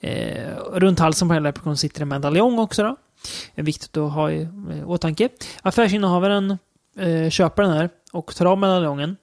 [0.00, 2.96] Eh, runt halsen på den här leprechaun sitter en medaljong också då.
[3.54, 5.28] Viktigt att ha i eh, åtanke.
[5.62, 6.58] Affärsinnehavaren
[6.98, 9.16] eh, köper den här och tar av medaljongen.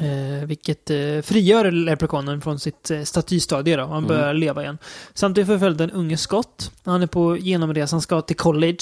[0.00, 3.84] Eh, vilket eh, frigör leprechaunen från sitt eh, statystadie då.
[3.86, 4.78] Han börjar leva igen.
[5.14, 6.72] Samtidigt förföljde den unge Scott.
[6.84, 8.78] Han är på genomresa, han ska till college.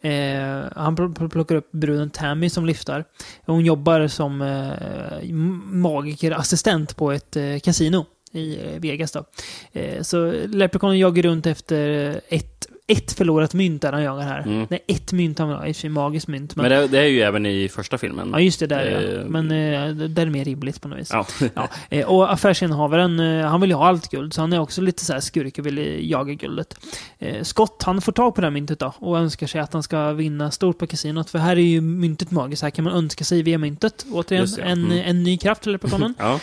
[0.00, 3.04] Eh, han pl- pl- plockar upp bruden Tammy som lyftar.
[3.46, 5.34] Hon jobbar som eh,
[5.72, 9.24] magikerassistent på ett eh, kasino i eh, Vegas då.
[9.72, 11.80] Eh, så Leprechaun jagar runt efter
[12.28, 14.40] ett, ett förlorat mynt där han jagar här.
[14.42, 14.66] Mm.
[14.70, 15.66] Nej, ett mynt han vill ha.
[15.66, 16.56] I och för sig magiskt mynt.
[16.56, 18.30] Men, Men det, det är ju även i första filmen.
[18.32, 18.66] ja, just det.
[18.66, 19.20] Där ja.
[19.20, 21.10] Eh, Men eh, det där är mer rimligt på något vis.
[21.12, 21.26] Ja.
[21.54, 24.80] Ja, eh, och affärsinnehavaren, eh, han vill ju ha allt guld, så han är också
[24.80, 26.74] lite så här skurk och vill eh, jaga guldet.
[27.18, 29.82] Eh, Scott, han får tag på det här myntet då och önskar sig att han
[29.82, 32.62] ska vinna stort på kasinot, för här är ju myntet magiskt.
[32.62, 34.06] Här kan man önska sig via myntet.
[34.12, 34.68] Återigen, Just det, ja.
[34.68, 35.02] en, Mm.
[35.06, 36.14] en ny kraft till leprechaunen.
[36.18, 36.40] ja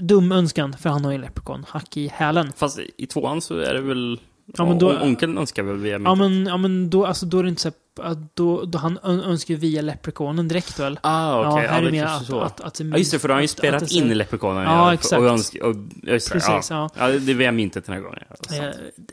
[0.00, 2.52] dum önskan, för han har ju en leprechaun, hack i hälen.
[2.56, 4.20] Fast i tvåan så är det väl...
[4.56, 7.38] Ja, men då- on- Onkeln önskar väl via Ja men, ja, men då, alltså, då
[7.38, 10.98] är det inte så att då, då han ön- önskar ju via leprechaunen direkt väl?
[11.02, 11.64] Ah, okej.
[11.64, 12.40] Ja, här är det kanske att, så.
[12.40, 14.62] att, att, Ja, just det, för du har ju att- spelat att in Leprechaunen.
[14.64, 15.20] Ja, exakt.
[15.22, 16.90] Och, önsk, och, just Precis, ja.
[16.96, 17.10] ja.
[17.12, 17.18] ja.
[17.18, 18.18] det är via myntet den här gången.
[18.50, 18.56] Ja.
[18.56, 18.70] Eh,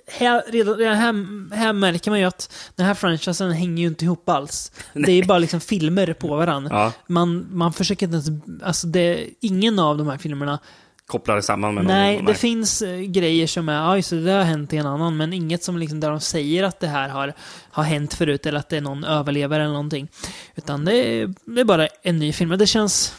[0.08, 4.30] här, redan, här, här märker man ju att den här franchisen hänger ju inte ihop
[4.30, 4.72] alls.
[4.94, 6.70] Det är ju bara liksom filmer på varandra.
[6.74, 8.62] Ja, Man, man försöker inte ens...
[8.64, 10.60] Alltså det, ingen av de här filmerna...
[11.08, 12.26] kopplar det samman med Nej, någon.
[12.26, 15.18] det finns eh, grejer som är, ja just det, det har hänt i en annan,
[15.18, 17.34] men inget som liksom där de säger att det här har,
[17.70, 20.08] har hänt förut eller att det är någon överlevare eller någonting.
[20.56, 22.50] Utan det är, det är bara en ny film.
[22.58, 23.14] Det känns...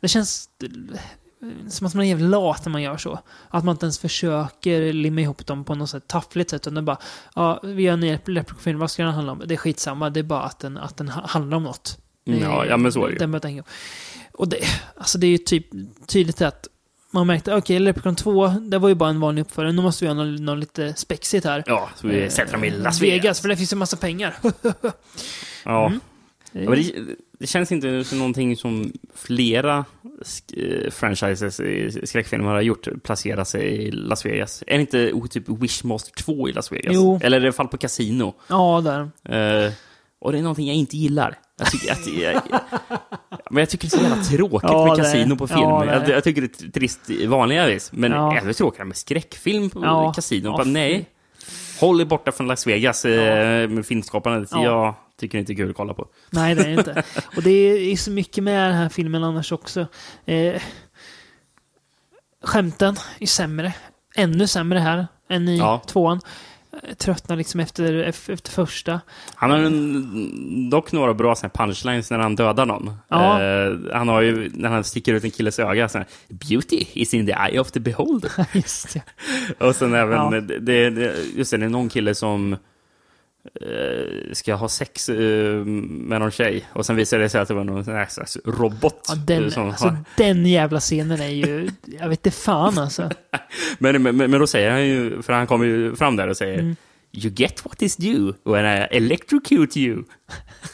[0.00, 0.68] Det känns eh,
[1.68, 3.18] som att man är jävligt lat när man gör så.
[3.48, 6.62] Att man inte ens försöker limma ihop dem på något sätt taffligt sätt.
[6.62, 6.98] Utan det bara,
[7.34, 9.42] ja, vi gör en ny Leprechaun-film, vad ska den handla om?
[9.46, 11.98] Det är skitsamma, det är bara att den, att den ha- handlar om något.
[12.26, 13.18] Mm, ja, ja, men så är det ju.
[13.18, 13.62] Den
[14.32, 14.58] och det,
[14.96, 15.66] alltså det är ju typ
[16.06, 16.68] tydligt att
[17.16, 19.72] man märkte, okej, Leprechaun 2, det var ju bara en vanlig uppföljare.
[19.72, 21.62] Nu måste vi ha något, något lite spexigt här.
[21.66, 23.40] Ja, så vi Eh, sätter dem i Las Vegas.
[23.40, 24.34] för det finns ju massa pengar.
[25.64, 25.86] Ja.
[25.86, 26.00] Mm.
[26.52, 26.92] Ja, det,
[27.38, 29.84] det känns inte som någonting som flera
[30.24, 34.64] sk- eh, franchises i skräckfilmer har gjort, placera sig i Las Vegas.
[34.66, 36.92] Är det inte oh, typ Wishmaster 2 i Las Vegas?
[36.94, 37.20] Jo.
[37.22, 38.34] Eller är det fall på Casino?
[38.48, 39.00] ja, där.
[39.66, 39.72] Eh,
[40.18, 41.38] och det är någonting jag inte gillar.
[41.58, 42.42] Jag tycker, att, jag,
[43.50, 45.60] men jag tycker det är så jävla tråkigt Ja, med är- kasino på film.
[45.60, 47.92] ja, är- jag, jag tycker det är trist i vanliga vis.
[47.92, 48.38] Men Ja.
[48.38, 50.12] ännu tråkigare med skräckfilm på Ja.
[50.12, 50.52] kasino.
[50.52, 51.08] Bara, nej,
[51.80, 54.46] håll er borta från Las Vegas eh, med filmskaparna.
[54.50, 54.62] Ja.
[54.64, 56.06] Jag tycker inte det är kul att kolla på.
[56.30, 57.02] Nej, det är det inte.
[57.36, 57.50] Och det
[57.92, 59.86] är så mycket med den här filmen annars också.
[60.26, 60.62] Eh,
[62.44, 63.72] skämten är sämre.
[64.16, 66.20] Ännu sämre här än i tvåan.
[66.98, 69.00] Tröttnar liksom efter, efter, första.
[69.34, 72.92] Han har en, dock några bra såna punchlines när han dödar någon.
[73.08, 73.42] Ja.
[73.42, 77.14] Eh, han har ju, när han sticker ut en killes öga, så här, Beauty is
[77.14, 78.30] in the eye of the beholder.
[78.52, 79.02] Just det.
[79.66, 80.40] Och sen även, Ja.
[80.40, 82.56] det, det, just det, det är någon kille som
[83.60, 86.64] eh, ska ha sex eh, med någon tjej.
[86.72, 89.06] Och sen visar det sig att det var någon slags robot.
[89.08, 91.70] Ja, den, som alltså, har, den jävla scenen är ju...
[91.84, 93.10] Jag vet inte fan alltså.
[93.78, 96.58] men, men, men då säger han ju, för han kommer ju fram där och säger
[96.58, 96.76] Mm.
[97.12, 100.04] You get what is due when I electrocute you.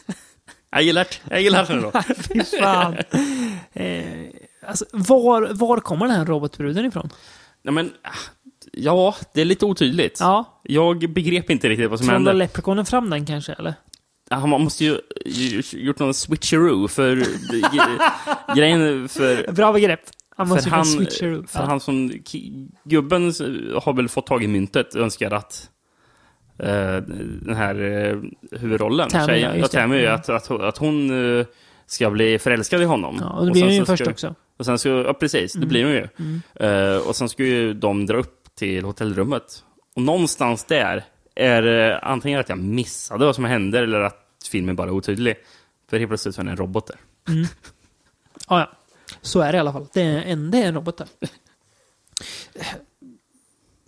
[0.70, 1.34] jag gillar det.
[1.34, 2.02] Jag gillar det då.
[2.14, 2.96] Fy fan.
[3.72, 4.04] Eh,
[4.66, 7.10] alltså, var, var kommer den här robotbruden ifrån?
[7.62, 7.90] Nej, men,
[8.72, 10.16] ja, det är lite otydligt.
[10.20, 12.44] Ja, Jag begrep inte riktigt vad som trollade hände.
[12.44, 13.74] leprechaunen fram den kanske, eller?
[14.30, 14.98] Ja, Man måste ju
[15.72, 17.16] gjort någon switcheroo, för
[17.52, 19.52] ge- grejen för...
[19.52, 20.00] Bra begrepp.
[20.36, 22.12] Han För måste han, han, switcher för han som...
[22.84, 23.22] Gubben
[23.82, 25.70] har väl fått tag i myntet, önskar att
[26.58, 26.96] eh,
[27.42, 29.68] den här uh, huvudrollen, Tammy, tjejen, ja, ja.
[29.68, 30.14] Tammy, Mm.
[30.14, 31.46] att, att, att hon eh,
[31.86, 33.18] ska bli förälskad i honom.
[33.20, 34.34] Ja, och det blir han ju först ska, också.
[34.58, 36.08] Och sen så, ja precis, det blir hon ju.
[36.68, 39.64] Eh, och sen ska ju de dra upp till hotellrummet.
[39.94, 41.04] Och någonstans där
[41.34, 45.36] är det antingen att jag missade vad som hände eller att filmen bara är otydlig.
[45.90, 46.96] För helt plötsligt så är det en robot där.
[48.48, 48.70] Ja, ja.
[49.22, 49.86] Så är det i alla fall.
[49.92, 51.08] Det är en, det är en robot där.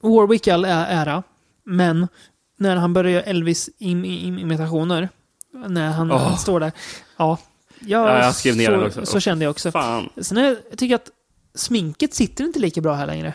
[0.00, 1.22] Warwick all ära,
[1.64, 2.08] men
[2.56, 5.08] när han börjar göra Elvis-imitationer,
[5.52, 6.18] när han, Åh.
[6.18, 6.72] han står där,
[7.16, 7.38] ja.
[7.78, 9.06] Jag, Ja, jag skrev ner så, den också.
[9.06, 9.72] Så kände jag också.
[9.72, 10.08] Fan.
[10.16, 11.10] Sen är, jag tycker att
[11.54, 13.34] sminket sitter inte lika bra här längre.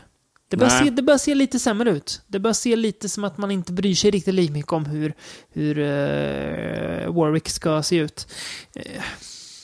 [0.50, 2.22] Det börjar, se, det börjar se lite sämre ut.
[2.28, 5.14] Det börjar se lite som att man inte bryr sig riktigt lika mycket om hur,
[5.50, 8.28] hur eh, Warwick ska se ut.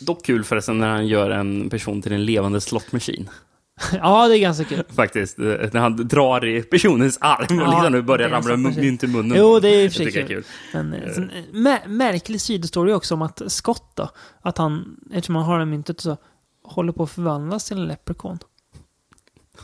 [0.02, 3.30] Dock kul förresten när han gör en person till en levande slottmaskin.
[3.92, 4.84] ja, det är ganska kul.
[4.96, 5.38] Faktiskt.
[5.38, 9.38] När han drar i personens arm och Ja, liksom nu börjar ramla mynt i munnen.
[9.38, 10.28] Jo, det är i och för sig kul.
[10.28, 10.44] kul.
[10.74, 14.10] Men eh, sen, eh, mä- märklig sidostory också om att Scott då,
[14.42, 16.18] att han, eftersom han har det myntet så,
[16.64, 18.40] håller på att förvandlas till en leprechaun.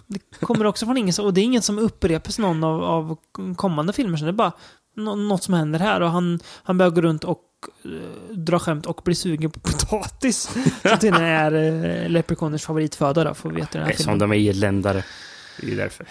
[0.07, 3.17] Det kommer också från ingen, och det är inget som upprepas någon av, av
[3.55, 4.51] kommande filmer, så det är bara
[4.95, 7.41] nå- något som händer här och han, han börjar gå runt och
[7.85, 10.41] uh, dra skämt och bli sugen på potatis.
[10.81, 14.29] Som tydligen är uh, leprechauners favoritföda då, får vi veta i den här Eftersom filmen.
[14.29, 15.03] de är irländare.
[15.61, 16.05] Det är därför.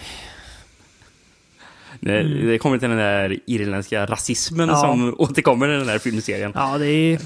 [1.99, 2.47] Det, Mm.
[2.47, 4.75] det kommer till den där irländska rasismen Ja.
[4.81, 6.51] som återkommer i den här filmserien.
[6.55, 7.19] Ja, det är...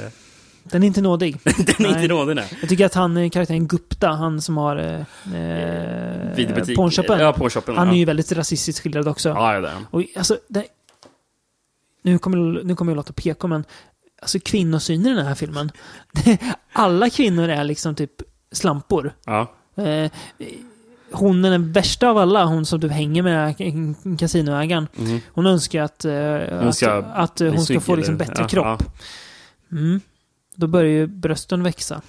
[0.71, 1.39] Den är inte nådig.
[1.43, 1.93] Den är Nej.
[2.03, 2.47] inte nådig, nej.
[2.61, 4.99] Jag tycker att han, eh, karaktären Gupta, han som har eh,
[5.35, 6.77] eh, Videobutik.
[6.77, 7.77] pornshoppen, Ja, pornshoppen.
[7.77, 7.93] han ja.
[7.93, 9.29] är ju väldigt rasistiskt skildrad också.
[9.29, 9.75] Ja, ja, det är.
[9.91, 10.65] Och alltså, det,
[12.01, 13.63] nu, kommer, nu kommer jag låta PK, men
[14.21, 15.71] alltså kvinnosynen i den här filmen.
[16.73, 18.11] Alla kvinnor är liksom typ
[18.51, 19.13] slampor.
[19.25, 19.51] Ja.
[19.77, 20.11] Eh,
[21.11, 23.55] hon är den värsta av alla, hon som du hänger med
[24.19, 24.87] kasinoägaren.
[24.95, 25.21] Mhm.
[25.33, 28.83] Hon önskar att, eh, Hon ska att, att hon ska få liksom bättre Ja, kropp.
[29.71, 30.01] Mm.
[30.55, 32.01] Då börjar ju brösten växa.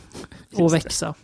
[0.54, 1.14] Och växa.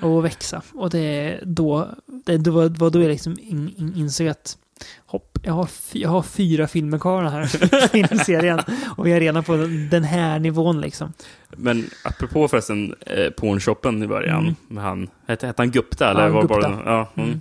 [0.00, 0.62] Och växa.
[0.74, 1.88] Och det då,
[2.24, 4.58] det var, då jag liksom in, in, insåg att
[5.06, 7.46] hopp, jag har, jag har fyra filmer kvar den här
[7.88, 8.60] filmserien.
[8.96, 9.56] Och vi är redan på
[9.90, 11.12] den, här nivån liksom.
[11.48, 14.42] Men apropå förresten eh, pornshoppen i början.
[14.42, 14.54] Mm.
[14.68, 16.10] Med han, hette, hette han Gupta?
[16.10, 16.54] Eller Ja, var Gupta.
[16.60, 17.40] bara, ja, mm.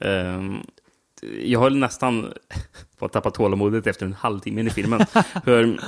[0.00, 0.62] Ehm,
[1.44, 2.32] jag höll nästan
[2.98, 5.06] på att tappa tålamodet efter en halvtimme in i filmen.
[5.44, 5.78] För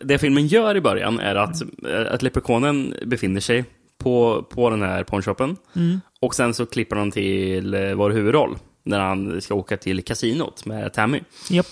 [0.00, 3.64] det, filmen gör i början är att, eh, att leprechaunen befinner sig
[3.98, 5.56] på, på den här pornshoppen.
[5.76, 6.00] Mm.
[6.20, 8.56] Och sen så klipper de till eh, vår huvudroll.
[8.84, 11.20] När han ska åka till kasinot med Tammy.
[11.50, 11.66] Japp.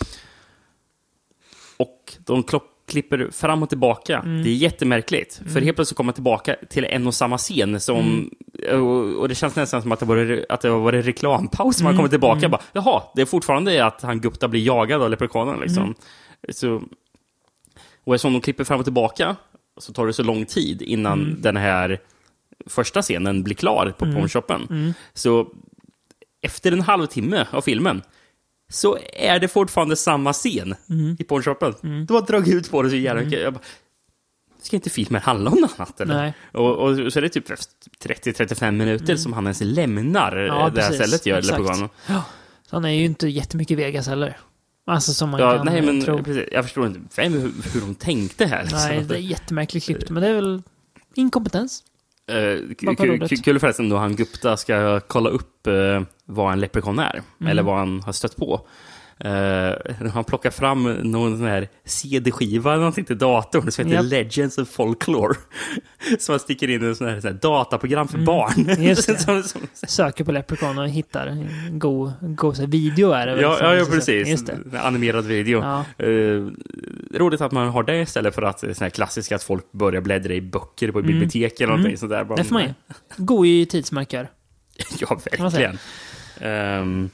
[1.77, 2.45] Och de
[2.89, 4.19] klipper fram och tillbaka.
[4.19, 4.43] Mm.
[4.43, 5.43] Det är jättemärkligt.
[5.53, 7.81] För helt plötsligt kommer man tillbaka till en och samma scen.
[7.81, 8.31] Som,
[8.69, 8.83] Mm.
[8.87, 11.83] och, och det känns nästan som att det var, att det var en reklampaus.
[11.83, 11.97] Man Mm.
[11.99, 15.61] kommer tillbaka och bara, jaha, det är fortfarande att han Gupta blir jagad av leprechaunen.
[15.61, 15.83] Liksom.
[15.83, 15.95] Mm.
[16.53, 16.83] Så,
[18.05, 19.37] och eftersom de klipper fram och tillbaka
[19.81, 21.41] så tar det så lång tid innan Mm.
[21.43, 21.99] den här
[22.67, 24.95] första scenen blir klar på pornshoppen.
[25.15, 25.49] Så
[26.43, 28.03] efter en halvtimme av filmen
[28.73, 30.75] så är det fortfarande samma scen
[31.19, 31.75] i pornshoppen.
[32.07, 33.41] De har dragit ut på det så jävla mycket.
[33.41, 33.63] Jag bara,
[34.63, 36.01] Ska inte filmen handla om något annat?
[36.01, 36.15] Eller?
[36.15, 36.33] Nej.
[36.53, 37.49] Och, och så är det typ
[38.05, 41.07] 30-35 minuter som han ens lämnar Ja, ja, det här precis.
[41.07, 41.59] stället gör, Exakt.
[41.61, 41.89] Leprechaun.
[42.07, 42.25] Ja.
[42.71, 44.37] Så han är ju inte jättemycket i Vegas heller.
[44.91, 46.23] Alltså som man Ja, kan nej, men tro.
[46.23, 48.63] precis, jag förstår inte vem, hur, de tänkte här.
[48.63, 48.79] Liksom.
[48.79, 50.63] Nej, det är jättemärkligt klippt, men det är väl
[51.15, 51.83] inkompetens.
[52.83, 57.51] Bakom kul- förresten då han Gupta ska kolla upp eh, vad en leprechaun är, Mm.
[57.51, 58.67] eller vad han har stött på.
[59.25, 64.11] Eh, han plockar fram någon sån här CD-skiva eller någonting till datorn som heter Japp.
[64.13, 65.35] Legends of Folklore.
[66.19, 68.53] som han sticker in i en sån här, sån här dataprogram för barn.
[68.71, 68.83] Mm.
[68.83, 69.19] Just det.
[69.19, 71.49] som, som, Söker på Leprechaun och hittar en
[71.79, 73.95] god, god så video är det väl ja, ja, ja, sig.
[74.25, 74.45] precis.
[74.83, 75.61] Animerad video.
[75.61, 76.05] Ja.
[76.07, 76.47] Eh,
[77.19, 80.01] roligt att man har det istället för att är sån här klassiska att folk börjar
[80.01, 82.25] bläddra i böcker på bibliotek eller någonting sånt där.
[82.25, 82.43] Bara- Mm.
[82.43, 82.75] Det får man ge.
[83.17, 84.29] God i tidsmarkör.
[85.01, 85.79] Ja, verkligen.
[86.41, 87.11] Ehm,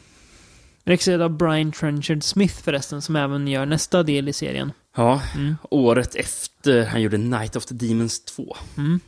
[0.87, 4.72] Regisserad av Brian Trenchard Smith förresten, som även gör nästa del i serien.
[4.97, 5.55] ja, Mm.
[5.70, 8.57] året efter han gjorde Night of the Demons 2.
[8.76, 9.01] En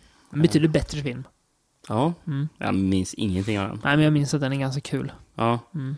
[0.43, 1.25] betydligt bättre film.
[1.89, 2.49] Ja, Mm.
[2.59, 3.81] jag minns ingenting av den.
[3.85, 5.13] Nej, men jag minns att den är ganska kul.
[5.35, 5.59] Ja.
[5.75, 5.97] Mm.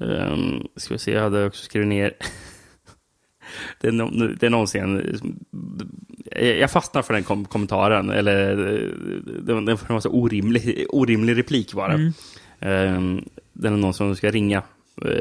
[0.00, 2.12] Ehm, ska vi se, jag hade också skrivit ner...
[3.80, 5.18] det, är no, det är någon scen...
[6.60, 8.56] Jag fastnar för den kom kommentaren, eller
[9.42, 11.92] det var det var en så orimlig, orimlig replik bara.
[11.94, 12.12] Mm.
[12.60, 14.62] Ehm, det är någon som ska ringa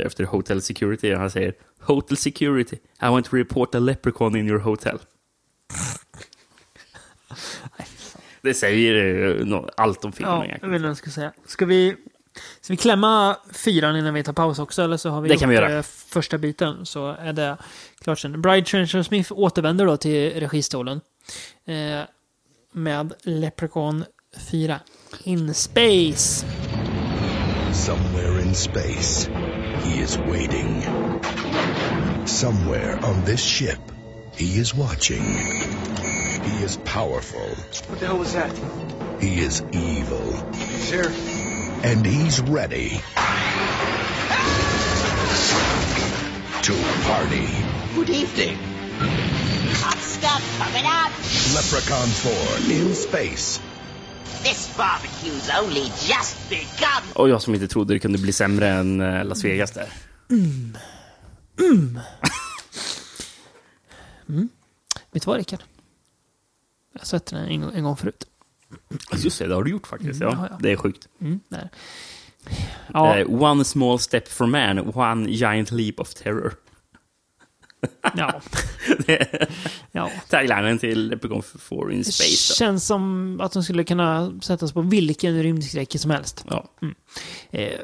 [0.06, 4.48] efter Hotel Security och han säger Hotel Security, I want to report a leprechaun in
[4.48, 5.00] your hotel.
[8.42, 10.74] Det säger eh, allt om filmen Ja, jag egentligen.
[10.76, 11.34] inte vad jag ska säga.
[11.46, 11.96] Ska vi,
[12.62, 14.82] ska vi klämma fyran innan vi tar paus också?
[14.82, 15.74] Eller så har vi Det kan vi göra.
[15.78, 16.86] eh, första biten.
[16.86, 17.58] Så är det
[18.00, 18.42] klart sen.
[18.42, 21.02] Bride Trenchard Smith återvänder då till registolen.
[21.66, 22.02] Eh,
[22.72, 24.06] med Leprechaun
[24.52, 24.80] 4.
[25.24, 26.46] In Space.
[27.74, 29.30] Somewhere in space,
[29.82, 30.82] he is waiting.
[32.26, 33.80] Somewhere on this ship,
[34.36, 35.24] he is watching.
[35.24, 37.48] He is powerful.
[37.90, 38.52] What the hell was that?
[39.20, 40.34] He is evil.
[40.54, 41.12] He's here.
[41.84, 43.02] And he's ready
[46.64, 46.74] to
[47.04, 47.48] party.
[47.96, 48.58] Good evening.
[49.80, 51.12] Hot stuff coming out.
[51.56, 53.60] Leprechaun 4 in space.
[54.48, 57.04] This barbecue's only just begun.
[57.14, 59.94] Och jag som inte trodde det kunde bli sämre än eh, Las Vegas där.
[65.12, 65.64] Vet du vad, Rickard?
[66.94, 68.26] Jag har sett den en, en gång förut.
[69.16, 70.22] Just det, det har du gjort faktiskt.
[70.22, 70.58] Mm, Ja.
[70.60, 71.08] Det är sjukt.
[71.22, 71.70] Mm, där.
[72.94, 76.54] Ja, Eh, one small step for man, one giant leap of terror.
[78.18, 78.42] Ja,
[79.06, 79.48] Det
[79.92, 80.12] ja.
[80.30, 82.54] taglinen till Leprechaun 4 in Det space.
[82.54, 82.56] Då.
[82.56, 86.46] känns som att de skulle kunna sättas på vilken rymdskräck som helst.
[86.50, 86.66] Ja.
[87.52, 87.80] Eh,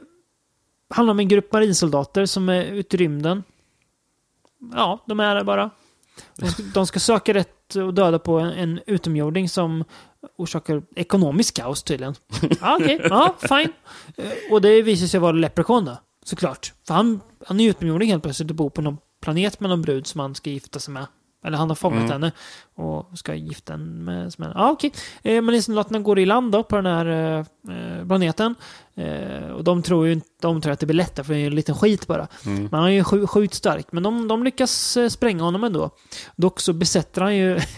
[0.89, 3.43] handlar om en grupp marinsoldater som är ute i rymden.
[4.73, 5.69] Ja, de är där bara.
[6.35, 9.83] De ska, de ska söka rätt och döda på en, en utomjording som
[10.35, 12.15] orsakar ekonomisk kaos tydligen.
[12.61, 13.01] Ja, okej.
[13.09, 13.73] Ja, fine.
[14.17, 16.73] Eh, och det visar sig vara Leprechaun då, såklart.
[16.87, 20.07] För han, han är utomjording helt plötsligt och bor på någon planet med någon brud
[20.07, 21.05] som han ska gifta sig med.
[21.45, 22.11] Eller han har fångat Mm.
[22.11, 22.31] henne
[22.75, 24.33] och ska gifta henne med...
[24.39, 24.91] med ja, okej.
[25.23, 27.39] Eh, Marinsoldaterna går i land då på den här eh,
[27.77, 28.55] eh, planeten.
[28.95, 31.47] Eh, och de tror ju inte, de tror att det blir lättare för det är
[31.47, 32.27] en liten skit bara.
[32.45, 32.61] Mm.
[32.71, 33.87] Men han är ju sju- sjukt stark.
[33.91, 35.89] Men de, de lyckas spränga honom ändå.
[36.35, 37.59] Dock så besätter han ju...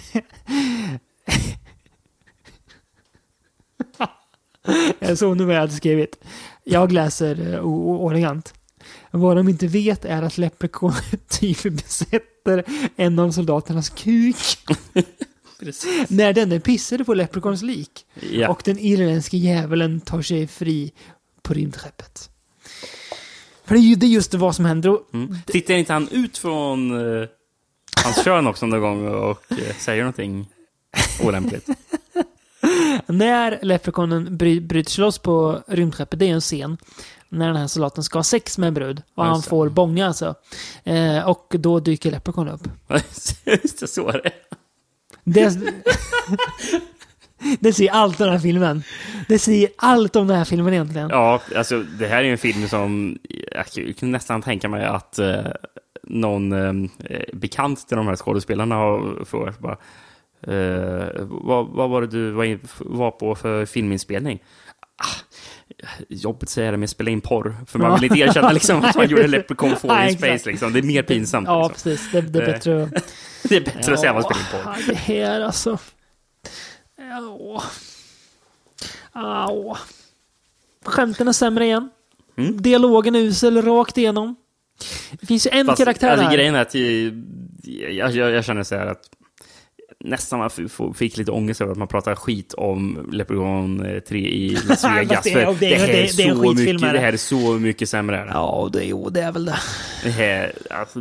[5.00, 6.24] jag såg nu vad jag hade skrivit.
[6.64, 8.54] Jag läser o- o- ordagrant.
[9.16, 10.94] Vad de inte vet är att Leprechaun
[11.30, 12.64] typ besätter
[12.96, 14.36] en av soldaternas kuk.
[16.08, 18.06] När denne pissade på Leprechauns lik.
[18.32, 18.50] Ja.
[18.50, 20.92] Och den irländske djävulen tar sig fri
[21.42, 22.30] på rymdskeppet.
[23.66, 24.98] För det är ju det är just vad som händer.
[25.14, 25.38] Mm.
[25.46, 27.28] Tittar inte han ut från uh,
[28.04, 30.48] hans kön också någon gång och eh, säger någonting
[31.24, 31.68] olämpligt?
[33.08, 36.78] När Leprechaunen bry, bryter sig loss på rymdskeppet, det är en scen.
[37.36, 39.02] När den här soldaten ska ha sex med en brud.
[39.16, 40.36] Och han får bånga alltså.
[40.84, 42.68] Eh, och då dyker Leprechaun upp.
[43.46, 44.32] Just det, så är det.
[45.24, 45.60] Det,
[47.60, 48.84] det säger allt om den här filmen.
[49.28, 51.10] Det säger allt om den här filmen egentligen.
[51.10, 53.18] Ja, alltså det här är ju en film som
[53.52, 55.46] jag kan nästan tänka mig att eh,
[56.04, 56.74] någon eh,
[57.34, 59.78] bekant till de här skådespelarna har frågat bara
[60.42, 64.40] eh, vad, vad var det du var, in, var på för filminspelning?
[64.98, 65.35] Ah,
[66.10, 68.96] jobbet säger det med att spela in porr, för man vill inte erkänna liksom, att
[68.96, 70.18] man gjorde Leprechaun 4 Nej, in.
[70.18, 70.50] Space.
[70.50, 70.74] Liksom.
[70.74, 71.48] Det är mer pinsamt.
[71.48, 71.92] Ja, liksom.
[71.92, 72.12] precis.
[72.12, 73.14] Det, det är Eh, bättre att...
[73.50, 74.76] Det är bättre att säga att man spelar in porr.
[74.88, 75.78] Ja, det här alltså.
[76.98, 77.62] Ja.
[79.12, 79.76] Au.
[80.86, 81.90] Skämten är sämre igen.
[82.38, 82.62] Mm.
[82.62, 84.36] Dialogen är usel rakt igenom.
[85.12, 86.36] Det finns ju en Fast, karaktär alltså, här.
[86.36, 87.24] grejen är att jag,
[87.94, 89.10] jag, jag, jag känner så här att
[90.06, 90.50] nästan man
[90.96, 95.24] fick lite ångest över att man pratar skit om Leprechaun 3 i Las Vegas.
[95.24, 97.00] Det- för det- här är är så mycket, är det det.
[97.00, 98.30] här är så mycket sämre.
[98.34, 99.58] Ja, det, jo, det är väl det.
[100.04, 101.00] Det här, alltså,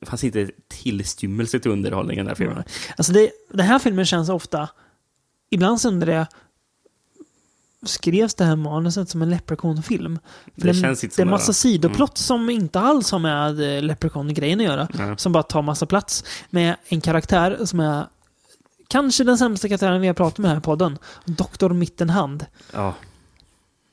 [0.00, 2.64] det fanns inte tillstymmelse till underhållning i den här filmen.
[2.96, 4.68] Alltså det, den här filmen känns ofta...
[5.50, 6.26] Ibland så undrar jag...
[7.86, 10.18] Skrevs det här manuset som en Leprechaun-film?
[10.44, 11.54] För Det det, känns inte det är massa det.
[11.54, 14.88] sidoplott som inte alls har med eh, Leprechaun-grejen att göra.
[14.94, 15.14] Nej.
[15.18, 16.24] Som bara tar massa plats.
[16.50, 18.06] Med en karaktär som är
[18.88, 20.98] kanske den sämsta karaktären vi har pratat med i här podden.
[21.24, 22.46] Doktor Mittenhand.
[22.72, 22.94] Ja.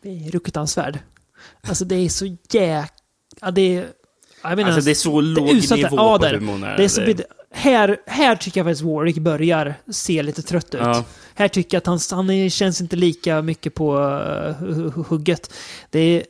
[0.03, 0.99] Det är fruktansvärd.
[1.67, 2.91] Alltså det är så jäk...
[3.41, 3.87] Ja, det är...
[4.43, 6.61] Jag inte Alltså det är så låg utsatta- nivå ja, på humorn.
[6.61, 7.01] Det är så,
[7.51, 10.81] här, här tycker jag faktiskt Warwick börjar se lite trött ut.
[10.83, 11.03] Ja.
[11.39, 15.53] Här tycker jag att han, han känns inte lika mycket på uh, hugget.
[15.89, 16.25] Det är,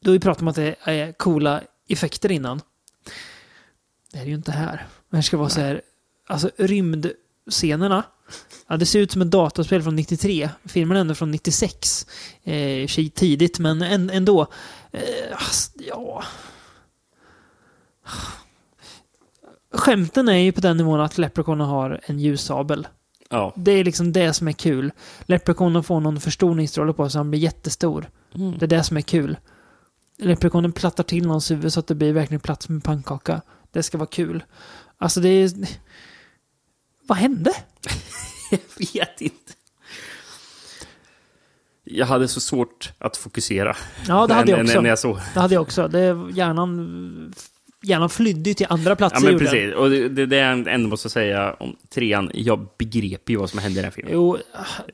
[0.00, 2.60] då vi pratat om att det är coola effekter innan.
[4.12, 4.86] Det är det ju inte här.
[5.10, 5.82] Det här ska vara så här,
[6.26, 8.04] alltså rymdscenerna.
[8.66, 10.50] Ja, det ser ut som ett datorspel från 93.
[10.64, 12.06] Filmen är ändå från 96.
[12.44, 14.46] Eh, tidigt, men ändå.
[14.90, 15.02] Eh,
[15.88, 16.24] ja...
[19.72, 22.86] Skämten är ju på den nivån att Leprechaun har en ljussabel.
[23.28, 23.52] Ja.
[23.56, 24.92] Det är liksom det som är kul.
[25.26, 28.10] Leprechaunen får någon förstoringsstråle på så han blir jättestor.
[28.32, 29.36] Det är det som är kul.
[30.18, 33.42] Leprechaunen plattar till någons huvud så att det blir verkligen plats med pannkaka.
[33.72, 34.44] Det ska vara kul.
[34.98, 35.50] Alltså det är...
[37.06, 37.52] Vad hände?
[38.50, 39.52] Jag vet inte.
[41.84, 43.76] Jag hade så svårt att fokusera.
[44.08, 44.80] Ja, det hade jag också.
[44.80, 45.18] När jag såg.
[45.34, 45.88] Det hade jag också.
[45.88, 47.34] Det, hjärnan,
[47.82, 49.20] hjärnan flydde till andra Ja, platser.
[49.20, 49.52] men gjorde den.
[49.54, 49.74] precis.
[49.74, 53.58] Och det, det, det jag ändå måste säga om trean, jag begrep ju vad som
[53.58, 54.12] hände i den här filmen.
[54.14, 54.38] Jo,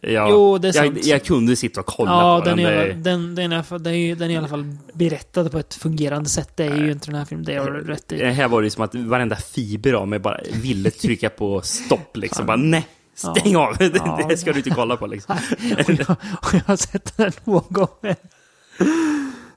[0.01, 0.97] Jag, jo, det är sant.
[0.97, 3.83] jag, jag kunde sitta och kolla ja, på den, Det- den, den, den,
[4.19, 6.51] den är i alla fall berättad på ett fungerande sätt.
[6.57, 8.17] Det är ju inte den här filmen, det har du rätt i.
[8.19, 12.17] Det här var det som att varenda fiber av mig bara ville trycka på stopp.
[12.17, 12.47] Liksom.
[12.47, 13.77] Bara, nej, stäng av.
[13.79, 14.21] Det, Ja.
[14.29, 15.07] det ska du inte kolla på.
[15.07, 15.37] Liksom.
[15.61, 16.11] Och jag,
[16.43, 18.17] och jag har sett den två gånger.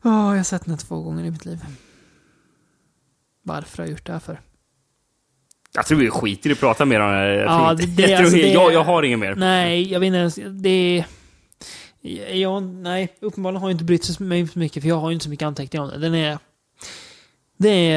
[0.04, 1.60] Åh, jag har sett den två gånger i mitt liv.
[3.48, 4.42] Varför har jag gjort det här för?
[5.74, 7.36] Jag tror vi skiter i att prata mer om det.
[7.36, 9.36] Jag, Ja, inte- det- jag, alltså, det- jag, jag har inget mer.
[9.36, 10.36] Nej, jag vet inte ens.
[10.62, 11.06] Det är...
[12.38, 15.30] Jag, nej, uppenbarligen har jag inte brytt mig så mycket för jag har inte så
[15.30, 15.98] mycket anteckningar om det.
[15.98, 16.40] Den är...
[17.60, 17.92] Det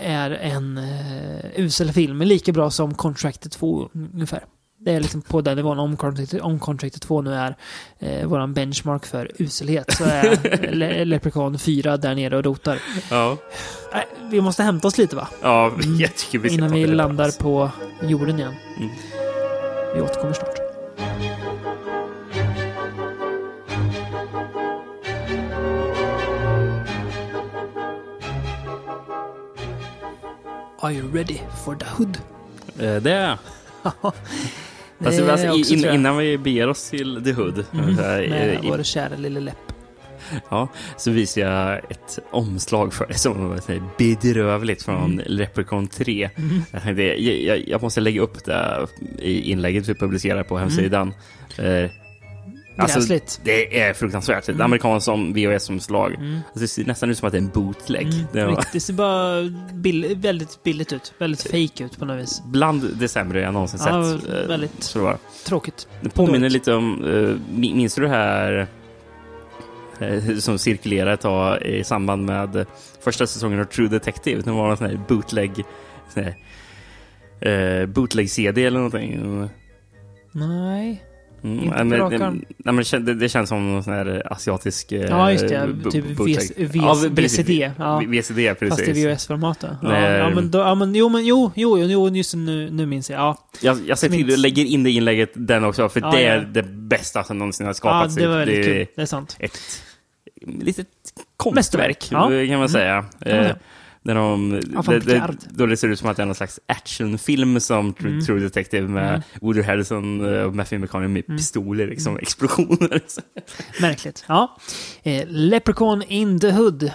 [0.00, 4.44] är, en uh, usel film, lika bra som Contracted 2 ungefär.
[4.84, 7.56] Det är liksom på den nivån, om Contracted, om Contracted 2 nu är
[7.98, 12.78] eh, våran benchmark för uselhet, så är Le Leprechaun 4 där nere och rotar.
[13.10, 13.36] Ja,
[13.92, 15.28] Nej, vi måste hämta oss lite va?
[15.42, 17.70] ja jag tycker vi ska Innan vi landar på
[18.02, 18.54] jorden igen.
[18.76, 18.90] Mm.
[19.94, 20.58] Vi återkommer snart.
[30.80, 32.18] Are you ready for the hood?
[32.78, 33.38] Eh, Det är
[33.82, 34.12] Det
[35.06, 38.30] Alltså, är alltså, också, in, innan vi beger oss till The Hood, Mm, här, eh,
[38.30, 39.72] Med i- vår kära lille läpp.
[40.50, 45.24] ja, så visar jag ett omslag för dig som var här bedrövligt från Mm.
[45.26, 46.30] Leprechaun 3.
[46.72, 48.86] Jag, tänkte, jag, jag, måste lägga upp det
[49.18, 51.14] i inlägget vi publicerar på hemsidan.
[52.76, 53.40] Alltså, Gräsligt.
[53.44, 54.48] det är fruktansvärt.
[54.48, 56.12] Ett amerikanskt som VHS-omslag.
[56.12, 58.06] Alltså, det ser nästan ut som att det är en bootleg.
[58.32, 58.64] Det var Mm.
[58.72, 61.14] Det ser bara bill väldigt billigt ut.
[61.18, 62.42] Väldigt fake ut på något vis.
[62.46, 64.32] bland det sämre jag någonsin Ja, sett.
[64.32, 64.82] Eh, väldigt.
[64.82, 65.18] Så det var.
[65.46, 65.88] Tråkigt.
[66.00, 68.66] Det påminner lite om, uh, minns du det här
[70.00, 72.66] eh, som cirkulerade ett tag i samband med
[73.00, 74.42] första säsongen av True Detective?
[74.42, 75.64] Det var en sån här bootleg,
[76.14, 76.36] sån här,
[77.80, 79.48] eh, bootleg-CD eller någonting.
[80.32, 81.04] Nej.
[81.44, 84.92] Mm, Inte men, på rak nej, men det, det känns som någon sån här asiatisk...
[84.92, 85.76] eh, Ja, just det.
[85.90, 86.36] Typ bootleg.
[86.56, 87.38] VC, Ja, precis.
[87.38, 87.70] VCD.
[87.78, 88.02] Ja.
[88.06, 88.68] VCD, precis.
[88.86, 89.70] Fast i VHS-formatet.
[89.82, 93.10] Ja, ja, men då, ja, men jo, men jo, jo, jo, just nu, nu minns
[93.10, 93.20] jag.
[93.20, 96.24] Ja, Jag, jag ser till att lägga in det inlägget den också, för Ja, det
[96.24, 96.44] är ja.
[96.52, 98.14] det bästa som någonsin har ja skapats.
[98.14, 98.86] det var väldigt det, kul.
[98.96, 99.36] Det är sant.
[99.38, 99.58] ett
[100.46, 100.86] litet
[101.36, 102.28] konstverk, Ja.
[102.48, 102.94] kan man säga.
[103.20, 103.56] man Eh, säga.
[104.04, 104.50] Där de,
[104.86, 108.24] det, det, då det ser ut som att det är någon slags actionfilm som Mm.
[108.24, 111.36] True Detective med Woody Harrelson eh, och Matthew McConaughey med Mm.
[111.38, 113.00] pistoler, liksom, explosioner.
[113.80, 114.24] Märkligt.
[114.28, 114.56] Ja.
[115.02, 116.92] Eh, Leprechaun in the Hood.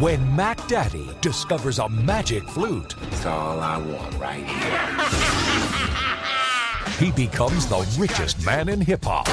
[0.00, 4.80] When Mac Daddy discovers a magic flute, It's all I want right here.
[6.98, 9.26] he becomes the richest man in hip hop.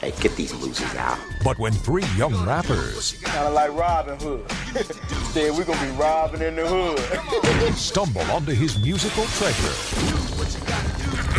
[0.00, 1.18] Hey, get these losers out.
[1.42, 4.44] But when three young rappers Kind of like Robin Hood.
[4.76, 7.74] Instead, we're gonna be robbing in the hood.
[7.74, 9.72] stumble onto his musical treasure,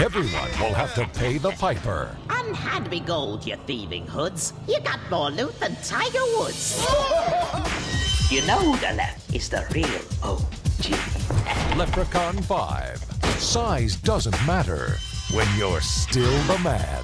[0.01, 2.15] everyone will have to pay the piper.
[2.29, 4.53] I One had me gold, you thieving hoods.
[4.67, 6.79] You got more loot than Tiger Woods.
[8.31, 11.77] you know who the left is the real OG.
[11.77, 12.97] Leprechaun 5.
[13.37, 14.97] Size doesn't matter
[15.35, 17.03] when you're still the man.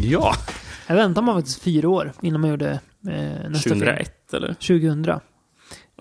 [0.02, 0.34] Ja,
[0.86, 2.70] Jag väntade man faktiskt fyra år innan man gjorde
[3.08, 3.80] eh, nästa film.
[3.80, 4.54] 2001 eller?
[4.54, 5.20] 2000.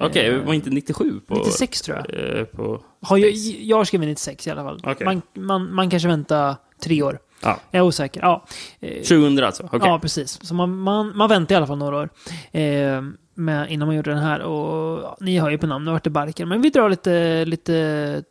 [0.01, 1.35] Okej, det var inte 97 på...
[1.35, 2.37] 96 tror jag.
[2.39, 3.31] eh, På Har jag,
[3.61, 4.81] jag har skrivit 96 i alla fall.
[4.83, 5.05] Okej.
[5.05, 7.19] Man, man, man kanske väntar tre år.
[7.41, 7.59] Ja.
[7.71, 8.21] Jag är osäker.
[8.21, 8.45] Ja,
[8.79, 9.63] eh, 2000 alltså?
[9.63, 9.79] Okej.
[9.83, 10.39] ja precis.
[10.47, 12.09] Så man, man, man väntar i alla fall några år.
[12.51, 13.01] Eh,
[13.37, 14.39] med, innan man gjorde den här.
[14.39, 16.45] Och ja, ni hör ju på namnet vart det barkar.
[16.45, 18.23] Men vi drar lite, lite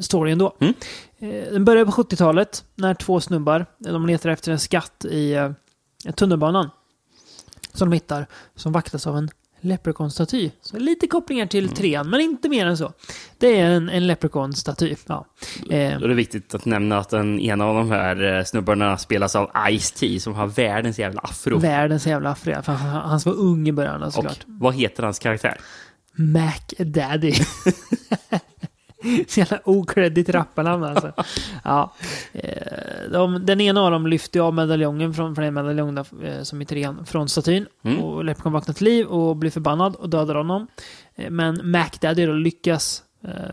[0.00, 0.56] story ändå.
[0.60, 0.74] Mm.
[1.18, 2.64] Eh, den börjar på 70-talet.
[2.74, 5.50] När två snubbar, de letar efter en skatt i eh,
[6.14, 6.70] tunnelbanan.
[7.72, 8.26] Som de hittar.
[8.54, 9.30] Som vaktas av en
[9.66, 10.50] Leprechaun-staty.
[10.60, 12.92] Så lite kopplingar till trean, men inte mer än så.
[13.38, 14.96] Det är en, en Leprechaun-staty.
[15.06, 15.26] Ja.
[15.70, 18.98] Eh, Då är det viktigt att nämna att den ena av de här eh, snubbarna
[18.98, 21.58] spelas av Ice-T som har världens jävla afro.
[21.58, 22.62] världens jävla afro.
[22.62, 24.40] För han, han var ung i början Och såklart.
[24.46, 25.56] vad heter hans karaktär?
[26.18, 27.32] Mac Daddy.
[29.28, 31.12] Så jävla okreddigt rapparnamn alltså.
[31.64, 31.92] Ja.
[32.32, 36.06] Eh, De, den ena av dem lyfter ju av medaljongen från, från en medaljong där,
[36.24, 37.66] eh, som i trean från statyn.
[37.84, 38.00] Mm.
[38.04, 40.66] Och Leprechaun vaknar till liv och blir förbannad och dödar honom.
[41.14, 43.02] Eh, Men Mac Daddy då lyckas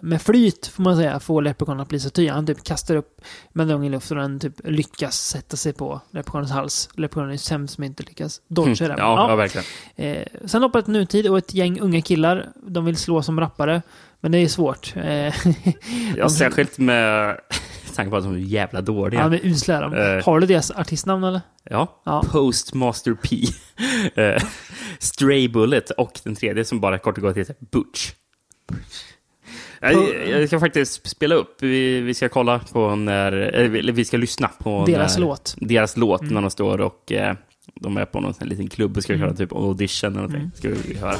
[0.01, 2.27] med flyt, får man säga, få Leprechaun att bli staty.
[2.27, 3.21] Han typ kastar upp
[3.53, 6.89] medaljongen i luften och den typ lyckas sätta sig på Leprechaunens hals.
[6.95, 8.89] Leprechaun är sämst som inte lyckas dodga Mm.
[8.89, 8.97] den.
[8.97, 9.65] Ja, ja, verkligen.
[10.45, 12.47] Sen hoppar ett nutid och ett gäng unga killar.
[12.67, 13.81] De vill slå som rappare.
[14.23, 14.93] Men det är svårt.
[14.95, 15.03] Eh,
[16.17, 17.37] Ja, särskilt med
[17.95, 19.21] tanke på att de är jävla dåliga.
[19.21, 19.81] ja, de är usla.
[19.81, 19.93] De.
[19.93, 20.25] Eh.
[20.25, 21.41] Har du deras artistnamn eller?
[21.69, 22.23] Ja, Ja.
[22.31, 23.37] Postmaster P.
[24.21, 24.43] Eh,
[24.99, 28.11] Stray Bullet och den tredje som bara kort och gott heter Butch.
[29.79, 31.57] Jag, jag ska faktiskt spela upp.
[31.59, 33.31] Vi, vi ska kolla på när...
[33.31, 35.55] Eller vi ska lyssna på Deras när, låt.
[35.57, 35.67] Mm.
[35.67, 37.35] Deras låt när de står och eh,
[37.75, 40.39] de är på någon liten klubb och ska köra typ audition eller någonting.
[40.41, 40.51] Mm.
[40.55, 41.15] Ska vi höra.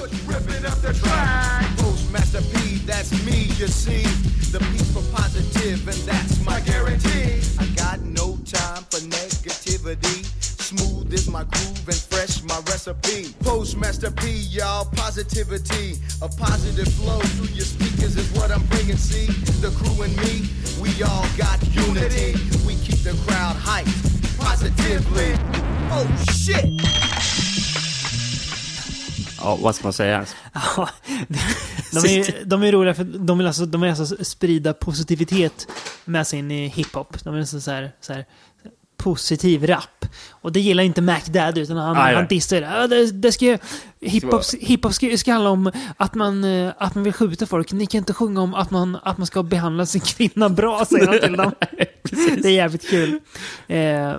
[2.86, 4.04] That's me, you see.
[4.52, 7.42] The peaceful positive, and that's my guarantee.
[7.58, 10.26] I got no time for negativity.
[10.42, 13.34] Smooth is my groove and fresh my recipe.
[13.40, 15.98] Postmaster P, y'all, positivity.
[16.22, 18.98] A positive flow through your speakers is what I'm bringing.
[18.98, 19.28] See,
[19.62, 20.50] the crew and me,
[20.82, 22.34] we all got unity.
[22.68, 25.34] We keep the crowd hyped positively.
[25.90, 27.53] Oh shit!
[29.44, 30.26] Ja, vad ska man säga?
[30.54, 30.90] Ja,
[31.92, 35.68] de, är, de är roliga för de vill alltså, de vill alltså sprida positivitet
[36.06, 37.24] med sin hiphop.
[37.24, 38.26] De vill alltså så här, så här
[38.98, 40.06] positiv rap.
[40.30, 42.16] Och det gillar inte Mac Dad utan han, nej.
[42.16, 42.88] han dissar det.
[42.88, 43.12] Det.
[43.12, 43.58] Det ska
[44.02, 47.72] hiphop, hiphop ska, ska handla om att man, eh, att man vill skjuta folk.
[47.72, 51.08] Ni kan inte sjunga om att man, att man ska behandla sin kvinna bra, säger
[51.08, 51.52] han till dem.
[52.42, 53.20] det är jävligt kul.
[53.68, 54.14] Eh,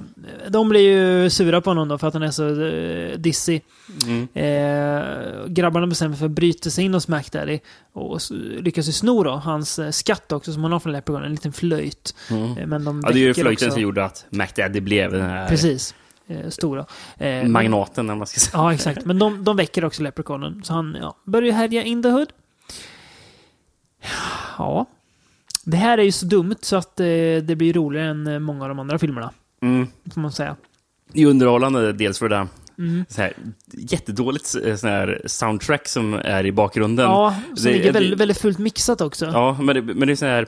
[0.48, 3.62] de blir ju sura på honom då för att han är så eh, dissig.
[4.06, 4.28] Mm.
[4.34, 7.58] Eh, grabbarna bestämmer för att bryta sig in hos Mac Daddy
[7.92, 8.20] och
[8.60, 12.14] lyckas ju sno då hans skatt också som han har från Leprechaun, en liten flöjt.
[12.30, 13.00] Eh, men de Mm.
[13.06, 15.94] Ja, det är ju flöjten också- som gjorde att McDaddy blev den här Precis.
[16.26, 16.86] Eh, stora.
[17.18, 18.62] Eh, magnaten, om man ska säga.
[18.62, 19.04] Ja, exakt.
[19.04, 20.62] Men de, de väcker också Leprechaunen.
[20.64, 22.28] Så han ja, börjar härja in the hood.
[24.58, 24.86] Ja.
[25.64, 27.06] Det här är ju så dumt så att eh,
[27.42, 29.30] det blir roligare än eh, många av de andra filmerna.
[29.62, 29.86] Mm.
[30.14, 30.56] Får man säga.
[31.12, 32.46] Det är underhållande dels för det
[32.78, 33.04] Mm.
[33.08, 33.32] så här,
[33.72, 37.04] jättedåligt eh, sån här soundtrack som är i bakgrunden.
[37.04, 39.26] Ja, som Det- ligger väldigt, väldigt fullt mixat också.
[39.26, 40.46] Ja, men det, men det är så här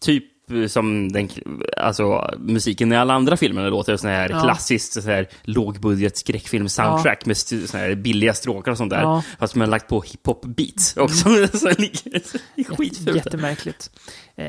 [0.00, 0.24] typ
[0.68, 1.28] som den,
[1.76, 4.40] alltså, musiken i alla andra filmer låter sån här Ja.
[4.40, 9.00] klassiskt så här, lågbudget skräckfilm-soundtrack med sån här billiga stråkar och sånt där.
[9.00, 9.22] Ja.
[9.38, 11.24] Fast man har lagt på hiphop-beats också.
[11.58, 12.10] så det ligger-
[12.56, 13.16] det är skitfult.
[13.16, 13.90] Jättemärkligt.
[14.36, 14.46] Eh,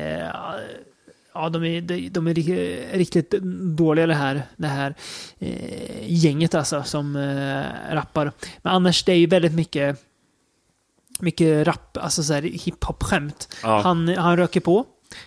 [1.34, 3.30] ja, de är, de, de är ri- riktigt
[3.76, 4.94] dåliga det här, det här
[5.38, 8.32] eh, gänget alltså som eh, rappar.
[8.62, 10.00] Men annars det är ju väldigt mycket
[11.20, 13.48] mycket rap, alltså så här hiphop-skämt.
[13.62, 13.80] Ja.
[13.80, 14.84] Han, han röker på.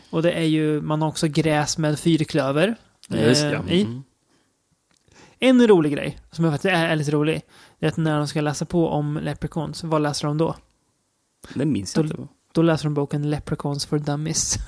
[0.09, 2.75] Och det är ju, man har också gräs med fyrklöver
[3.09, 3.53] Just det.
[3.55, 3.81] eh, i.
[3.81, 4.03] Mm.
[5.39, 7.41] En rolig grej, som jag faktiskt är, är lite rolig,
[7.79, 10.55] det är att när de ska läsa på om Leprechauns, vad läser de då?
[11.53, 12.33] Det minns jag Då- inte.
[12.53, 14.57] Då läser de boken Leprechauns for Dummies.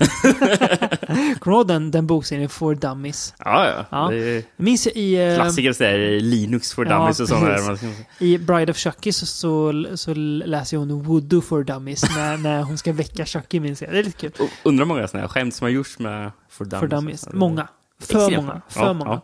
[1.40, 3.34] Kommer du ihåg den, den bokserien For Dummies?
[3.38, 3.86] Ja, ja.
[3.90, 4.08] Ja.
[4.10, 7.78] Det är Jag minns i, eh, klassiker, så här, Linux for Ja, dummies och sådana
[8.18, 12.78] i Bride of Chucky så, så, så läser hon Voodoo for Dummies när, när hon
[12.78, 13.92] ska väcka Chucky minns jag.
[13.92, 14.32] Det är lite kul.
[14.38, 16.80] Och Undrar många sådana här skämt som har gjorts med for dummies.
[16.80, 17.28] For Dummies.
[17.32, 17.68] Många.
[18.00, 18.60] För Extremt många.
[18.68, 19.20] För Ja, många.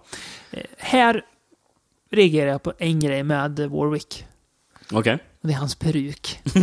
[0.51, 1.23] Eh, här
[2.11, 4.27] reagerar jag på en grej med Warwick.
[4.93, 5.15] Okej.
[5.15, 6.40] Och det är hans peruk.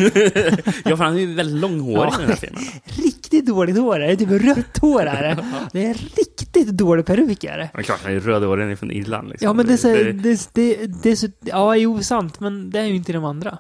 [0.86, 2.18] Ja, för han är ju väldigt långhårig Ja.
[2.18, 2.64] i den här filmen.
[2.86, 4.16] Riktigt dåligt hår är det.
[4.16, 5.46] Typ rött hår är det.
[5.74, 7.70] Det är riktigt riktigt dålig peruk är det.
[7.74, 9.30] Men klart, han är ju rödhårig från Irland.
[9.30, 9.46] Liksom.
[9.46, 12.80] Ja, men det är så, det, det, det, är så, ja, jo, sant, men det
[12.80, 13.58] är ju inte de andra.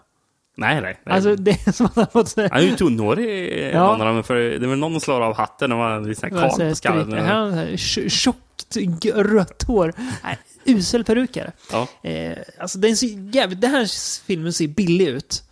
[0.57, 1.01] Nej, nej.
[1.05, 1.15] nej.
[1.15, 3.97] Alltså, det är som att han fått han är ju tunnhårig, Ja.
[3.97, 4.23] någon av dem.
[4.23, 6.69] För det är väl någon som slår av hatten och man lite sån här här
[6.69, 7.77] på skallen.
[8.09, 8.77] tjockt
[9.15, 9.93] rött hår.
[10.23, 11.51] Nej, usel peruk är det.
[11.71, 12.09] Ja.
[12.09, 13.85] Eh, alltså, den ser jävligt, den här
[14.25, 15.43] filmen ser billig ut.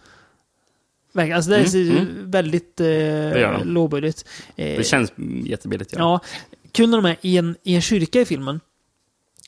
[1.14, 2.32] Alltså, den ser mm.
[2.32, 4.26] väldigt eh, lågbudget.
[4.56, 5.12] Eh, Det känns
[5.44, 5.94] jättebilligt.
[5.94, 6.00] Ja.
[6.00, 6.20] Ja,
[6.72, 8.60] kul när de är i en, i en kyrka i filmen.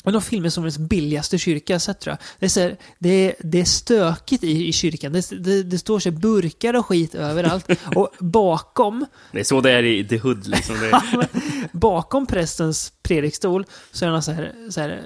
[0.04, 2.18] Och de filmer som är den billigaste kyrka jag.
[2.39, 5.14] Det är, så här, det är, det är stökigt i, i kyrkan.
[5.14, 7.70] Det, det, det står sig burkar och skit överallt.
[7.95, 10.47] och bakom, Det är så det är i The Hood.
[10.47, 10.93] Liksom.
[11.72, 15.01] Bakom prästens predikstol så är det en så här, så här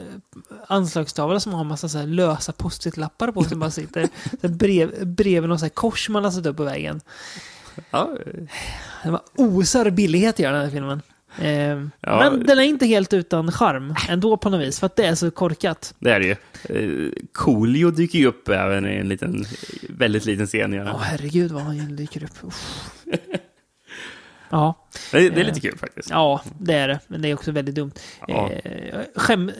[0.67, 4.09] anslagstavla som har en massa så här lösa post-it-lappar på som bara sitter.
[4.41, 7.01] Så brev, breven och så här kors man har satt upp på väggen.
[7.89, 8.09] ja,
[9.03, 11.01] Det var osar billighet i den här filmen.
[11.41, 12.19] Eh, Ja.
[12.19, 15.15] Men den är inte helt utan charm ändå på något vis, för att det är
[15.15, 15.93] så korkat.
[15.99, 16.35] det är det ju.
[17.05, 19.45] Eh, Coolio dyker ju upp även i en liten,
[19.89, 20.73] väldigt liten scen.
[20.73, 20.97] Ja, Ja.
[21.03, 22.53] herregud vad han dyker upp.
[24.49, 26.09] Ja, Det, är lite kul faktiskt.
[26.09, 26.99] ja, det är det.
[27.07, 27.91] Men det är också väldigt dumt.
[28.27, 28.51] Ja.
[28.51, 29.55] Eh, skäm, eh,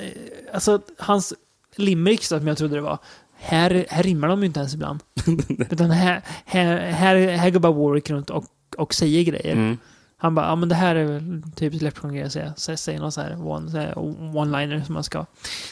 [0.54, 1.34] alltså, hans
[1.76, 2.98] limericks som jag trodde det var,
[3.40, 5.00] här, här rimmar de ju inte ens ibland.
[5.72, 8.46] Utan här, här, här, här går bara Warwick runt och,
[8.78, 9.54] och säger grejer.
[9.54, 9.78] Mm.
[10.20, 12.54] Han bara, ja men det här är väl typ Leprechaun-grejer att säga.
[12.58, 15.26] Så säger någon så här one- one-liner som man ska,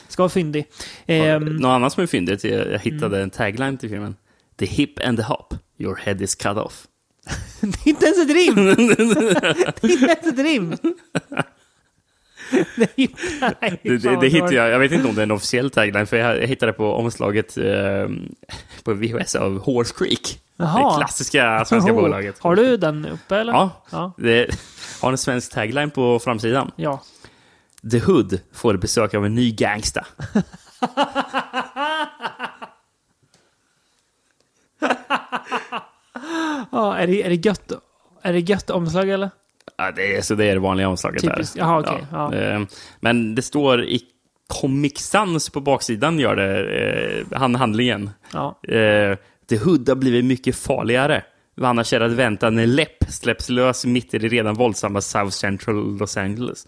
[0.08, 0.66] ska vara fyndig.
[1.06, 3.24] Ehm, Något annat som är fyndigt, är- jag hittade Mm.
[3.24, 4.16] en tagline till filmen.
[4.58, 6.88] The hip and the hop, your head is cut off.
[7.62, 8.56] Det är inte ens ett rim!
[9.82, 10.76] det är inte ens ett rim!
[12.76, 12.96] det,
[13.84, 16.42] Det, det, hittade jag, jag vet inte om det är en officiell tagline, för jag,
[16.42, 18.08] jag hittade på omslaget eh,
[18.84, 20.40] på VHS av Horse Creek.
[20.58, 20.92] Jaha.
[20.92, 22.02] Det klassiska svenska Oho.
[22.02, 22.40] bolaget.
[22.40, 23.54] Har du den uppe eller?
[23.54, 23.84] Ja.
[23.92, 24.14] Ja.
[24.18, 24.48] Det
[25.02, 26.72] har en svensk tagline på framsidan.
[26.76, 27.04] ja.
[27.92, 30.06] The Hood får besök av en ny gangsta.
[36.72, 37.72] ja är, det, är det gött?
[38.22, 39.30] Är det gött omslag eller?
[39.78, 41.54] Ja, det, är, så det är det vanliga omslaget Typiskt.
[41.54, 41.62] där.
[41.62, 42.06] Jaha, okej.
[42.12, 42.34] Ja.
[42.36, 42.62] Eh,
[43.00, 44.02] Men det står i
[44.62, 46.64] Comic Sans på baksidan, gör det,
[47.32, 48.10] eh, han, handlingen.
[48.34, 48.60] Ja.
[48.64, 49.18] Eh,
[49.50, 51.24] The Hood har blivit mycket farligare.
[51.56, 55.30] Vad annars är att vänta när Lepp släpps lös mitt i det redan våldsamma South
[55.30, 56.68] Central Los Angeles.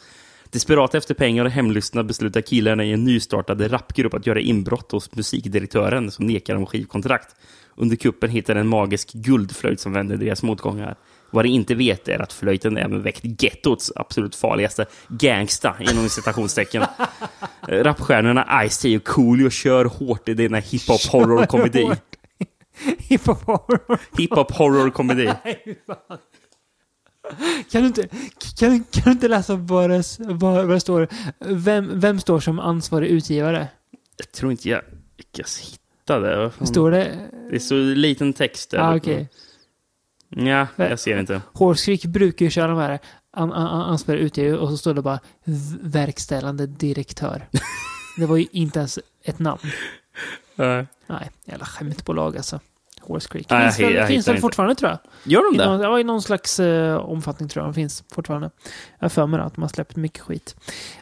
[0.51, 5.15] Desperata efter pengar och hemlystna beslutar killarna i en nystartad rapgrupp att göra inbrott hos
[5.15, 7.35] musikdirektören som nekar dem skivkontrakt.
[7.75, 10.95] Under kuppen hittar en magisk guldflöjt som vänder deras motgångar.
[11.31, 16.83] Vad de inte vet är att flöjten även väckt gettots absolut farligaste gangsta, inom citationstecken.
[17.61, 21.91] Rapstjärnorna Ice-T och Coolio kör hårt i denna hiphop horror-komedi.
[22.97, 23.99] Hiphop horror.
[24.17, 25.33] Hiphop horror-komedi.
[27.71, 28.07] Kan du inte,
[28.59, 31.07] kan, kan du inte läsa vad det, vad, vad det står?
[31.39, 33.67] Vem, vem står som ansvarig utgivare?
[34.17, 34.81] Jag tror inte jag
[35.17, 36.51] lyckas hitta det.
[36.65, 37.29] Står det?
[37.49, 38.77] Det är så liten text där.
[38.77, 39.29] Ah, okej.
[40.29, 41.41] Ja, jag ser inte.
[41.53, 42.99] Hårskrik brukar ju köra de här
[43.31, 45.19] an, an, ansvarig utgivare och så står det bara
[45.81, 47.47] verkställande direktör.
[48.17, 49.61] det var ju inte ens ett namn.
[50.55, 50.85] Nej.
[51.07, 52.59] Nej, jävla skämtbolag alltså.
[53.01, 53.49] Horse Creek.
[53.49, 54.41] Nej, Finns jag- jag finns väl inte.
[54.41, 54.99] fortfarande tror jag.
[55.23, 55.65] Gör de I det?
[55.65, 58.49] någon, ja, i någon slags eh, omfattning tror jag de finns fortfarande.
[58.99, 60.55] Jag har för mig att de har släppt mycket skit.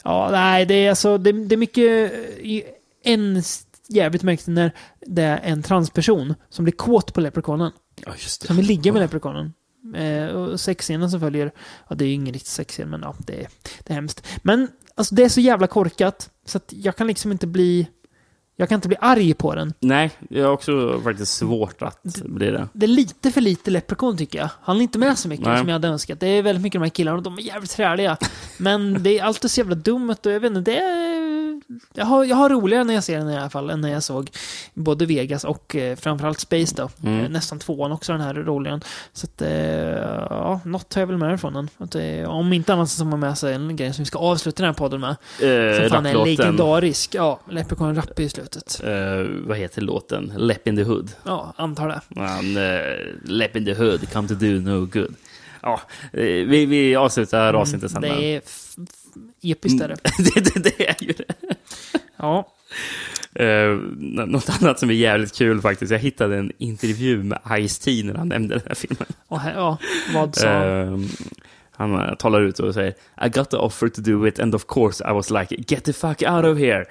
[0.04, 2.64] Ja, nej, det är alltså, det, det är mycket, eh, i-
[3.04, 3.42] en
[3.90, 4.72] jävligt märkligt när
[5.08, 7.72] det är en transperson som blir kåt på leprechaunen.
[7.96, 8.48] Ja, just det.
[8.48, 9.54] Som vill ligga med leprechaunen.
[9.96, 11.52] Eh, och sexscenen som följer,
[11.90, 13.48] ja det är ju ingen riktig sexscen men ja, det är,
[13.84, 14.28] det är hemskt.
[14.42, 17.88] Men alltså det är så jävla korkat så att jag kan liksom inte bli,
[18.56, 19.74] jag kan inte bli arg på den.
[19.80, 22.68] Nej, jag har också faktiskt svårt att bli det.
[22.74, 24.50] Det är lite för lite Leprechaun tycker jag.
[24.62, 25.60] Han är inte med så mycket Nej.
[25.60, 26.20] som jag hade önskat.
[26.20, 28.18] Det är väldigt mycket de här killarna och de är jävligt träliga.
[28.58, 31.25] Men det är alltid så jävla dumt och jag vet inte, det är...
[31.94, 34.04] Jag har, jag har roligare när jag ser den i alla fall än när jag
[34.04, 34.30] såg
[34.74, 36.90] både Vegas och eh, framförallt Space då.
[37.04, 37.20] Mm.
[37.24, 38.80] Eh, nästan tvåan också den här roligare.
[39.14, 39.50] Så att, eh,
[40.30, 41.70] ja, något tar jag väl med mig från den.
[41.78, 44.20] Att, eh, om inte annat så har man med sig en grej som vi ska
[44.20, 45.10] avsluta den här podden med.
[45.10, 47.16] Eh, Som fan är legendarisk.
[47.16, 48.82] Ja, Leprechaun rap i slutet.
[48.84, 48.94] Eh,
[49.48, 50.34] vad heter låten?
[50.38, 51.12] Lep in the Hood.
[51.24, 52.02] Ja, antar det.
[52.08, 52.82] Man, uh,
[53.24, 55.16] Lep in the Hood, come to do no good.
[55.62, 55.82] Ja,
[56.14, 58.04] eh, vi, vi avslutar avsnittet sen.
[58.04, 58.42] Mm, Det är
[59.42, 59.96] episkt är det.
[60.18, 61.56] det, det, det är ju det.
[62.18, 62.52] Ja.
[63.40, 63.80] Uh,
[64.28, 65.92] något annat som är jävligt kul faktiskt.
[65.92, 69.08] Jag hittade en intervju med Ice-T när han nämnde den här filmen.
[69.30, 69.78] Här, ja,
[70.14, 70.68] vad sa han?
[70.68, 71.10] Ehm,
[71.72, 72.94] han eh, talar ut och säger
[73.26, 75.94] I got the offer to do it and of course I was like get the
[75.94, 76.86] fuck out of here.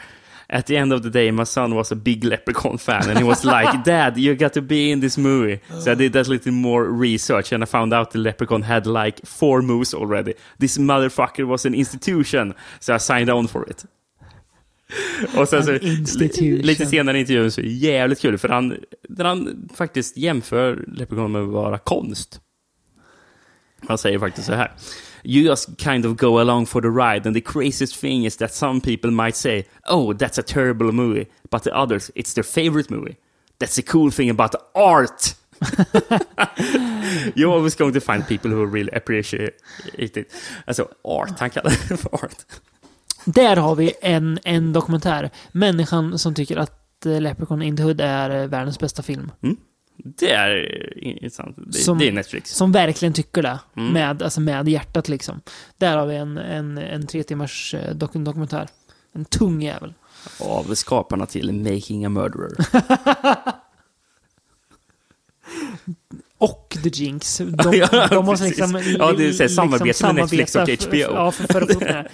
[0.55, 3.25] At the end of the day, my son was a big Leprechaun fan, and he
[3.25, 6.53] was like, "Dad, you got to be in this movie." So I did a little
[6.53, 10.35] more research, and I found out the Leprechaun had like four moves already.
[10.61, 13.85] This motherfucker was an institution, so I signed on for it.
[15.37, 15.79] Och sen så,
[16.39, 18.77] lite senare i intervjun så är det jävligt kul, för han,
[19.09, 22.41] där han faktiskt jämför Leprechaun med att vara konst.
[23.89, 24.73] Han säger faktiskt så här.
[25.25, 28.55] You just kind of go along for the ride and the craziest thing is that
[28.55, 32.91] some people might say, oh, that's a terrible movie, but the others, it's their favorite
[32.91, 33.17] movie.
[33.59, 35.35] That's the cool thing about art.
[37.35, 39.55] You're always going to find people who really appreciate
[39.95, 40.33] it.
[40.67, 42.47] Alltså, art, han kallar det för art.
[43.25, 45.31] Där har vi en, en dokumentär.
[45.53, 49.33] Människan som tycker att eh, Leprechaun in the Hood är eh, världens bästa film.
[49.97, 51.57] Det är intressant.
[51.67, 52.51] Det, Som- det är Netflix.
[52.51, 53.59] Som verkligen tycker det.
[53.77, 53.93] Mm.
[53.93, 55.41] Med, alltså med hjärtat liksom.
[55.79, 58.69] Där har vi en, en, en tre timmars eh, dok dokumentär.
[59.13, 59.95] En tung jävel.
[60.41, 62.53] Av skaparna till Making a Murderer.
[66.39, 67.39] Och The Jinx.
[67.39, 68.59] De, Ja, de måste precis.
[68.59, 68.97] liksom...
[68.99, 70.97] Ja, det är här samarbete med Netflix och HBO.
[70.97, 72.11] Ja, för, för att få den här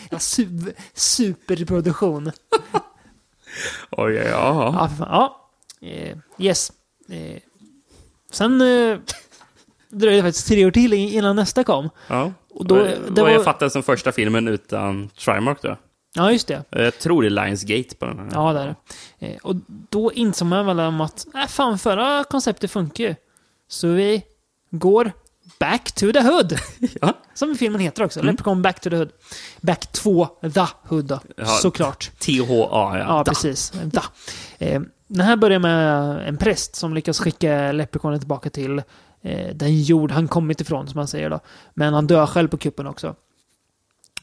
[0.95, 2.33] superproduktion.
[3.91, 4.89] Oj, ja, ja.
[4.99, 5.51] För ja.
[5.81, 6.72] Eh, yes.
[8.31, 8.99] Eh, sen eh,
[9.89, 11.91] dröjde det faktiskt tre år till innan nästa kom.
[12.09, 12.33] ja.
[12.55, 15.76] Och då, det vad var, jag fattar som första filmen utan Trimark då.
[16.14, 16.64] Ja, just det.
[16.70, 18.28] Jag tror det är Lionsgate på den här.
[18.33, 18.74] Ja, det är
[19.18, 19.26] det.
[19.26, 23.14] Eh, och då insåg man väl om att, äh, fan, förra konceptet funkar ju.
[23.68, 24.22] Så vi
[24.70, 25.12] går
[25.59, 26.59] back to the hood.
[27.01, 27.12] Ja.
[27.35, 28.22] Som filmen heter också.
[28.22, 29.11] Leprechaun back to the hood.
[29.61, 31.20] Back to the hood då.
[31.37, 31.47] Ja.
[31.47, 32.11] Såklart.
[32.18, 32.99] THA, ja.
[32.99, 33.72] Ja, precis.
[33.85, 34.03] Da.
[34.59, 38.82] Eh, den här börjar med en präst som lyckas skicka Leprechaunen tillbaka till
[39.22, 41.40] eh, den jord han kommit ifrån, som man säger då.
[41.74, 43.14] Men han dör själv på kuppen också.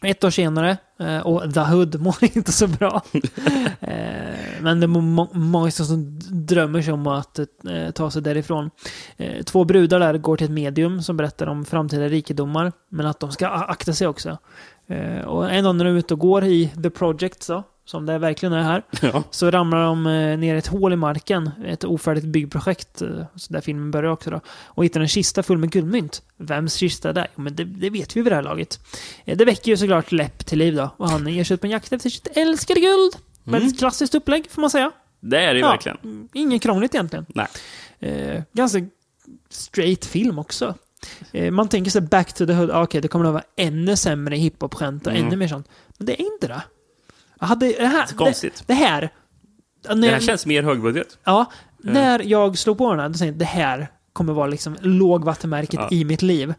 [0.02, 3.02] Ett år senare, eh, och The Hood mår inte så bra.
[3.80, 7.40] eh, men det är må- många som drömmer sig om att
[7.94, 8.70] ta sig därifrån.
[9.46, 13.32] Två brudar där går till ett medium som berättar om framtida rikedomar, men att de
[13.32, 14.38] ska akta sig också.
[15.26, 18.18] Och en dag när de är ute och går i The Project, så, som det
[18.18, 19.24] verkligen är här, Ja.
[19.32, 23.62] så ramlar de eh, ner ett hål i marken, ett ofärdigt byggprojekt, eh, så där
[23.62, 26.22] filmen börjar också då, och hittar en kista full med guldmynt.
[26.38, 27.28] Vems kista är det?
[27.36, 28.80] Jo, men det, det vet vi vid det här laget.
[29.26, 31.68] Eh, Det väcker ju såklart Lepp till liv då, och han ger sig ut på
[31.68, 33.14] en jakt efter sitt älskade guld.
[33.44, 34.92] Väldigt klassiskt upplägg, får man säga.
[35.20, 35.70] Det är det Ja.
[35.72, 35.98] verkligen.
[36.04, 37.26] Mm, Inget krångligt egentligen.
[37.30, 37.48] Nej.
[38.00, 38.80] Eh, ganska
[39.50, 40.76] straight film också.
[41.32, 43.96] Eh, man tänker sig back to the hood, ah, okej, det kommer att vara ännu
[43.96, 45.28] sämre hiphop-skämt och Mm.
[45.28, 45.68] ännu mer sånt.
[45.98, 46.62] Men det är inte det.
[47.40, 48.64] Jag hade, det, här, Så konstigt.
[48.68, 49.10] Det, det här...
[49.90, 51.18] När, Det här känns mer högbudget.
[51.24, 51.46] Ja,
[51.78, 55.80] när jag slog på den här, då tänkte jag det här kommer vara liksom lågvattenmärket
[55.80, 55.88] Ja.
[55.92, 56.54] i mitt liv.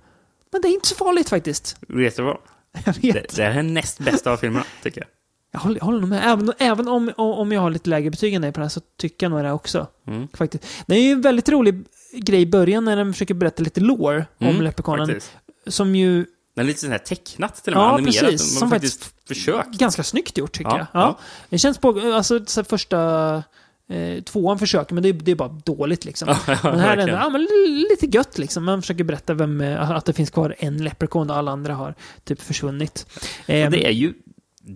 [0.52, 1.76] Men det är inte så farligt faktiskt.
[1.88, 2.36] Vet du vad?
[2.84, 3.14] Jag vet.
[3.14, 5.08] Det, det här är näst bästa av filmerna, tycker jag.
[5.52, 6.22] Jag håller, jag håller nog med.
[6.24, 8.80] Även, även om, om jag har lite lägre betyg än dig på den här så
[8.98, 9.86] tycker jag nog det också.
[10.06, 10.28] Mm.
[10.34, 10.64] Faktiskt.
[10.86, 14.26] Det är ju en väldigt rolig grej i början när de försöker berätta lite lore
[14.38, 15.06] om Mm, Leprechaunen.
[15.06, 15.32] faktiskt.
[15.66, 16.26] Som ju
[16.59, 18.20] Är lite sån här tecknat till och med, Ja, animerat.
[18.30, 18.52] precis.
[18.54, 19.78] Man Som faktiskt försökt.
[19.78, 20.86] ganska snyggt gjort tycker Ja, jag.
[20.92, 21.00] ja.
[21.00, 21.18] Ja.
[21.48, 23.42] Det känns på, alltså så första
[23.90, 26.28] eh, tvåan försöker, men det, är- det är bara dåligt liksom.
[26.28, 27.09] Ja, ja, men här är verkligen.
[27.09, 28.64] ändå, ja, men li- lite gött liksom.
[28.64, 31.94] Man försöker berätta vem, eh, att det finns kvar en leprechaun och alla andra har
[32.24, 33.06] typ försvunnit.
[33.46, 34.14] Eh, det är ju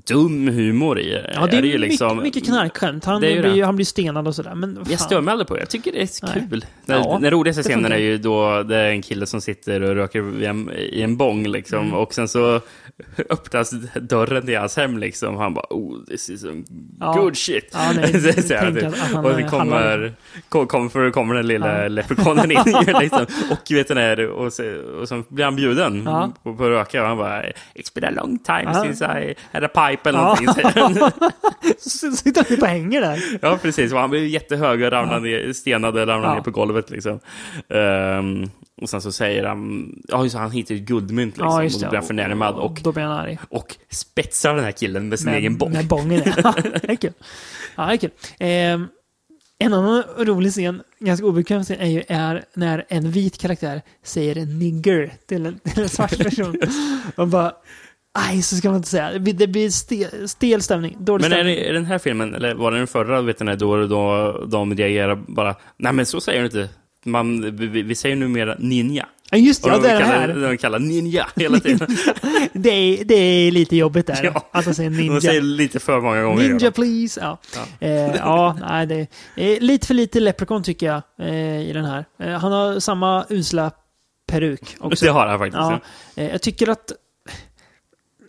[0.07, 2.09] dum humor i ja, det är, ju liksom.
[2.17, 3.05] mycket, mycket knarkskämt.
[3.05, 3.57] Han Det är blir, det.
[3.57, 4.55] ju- han blir stenad och sådär.
[4.55, 5.61] Men Jag stör mig aldrig på det.
[5.61, 6.47] Jag tycker det är Nej.
[6.51, 6.65] kul.
[6.87, 9.81] Ja, den, den roligaste det scenen är ju då det är en kille som sitter
[9.83, 11.79] och röker i en, i en bong liksom.
[11.79, 11.95] Mm.
[11.95, 12.61] Och sen så
[13.31, 15.37] öppnas dörren till hans hem liksom.
[15.37, 16.63] Han bara oh this is some
[17.01, 17.13] Ja.
[17.13, 17.69] good shit.
[17.73, 18.59] Ja, nej, Så typ.
[18.59, 20.13] han och är så kommer,
[20.49, 21.89] kom, kom, för kommer den lilla Ja.
[21.89, 22.59] leprechaunen in
[23.01, 23.27] liksom.
[23.51, 26.33] Och vet den här, och så, och så blir han bjuden Ja.
[26.43, 27.03] på, på att röka.
[27.03, 27.43] Och han bara
[27.75, 28.83] It's been a long time Ja.
[28.85, 30.49] since I had a pipe eller någonting.
[31.79, 33.23] Så sitter han typ och hänger där.
[33.43, 33.93] Ja, precis.
[33.93, 36.35] Han blev jättehög och ramlade ner, stenade och ramlade Ja.
[36.35, 36.91] ner på golvet.
[36.91, 37.21] Liksom.
[37.69, 38.51] Ehm,
[38.83, 41.79] och sen så säger han, ja just han hittar ett guldmynt liksom, Ja, och då
[41.89, 43.39] blir han förnärmad och, Då blir han arg.
[43.51, 45.73] och spetsar den här killen med sin egen Med, bång.
[45.73, 46.55] med bången, ja.
[46.83, 47.13] det är kul.
[47.77, 48.11] Ja, det är kul.
[48.39, 48.87] Ehm,
[49.59, 54.47] en annan rolig scen, ganska obekväm scen, är ju är när en vit karaktär säger
[54.47, 56.57] nigger till en, till en svart person.
[57.17, 57.53] Och bara,
[58.19, 59.19] aj, så ska man inte säga.
[59.19, 60.97] Det blir, stel, stel stämning.
[61.01, 61.57] Dålig Men är stämning.
[61.57, 64.75] det är den här filmen, eller var det den förra, vet ni, då, då de
[64.77, 66.69] reagerar bara, nej men så säger du inte.
[67.05, 69.07] Man, vi, vi säger numera ninja.
[69.31, 70.51] Ja, just det, ja, de det är kallar, här.
[70.51, 71.89] de kallar ninja hela tiden.
[72.53, 74.21] Det är, det är lite jobbigt där.
[74.35, 74.49] Ja.
[74.53, 75.13] Att de säger ninja.
[75.15, 76.49] De säger lite för många gånger.
[76.49, 77.21] Ninja please!
[77.21, 77.61] Ja, Ja.
[77.79, 79.07] ja, eh, ja nej, det
[79.37, 82.05] är lite för lite Leprechaun tycker jag eh, i den här.
[82.19, 83.71] Eh, han har samma usla
[84.29, 85.05] peruk också.
[85.05, 85.57] Det har han faktiskt.
[85.59, 85.81] Ja,
[86.17, 86.93] eh, jag tycker att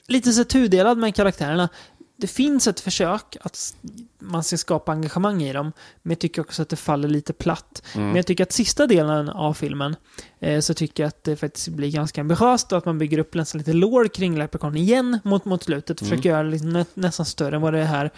[0.07, 1.69] lite så tudelad med karaktärerna.
[2.17, 3.75] det finns ett försök att
[4.19, 5.71] man ska skapa engagemang i dem.
[6.01, 7.83] Men jag tycker också att det faller lite platt.
[7.95, 8.07] Mm.
[8.07, 9.95] Men jag tycker att sista delen av filmen
[10.39, 13.33] eh, så tycker jag att det faktiskt blir ganska ambitiöst och att man bygger upp
[13.33, 16.01] nästan lite lore kring Leprechaun igen mot, mot slutet.
[16.01, 16.09] Mm.
[16.09, 18.11] Försöker göra det liksom nä, nästan större än vad det här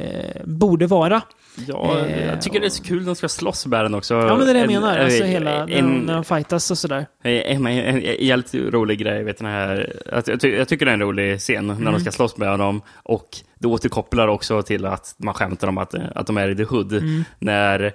[0.00, 1.22] eh, borde vara.
[1.68, 4.14] Ja, Eh, jag tycker det är så kul att de ska slåss med den också.
[4.14, 4.96] Ja, men det är det jag En- menar.
[4.98, 7.06] en- Alltså hela, när, en- när de fightas och sådär.
[7.22, 9.96] En, en, jävligt rolig grej, vet den här,
[10.26, 11.92] jag, jag tycker det är en rolig scen när Mm.
[11.92, 12.82] de ska slåss med honom.
[13.02, 13.28] Och
[13.62, 16.92] det återkopplar också till att man skämtar om att, att de är i the hood.
[16.92, 17.24] Mm.
[17.38, 17.92] När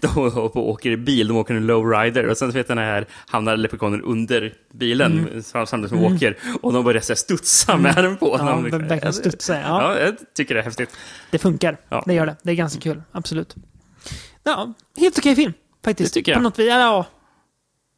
[0.00, 0.18] de
[0.54, 2.26] åker i bil, de åker en lowrider.
[2.26, 5.42] Och sen vet den här, hamnar leprechaunen under bilen Mm.
[5.42, 6.36] samtidigt som de åker.
[6.62, 9.60] Och de börjar här studsa med den på Ja, ver- verkligen studsa.
[9.60, 9.82] Ja.
[9.94, 10.96] Ja, jag tycker det är häftigt.
[11.30, 11.76] Det funkar.
[11.88, 12.02] Ja.
[12.06, 12.36] Det gör det.
[12.42, 13.02] Det är ganska kul.
[13.12, 13.54] Absolut.
[14.44, 15.52] Ja, helt okej film.
[15.84, 16.14] Faktiskt.
[16.14, 16.38] Det tycker jag.
[16.38, 16.68] På något vis.
[16.68, 17.06] Ja, ja.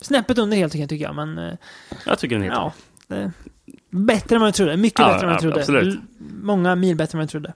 [0.01, 1.39] Snäppet under helt okej tycker jag, men...
[1.39, 1.55] eh,
[2.07, 2.61] Jag tycker den är helt
[3.09, 3.16] Ja.
[3.16, 3.33] Det,
[3.90, 4.77] bättre än vad jag trodde.
[4.77, 5.60] Mycket Ja, bättre än vad jag ja, trodde.
[5.60, 6.01] absolut.
[6.43, 7.55] Många mil bättre än vad jag trodde.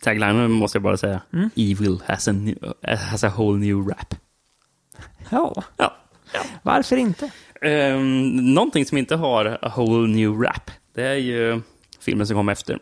[0.00, 1.20] Taglinen måste jag bara säga.
[1.32, 1.50] Mm.
[1.56, 4.14] Evil has a, new, has a whole new rap.
[5.30, 5.92] Ja, Ja.
[6.62, 7.30] varför inte?
[7.62, 11.60] Um, någonting som inte har a whole new rap, det är ju
[12.00, 12.78] filmen som kom efter.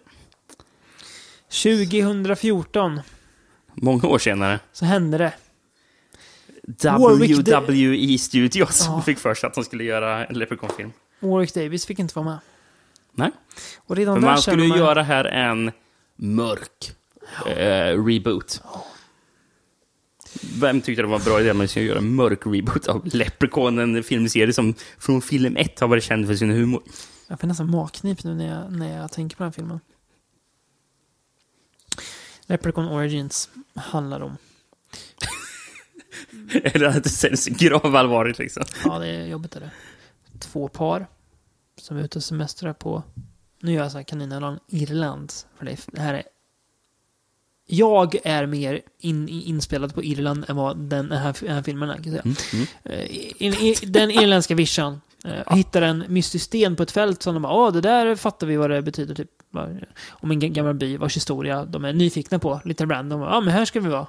[1.62, 3.00] 2014
[3.74, 4.60] Många år senare.
[4.72, 5.32] så hände det.
[6.90, 9.02] Warwick WWE Studios Ja.
[9.02, 10.92] fick för sig att de skulle göra en Leprechaun-film.
[11.20, 12.38] Warwick Davis fick inte vara med.
[13.12, 13.30] Nej,
[13.78, 15.72] Och redan för där man skulle ju man- göra här en
[16.16, 16.92] mörk
[17.46, 18.62] eh, reboot.
[20.60, 23.06] Vem tyckte det var en bra idé att man skulle göra en mörk reboot av
[23.12, 26.82] Leprechaun, en filmserie som från film ett har varit känd för sin humor?
[27.26, 29.80] Jag får nästan magknip nu när jag, när jag tänker på den här filmen.
[32.46, 34.36] Leprechaun Origins handlar om.
[36.64, 38.64] Eller att det känns gravallvarligt liksom.
[38.84, 39.70] Ja, det är jobbigt är det.
[40.40, 41.06] Två par
[41.80, 43.02] som är ute och semestrar på,
[43.62, 45.32] nu gör jag så här kaninöron, Irland.
[45.58, 46.22] För det, här är...
[47.70, 51.94] Jag är mer in, inspelad på Irland än vad den här, den här filmen är,
[52.02, 52.66] kan jag säga.
[52.82, 57.34] Eh, i- i- Den irländska vischan eh, hittar en mystisk sten på ett fält som
[57.34, 59.30] de bara, åh, det där fattar vi vad det betyder, typ.
[60.08, 63.20] Om en ga- gammal by vars historia de är nyfikna på, lite random.
[63.20, 64.06] Ja, men här ska vi vara.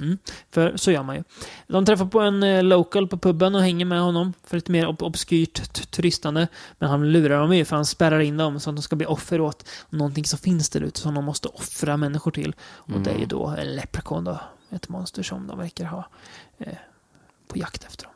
[0.00, 0.18] Mm.
[0.50, 1.22] För så gör man ju.
[1.66, 4.88] De träffar på en eh, local på puben och hänger med honom för ett mer
[4.88, 6.48] ob obskyrt turistande.
[6.78, 9.06] Men han lurar dem ju för han spärrar in dem så att de ska bli
[9.06, 12.54] offer åt någonting som finns där ute som de måste offra människor till.
[12.62, 14.40] Och det är ju då en leprechaun då,
[14.70, 16.08] ett monster som de verkar ha
[16.58, 16.72] eh,
[17.48, 18.12] på jakt efter dem.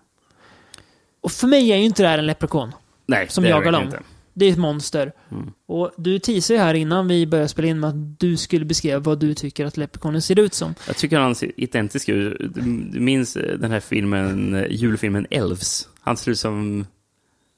[1.20, 2.72] Och för mig är ju inte det här en leprechaun
[3.06, 3.82] Nej, som det jagar dem.
[3.82, 4.01] inte.
[4.35, 5.12] Det är ett monster.
[5.31, 5.52] Mm.
[5.66, 8.98] Och du teasade ju här innan vi började spela in med att du skulle beskriva
[8.98, 10.74] vad du tycker att leprechaunen ser ut som.
[10.86, 12.36] Jag tycker han ser identisk ut.
[12.55, 12.61] Du
[12.93, 15.89] du minns eh, den här filmen, eh, julfilmen Elves?
[16.01, 16.86] Han ser ut som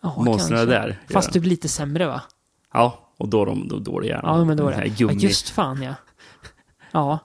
[0.02, 1.00] Ja, monstren där.
[1.10, 1.32] Fast Ja.
[1.32, 2.22] typ lite sämre va?
[2.72, 4.20] Ja, och då de då dåliga.
[4.22, 4.92] Ja, men då är det.
[4.98, 5.94] Ja, just fan ja.
[6.92, 7.18] Ja.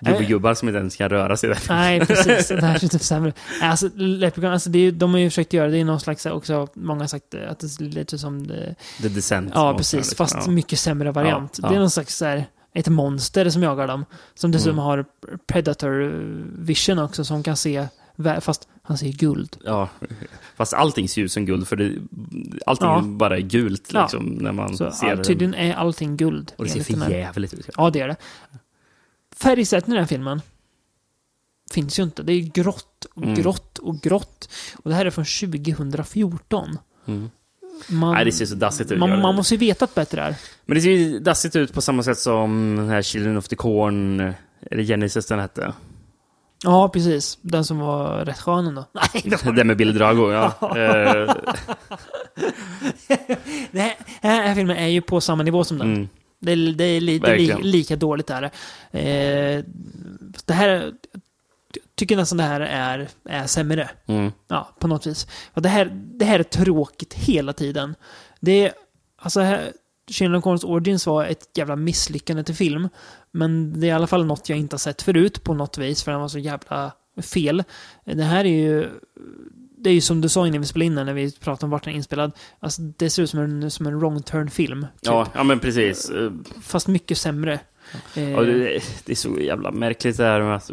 [0.00, 1.48] Gubbigubbar som inte ens kan röra sig.
[1.48, 1.58] Där.
[1.68, 2.48] Nej, precis.
[2.48, 3.32] Det här ser typ sämre.
[3.62, 6.68] Alltså, Leprechaun, alltså det är, de har ju försökt göra det i någon slags, också,
[6.74, 9.52] många har sagt att det ser lite som det, The Descent.
[9.54, 9.94] Ja, precis.
[9.94, 10.16] liksom.
[10.16, 10.52] Fast ja.
[10.52, 11.58] mycket sämre variant.
[11.62, 11.80] Ja, Det är ja.
[11.80, 12.44] någon slags så här,
[12.74, 14.04] ett monster som jagar dem.
[14.34, 14.84] Som dessutom Mm.
[14.84, 15.04] har
[15.46, 16.12] predator
[16.58, 17.86] vision också, som kan se,
[18.40, 19.56] fast han ser guld.
[19.64, 19.88] Ja,
[20.56, 21.92] fast allting ser ut som guld, för det,
[22.66, 23.00] allting Ja.
[23.02, 24.02] bara är gult Ja.
[24.02, 26.52] liksom, när man Så ser ja, tydligen är allting guld.
[26.56, 27.68] Och det ser för jävligt ut.
[27.76, 28.16] Ja, det är det.
[29.40, 30.40] Färgsättningen i den här filmen
[31.72, 32.22] finns ju inte.
[32.22, 33.34] Det är grått och Mm.
[33.34, 34.48] grått och grått.
[34.84, 36.78] Och det här är från 2014.
[37.06, 37.30] Mm.
[37.88, 38.98] Man, Nej, det ser så dassigt ut.
[38.98, 40.34] man, man måste ju veta att bättre är.
[40.66, 43.56] Men det ser ju dassigt ut på samma sätt som den här Children of the
[43.56, 44.16] Corn,
[44.70, 45.72] det Genesis den hette?
[46.64, 47.38] Ja, precis.
[47.42, 48.84] Den som var rätt skön ändå.
[48.92, 50.52] Nej, det var Den med Billy Drago, ja.
[50.76, 51.34] Eh,
[53.70, 55.94] det här, den här filmen är ju på samma nivå som den.
[55.94, 56.08] mm.
[56.46, 58.42] Det är, det är, li, det är li, lika dåligt där.
[58.90, 59.64] Eh,
[60.44, 60.92] det här...
[61.72, 63.90] Jag tycker nästan det här är, är sämre.
[64.06, 64.32] Mm.
[64.48, 65.26] Ja, på något vis.
[65.54, 67.94] Och det, här, det här är tråkigt hela tiden.
[68.40, 68.72] Det är...
[69.18, 69.72] Alltså, här,
[70.36, 72.88] of Corns Origins var ett jävla misslyckande till film.
[73.30, 76.02] Men det är i alla fall något jag inte har sett förut på något vis,
[76.02, 76.92] för den var så jävla
[77.22, 77.64] fel.
[78.04, 78.88] Det här är ju...
[79.78, 81.70] Det är ju som du sa innan vi spelade in den, när vi pratade om
[81.70, 82.32] vart den är inspelad.
[82.60, 84.80] Alltså, det ser ut som en, som en wrong turn-film.
[84.82, 84.88] Typ.
[85.00, 86.10] Ja, ja, men precis.
[86.10, 86.32] Eh,
[86.62, 87.60] Fast mycket sämre.
[88.14, 90.70] Eh, Och det, det är så jävla märkligt det här med att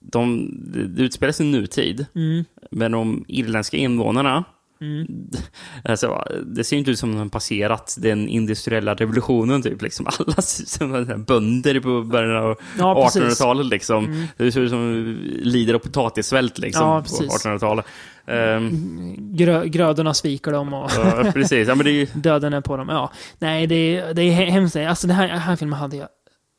[0.00, 0.50] de,
[0.96, 4.44] det utspelar sig i nutid, mm, men de irländska invånarna
[5.84, 9.82] Alltså, det ser inte ut som att de passerat den industriella revolutionen typ.
[9.82, 10.06] Liksom.
[10.18, 13.16] Alla ser ut som bönder på början av Ja, precis.
[13.16, 13.30] Mm.
[13.30, 13.66] 1800-talet.
[13.66, 14.26] Liksom.
[14.36, 17.46] Det ser ut som lider av potatissvält liksom, Ja, på precis.
[17.46, 17.84] 1800-talet.
[18.26, 21.68] Ehm, Grö, grödorna sviker dem och ja, precis.
[21.68, 22.06] Ja, men det är ju...
[22.14, 22.88] döden är på dem.
[22.88, 23.12] Ja.
[23.38, 24.76] Nej, det är, det är he- hemskt.
[24.76, 26.08] Alltså den här, den här filmen hade jag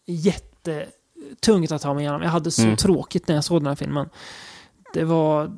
[0.07, 2.21] jättetungt att ta mig igenom.
[2.21, 2.75] Jag hade så Mm.
[2.75, 4.09] tråkigt när jag såg den här filmen.
[4.93, 5.51] Det var...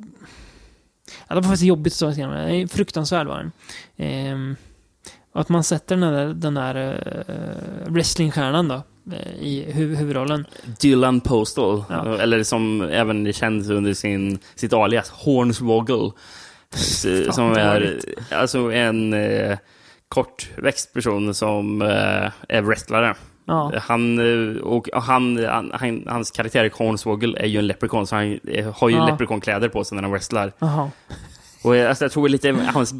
[1.28, 2.16] Ja, det var faktiskt jobbigt att.
[2.16, 3.52] Den är Fruktansvärd var den.
[3.96, 4.56] Ehm,
[5.34, 8.82] att man sätter den där, den där uh, wrestlingstjärnan då
[9.12, 10.46] eh, i huv huvudrollen.
[10.80, 12.18] Dylan Postal, Ja.
[12.18, 16.10] eller som även är känd under sin, sitt alias, Hornswoggle.
[16.74, 17.98] S- som är
[18.30, 19.58] alltså en eh,
[20.08, 23.14] kortväxt person som eh, är wrestlare.
[23.46, 23.72] Ja.
[23.82, 28.38] Han, eh, och han, han, han, hans karaktär Hornswoggle är ju en leprechaun, så han
[28.74, 29.06] har ju Ja.
[29.06, 30.52] leprechaun-kläder på sig när han wrestlar.
[30.58, 30.90] Jaha.
[31.64, 32.94] Och jag, alltså, jag tror lite hans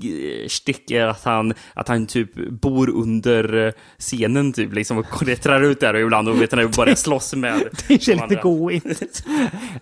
[0.48, 5.62] stick är att han, att han typ bor under eh, scenen typ liksom och klättrar
[5.62, 7.54] ut där och ibland och vet han börjar slåss med
[7.88, 9.24] Det de lite goigt.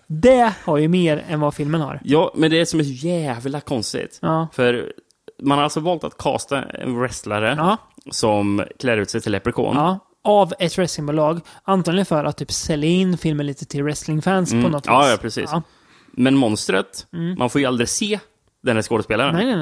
[0.07, 1.99] Det har ju mer än vad filmen har.
[2.03, 4.19] Ja, men det är som är jävla konstigt.
[4.21, 4.47] Ja.
[4.53, 4.93] För
[5.41, 7.77] man har alltså valt att casta en wrestlare Ja.
[8.11, 9.75] som klär ut sig till leprechaun.
[9.75, 11.41] Ja, av ett wrestlingbolag.
[11.63, 14.95] Antagligen för att typ sälja in filmen lite till wrestlingfans på något Mm.
[14.99, 15.09] Ja, vis.
[15.11, 15.49] ja, precis.
[15.51, 15.61] Ja.
[16.11, 18.19] Men monstret, man får ju aldrig se
[18.63, 19.35] den här skådespelaren.
[19.35, 19.55] Nej, nej,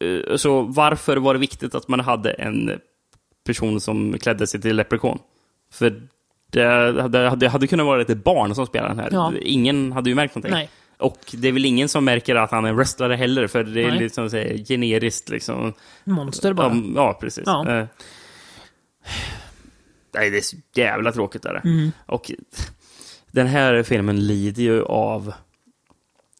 [0.00, 0.20] nej.
[0.30, 2.70] Eh, Så varför var det viktigt att man hade en
[3.46, 5.18] person som klädde sig till leprechaun?
[5.72, 6.02] För
[6.52, 6.64] det
[7.02, 9.08] hade, det hade kunnat vara ett barn som spelade den här.
[9.12, 9.32] Ja.
[9.42, 10.52] Ingen hade ju märkt någonting.
[10.52, 10.70] Nej.
[10.98, 13.82] Och det är väl ingen som märker att han är en wrestlare heller, för det
[13.84, 13.98] är Nej.
[13.98, 15.72] liksom så här, generiskt liksom.
[16.04, 16.74] Monster bara.
[16.74, 17.42] Ja, ja precis.
[17.46, 17.68] Ja.
[17.78, 17.86] Eh.
[20.16, 21.42] Nej, det är så jävla tråkigt.
[21.42, 21.60] Där.
[21.64, 21.92] Mm.
[22.06, 22.30] Och
[23.30, 25.32] den här filmen lider ju av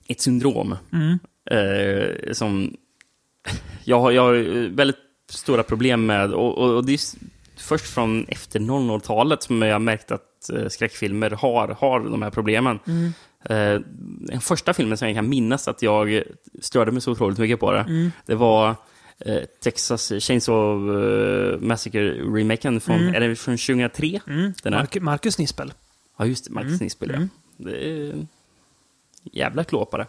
[0.09, 0.77] ett syndrom.
[0.93, 1.19] Mm.
[1.51, 2.77] Eh, som
[3.85, 4.97] jag har, jag har väldigt
[5.31, 6.35] stora problem med.
[6.35, 7.01] Och, och, och det är
[7.57, 12.79] först från efter 00-talet som jag märkt att eh, skräckfilmer har, har de här problemen.
[12.87, 13.13] Mm.
[13.45, 13.81] Eh,
[14.21, 16.23] den första filmen som jag kan minnas att jag
[16.61, 18.13] störde mig så otroligt mycket på det, Mm.
[18.27, 18.75] det var
[19.21, 23.37] eh, Texas Chainsaw uh, Massacre-remaken från, Mm.
[23.37, 24.21] från 2003?
[24.27, 24.53] Mm.
[24.63, 24.73] Den.
[24.73, 25.73] Mark- Marcus Nispel.
[26.19, 26.51] Ja, just det.
[26.51, 26.79] Marcus Mm.
[26.85, 27.17] Nispel, ja.
[27.17, 27.29] Mm.
[27.57, 28.27] Det är
[29.33, 30.07] jävla klåpare,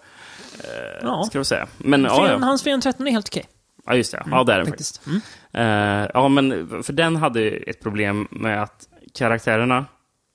[1.01, 1.23] Ja.
[1.29, 1.67] ska vi säga.
[1.77, 2.45] Men, ja, Fen, ja.
[2.47, 3.45] Hans Fen 13 är helt okej.
[3.85, 4.23] ja, just det.
[4.31, 4.97] Ja, det är den faktiskt.
[5.03, 5.27] faktiskt.
[5.53, 6.01] Mm.
[6.03, 9.85] Eh, ja, men för den hade ett problem med att karaktärerna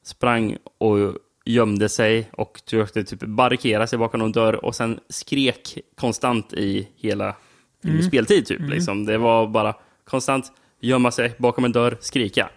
[0.04, 0.96] sprang och
[1.44, 6.88] gömde sig och försökte typ barrikera sig bakom någon dörr och sen skrek konstant i
[6.96, 7.34] hela
[7.84, 8.02] Mm.
[8.02, 8.46] speltid.
[8.46, 9.04] Typ, liksom.
[9.06, 12.48] Det var bara konstant gömma sig bakom en dörr, skrika.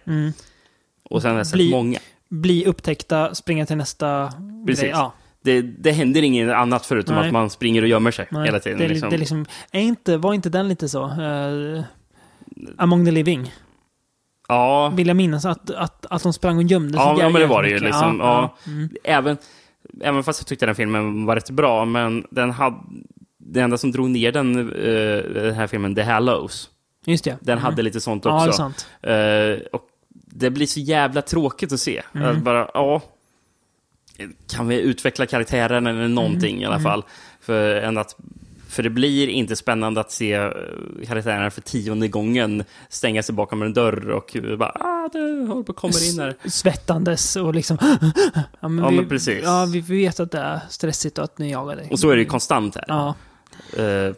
[1.10, 1.66] Och sen har jag sett Mm.
[1.66, 1.98] Bli- många.
[2.28, 4.32] Bli upptäckta, springa till nästa
[4.66, 4.82] Precis.
[4.82, 4.90] grej.
[4.90, 5.12] Ja.
[5.42, 7.26] Det, det händer inget annat förutom Nej.
[7.26, 8.78] att man springer och gömmer sig Nej, hela tiden.
[8.78, 9.10] Det liksom.
[9.10, 11.04] det liksom, är inte, var inte den lite så?
[11.04, 11.82] eh,
[12.76, 13.52] Among the Living.
[14.48, 17.40] Ja, Vill jag minnas att, att, att de sprang och gömde sig Ja, ja, men
[17.40, 17.78] det var det ju.
[17.78, 18.18] Liksom.
[18.20, 18.88] Ja, Mm.
[19.04, 19.36] Även,
[20.00, 22.76] även fast jag tyckte den filmen var rätt bra, men den hade,
[23.52, 26.70] det enda som drog ner den, eh, den här filmen, The Hallows,
[27.06, 27.36] Just det.
[27.40, 27.64] den Mm.
[27.64, 29.08] hade lite sånt Ja, det är också.
[29.10, 29.82] Eh, och
[30.12, 32.02] det blir så jävla tråkigt att se.
[32.14, 32.28] Mm.
[32.36, 33.02] Att bara, ja,
[34.52, 36.62] kan vi utveckla karaktären eller någonting Mm.
[36.62, 37.04] i alla fall?
[37.40, 38.16] För, än att,
[38.68, 40.50] för det blir inte spännande att se eh,
[41.06, 45.18] karaktärerna för tionde gången stänga sig bakom en dörr och bara, ah, det
[45.48, 46.34] håller på komma in här.
[46.48, 47.78] Svettandes och liksom...
[48.60, 49.40] ja, men Ja, vi, men precis.
[49.44, 51.88] Ja, vi vet att det är stressigt och att ni jagar dig.
[51.90, 52.84] Och så är det ju konstant här.
[52.88, 53.14] Ja.
[53.78, 54.14] Eh,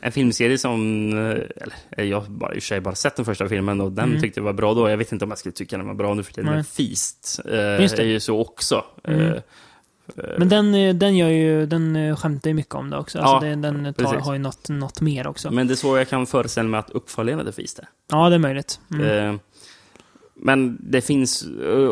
[0.00, 1.16] en filmserie som, eh,
[1.56, 3.92] eller eh, jag har bara, i och för sig bara sett den första filmen och
[3.92, 4.20] den Mm.
[4.20, 4.90] tyckte jag var bra då.
[4.90, 6.50] Jag vet inte om jag skulle tycka den var bra nu för tiden.
[6.50, 8.84] Men Feast eh, är ju så också.
[9.04, 9.20] Mm.
[9.32, 9.42] Eh,
[10.38, 13.18] Men den, den gör ju, den skämtar ju mycket om det också.
[13.18, 15.50] Alltså Ja, det, den tar, har ju något, något mer också.
[15.50, 17.88] Men det är så jag kan föreställa mig att uppföljaren till Feast är.
[18.10, 18.80] Ja, det är möjligt.
[18.92, 19.38] Mm.
[20.34, 21.42] Men det finns,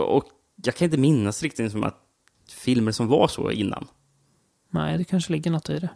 [0.07, 0.25] och
[0.65, 1.97] jag kan inte minnas riktigt som att
[2.51, 3.87] filmer som var så innan.
[4.71, 5.89] Nej, det kanske ligger något i det.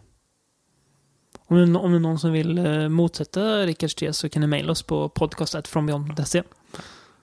[1.50, 4.46] Om det, om det är någon som vill eh, motsätta Rickards tes så kan ni
[4.46, 6.42] mejla oss på podcast.frombeyond.se.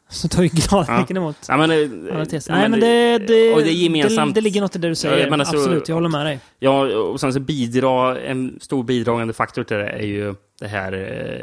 [0.09, 2.53] Så tar vi gladeligen emot Ja, men, eh, alla teser.
[2.53, 4.35] ja, Nej, men det, det, och det är gemensamt.
[4.35, 5.27] det, det ligger något i det du säger.
[5.27, 6.39] Ja, alltså- Absolut, jag håller med dig.
[6.59, 10.93] Ja, och sen så bidrar, en stor bidragande faktor till det är ju det här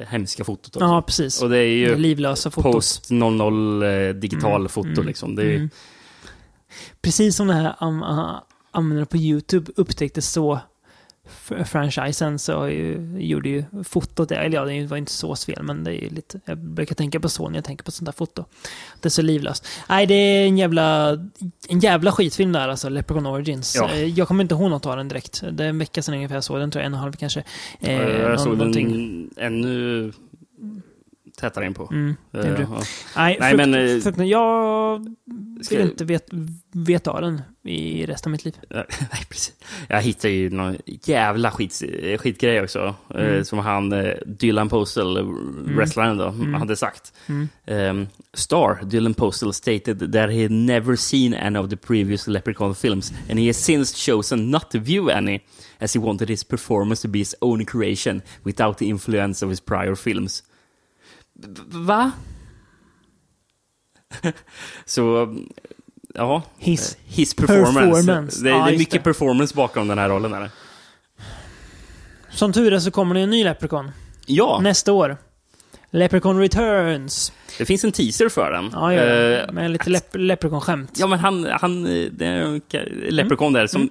[0.00, 0.76] eh, hemska fotot.
[0.76, 0.84] också.
[0.86, 1.42] Ja, precis.
[1.42, 2.72] Och det är ju Det livlösa fotot.
[2.72, 5.34] post 00 eh, digital Mm, foto mm, liksom.
[5.34, 5.70] Det är, mm.
[7.02, 8.40] Precis som det här uh,
[8.70, 10.60] användare på YouTube upptäckte så
[11.64, 15.84] franchisen så ju, gjorde ju fotot, det, eller ja, det var inte så fel, men
[15.84, 18.44] det är lite, jag brukar tänka på så när jag tänker på sånt där foto.
[19.00, 19.66] Det är så livlöst.
[19.88, 21.10] Nej, det är en jävla,
[21.68, 23.74] en jävla skitfilm där alltså, Leprechaun Origins.
[23.76, 23.90] Ja.
[23.90, 25.42] Eh, Jag kommer inte ihåg något av den direkt.
[25.52, 27.12] Det är en vecka sedan ungefär jag såg den, tror jag, en och en halv
[27.12, 27.42] kanske.
[27.80, 28.88] Eh, jag någon- såg någonting.
[28.90, 30.12] den ännu
[31.42, 31.88] tätare in på.
[31.92, 32.48] Mm, Eh, du.
[32.48, 32.82] ja.
[33.16, 34.98] Nej, Nej, frukt, men, eh, jag
[35.56, 36.26] vill ska- inte vet,
[36.72, 38.54] veta av den i resten av mitt liv.
[38.70, 38.84] Nej,
[39.28, 39.52] precis.
[39.88, 41.82] Jag hittade ju någon jävla skit,
[42.18, 42.94] skitgrej också.
[43.14, 43.44] eh, Mm.
[43.44, 45.24] Som han, eh, Dylan Postal, eh,
[45.76, 46.54] wrestlaren då, Mm.
[46.54, 47.12] hade sagt.
[47.26, 47.48] Mm.
[47.66, 52.74] Um, Star, Dylan Postal, stated that he had never seen any of the previous Leprechaun
[52.74, 55.40] films, and he has since chosen not to view any,
[55.78, 59.60] as he wanted his performance to be his own creation, without the influence of his
[59.60, 60.42] prior films.
[61.66, 62.10] Va?
[64.84, 65.34] Så,
[66.14, 66.42] ja.
[66.58, 67.80] His his performance.
[67.80, 68.44] performance.
[68.44, 69.00] Det, Ja, det är mycket det.
[69.00, 70.32] performance bakom den här rollen.
[70.34, 70.50] Är det?
[72.30, 73.90] Som tur är så kommer det en ny Leprechaun.
[74.26, 75.16] Ja, Nästa år.
[75.94, 77.32] Leprechaun Returns.
[77.58, 78.70] det finns en teaser för den.
[78.72, 79.38] Ja, ja, ja.
[79.40, 80.90] Eh, med lite lep Leprechaun-skämt.
[80.98, 82.60] Ja, men han, han det är en
[83.08, 83.90] leprechaun där som,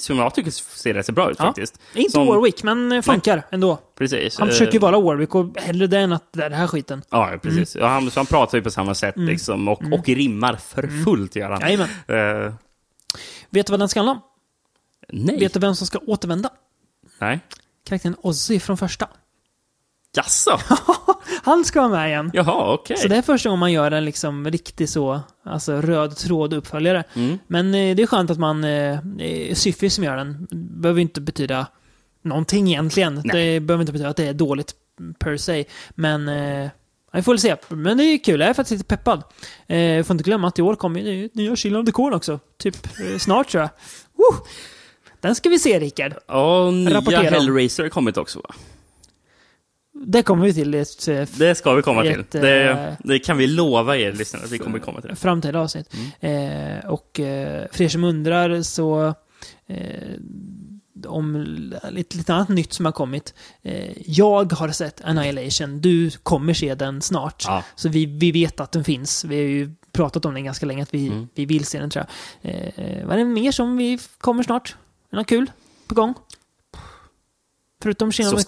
[0.00, 1.46] som jag tycker ser rätt så bra ut Mm.
[1.46, 1.52] Ja.
[1.52, 1.80] faktiskt.
[1.94, 3.78] Inte som, Warwick, men eh, funkar ändå.
[3.98, 4.38] Precis.
[4.38, 6.66] Han eh, försöker ju vara Warwick och hellre det än att det är den här
[6.66, 7.02] skiten.
[7.10, 7.76] Ja, precis.
[7.76, 9.28] Ja, han, så han pratar ju på samma sätt Mm.
[9.28, 11.60] liksom, och, och rimmar för fullt gör han.
[11.60, 11.88] Jajamän.
[12.46, 12.52] Eh,
[13.50, 14.20] Vet du vad den ska handla om?
[15.12, 15.38] nej.
[15.40, 16.50] Vet du vem som ska återvända?
[17.18, 17.40] Nej.
[17.86, 19.08] Karaktären Ozzy från första.
[20.16, 20.58] Jaså?
[21.42, 22.30] Han ska vara med igen.
[22.34, 22.96] Jaha, okej.
[22.96, 27.04] Så det är första gången man gör en liksom riktig så, alltså röd tråd uppföljare.
[27.14, 27.38] Mm.
[27.46, 31.20] Men eh, det är skönt att man, eh, eh, Syfy som gör den, behöver inte
[31.20, 31.66] betyda
[32.22, 33.22] någonting egentligen.
[33.24, 33.54] Nej.
[33.54, 34.74] Det behöver inte betyda att det är dåligt
[35.18, 35.64] per se.
[35.90, 36.70] Men eh,
[37.12, 37.56] vi får väl se.
[37.68, 39.22] Men det är kul, jag är faktiskt lite peppad.
[39.66, 42.40] Eh, får inte glömma att i år kommer ju nya Children of the Corn också.
[42.58, 43.70] Typ eh, snart tror jag.
[44.16, 44.46] Woo!
[45.20, 46.12] Den ska vi se, Rickard.
[46.12, 47.22] Och nya.
[47.22, 48.54] Hellraiser har kommit också va?
[50.06, 52.20] Det kommer vi till i ett eh, Det ska vi komma till.
[52.20, 55.16] Ett, eh, Det, det kan vi lova er lyssnare att vi kommer komma till det.
[55.16, 55.94] framtida avsnitt.
[56.20, 56.78] Mm.
[56.78, 59.14] Eh, och eh, för er som undrar så
[59.66, 59.76] eh,
[61.06, 61.36] om
[61.90, 63.34] lite, lite annat nytt som har kommit.
[64.06, 65.80] Jag har sett Annihilation.
[65.80, 67.44] Du kommer se den snart.
[67.46, 67.62] Ja.
[67.74, 69.24] Så vi, vi vet att den finns.
[69.24, 71.28] Vi har ju pratat om den ganska länge, att vi, Mm.
[71.34, 72.04] vi vill se den tror
[72.42, 72.50] jag.
[73.06, 74.70] Vad är det mer som vi kommer snart?
[74.70, 74.76] Är
[75.10, 75.50] det något kul
[75.86, 76.14] på gång?
[77.82, 78.44] Förutom Children of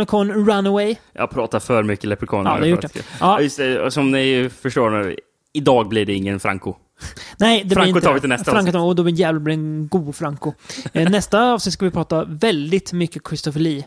[0.00, 0.96] the Corn Runaway.
[1.12, 2.50] Jag pratar för mycket leprekaner.
[2.50, 3.02] Ja, det gjort det.
[3.20, 3.40] Ja.
[3.40, 3.60] Just
[3.90, 5.16] som ni förstår nu,
[5.52, 6.74] idag blir det ingen Franco.
[7.38, 8.20] Nej, det Franco blir inte tar vi det.
[8.20, 10.52] till nästa Franco och då blir jävlar blir en god Franco.
[10.92, 13.84] Eh, nästa avsnitt ska vi prata väldigt mycket Christopher Lee.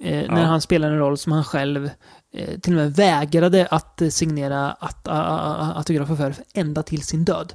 [0.00, 0.46] Eh, När Ja.
[0.46, 1.90] han spelar en roll som han själv
[2.36, 7.52] eh, till och med vägrade att signera att, autografer för ända till sin död.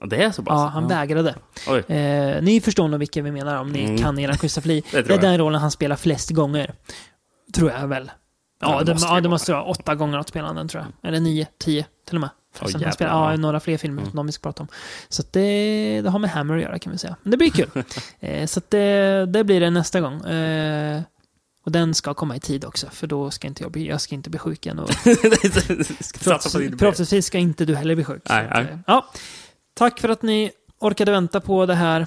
[0.00, 0.52] Ja, det är så pass?
[0.54, 1.34] Ja, han vägrade.
[1.68, 1.78] Oj.
[1.96, 3.98] Eh, ni förstår nog vilka vi menar om ni Mm.
[3.98, 4.82] kan era Christopher Lee.
[4.82, 6.74] tror det är den rollen han spelar flest gånger.
[7.54, 8.10] Tror jag väl.
[8.60, 10.68] Ja, Ja, det det, måste ja, det det måste vara åtta gånger att spela den
[10.68, 11.08] tror jag.
[11.08, 12.30] Eller nio, tio till och med.
[12.62, 13.36] Jävlar, han spelar, ja, ja.
[13.36, 14.12] några fler filmer Mm.
[14.12, 14.68] som vi ska prata om.
[15.08, 17.16] Så att det, det har med Hammer att göra kan vi säga.
[17.22, 17.70] Men det blir kul.
[18.20, 20.26] eh, så att det, det blir det nästa gång.
[20.26, 21.02] Eh,
[21.64, 24.14] och den ska komma i tid också, för då ska inte jag bli, jag ska
[24.14, 24.78] inte bli sjuk än.
[24.78, 24.90] Och
[26.78, 28.22] förhoppningsvis ska inte du heller bli sjuk.
[28.28, 28.72] Nej, att, nej.
[28.72, 29.06] eh, ja.
[29.80, 32.06] Tack för att ni orkade vänta på det här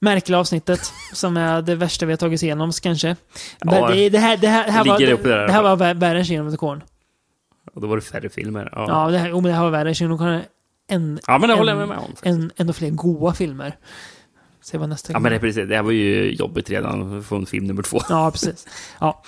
[0.00, 0.80] märkliga avsnittet
[1.12, 3.16] som är det värsta vi har tagit oss igenom kanske.
[3.60, 6.00] Ja, det, det här, det här, det här, var, uppe där det här var vä-
[6.00, 6.82] värre än the Corn.
[7.74, 8.68] Och då var det färre filmer.
[8.72, 10.40] Ja, Ja, det här, oh, det här var värre än the Corn.
[10.88, 12.14] En, ja men det en, håller jag med om.
[12.22, 13.76] En, ändå fler goa filmer.
[14.62, 17.46] Se vad nästa Ja, gång men det, precis, det här var ju jobbigt redan från
[17.46, 18.00] film nummer två.
[18.08, 18.66] Ja, precis.
[19.00, 19.22] Ja.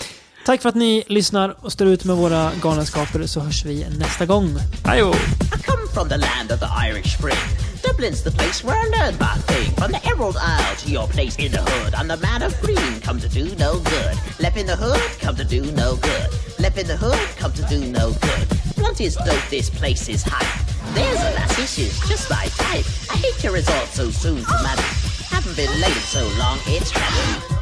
[0.44, 4.26] Tack för att ni lyssnar och står ut med våra galenskaper så hörs vi nästa
[4.26, 4.58] gång.
[4.84, 5.00] Hej!
[5.00, 7.36] I come from the land of the Irish Spring.
[7.82, 9.74] Dublin's the place where I learned my thing.
[9.76, 11.94] From the Emerald Isle to your place in the hood.
[11.94, 14.14] I'm the man of green, come to do no good.
[14.40, 16.28] Left in the hood, come to do no good.
[16.58, 18.46] Left in the hood, come to do no good.
[18.76, 20.52] Blunt is dope, this place is hype.
[20.94, 22.86] There's a lassie, she's just my type.
[23.10, 24.94] I hate to resort so soon to marriage.
[25.30, 27.61] Haven't been late so long, it's tragic.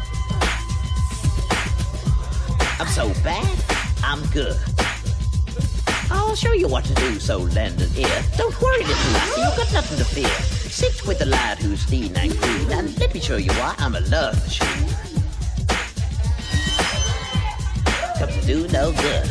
[2.81, 3.65] I'm so bad,
[4.03, 4.57] I'm good.
[6.11, 8.25] I'll show you what to do, so lend an ear.
[8.39, 10.27] Don't worry, little lassie, you've got nothing to fear.
[10.71, 13.97] Sit with the lad who's lean and green, and let me show you why I'm
[13.97, 14.89] a love machine.
[18.17, 19.31] To do no good.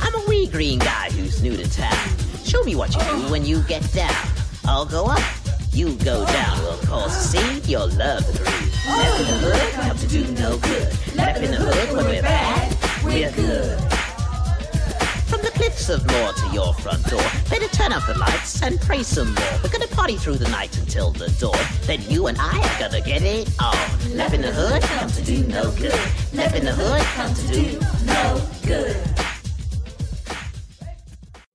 [0.00, 2.16] I'm a wee green guy who's new to town.
[2.42, 4.26] Show me what you do when you get down.
[4.64, 5.22] I'll go up,
[5.72, 6.58] you go down.
[6.62, 8.86] We'll cause a scene, you'll love groove.
[8.86, 11.14] Left in the hood, come to do no good.
[11.14, 13.78] Left in the hood when we're bad, we're good.
[15.28, 17.22] From the cliffs of more to your front door.
[17.50, 19.60] Better turn up the lights and pray some more.
[19.62, 21.58] We're gonna party through the night until the dawn.
[21.82, 24.16] Then you and I are gonna get it on.
[24.16, 26.00] Left in the hood, come to do no good.
[26.32, 28.48] Left in the hood, come to do no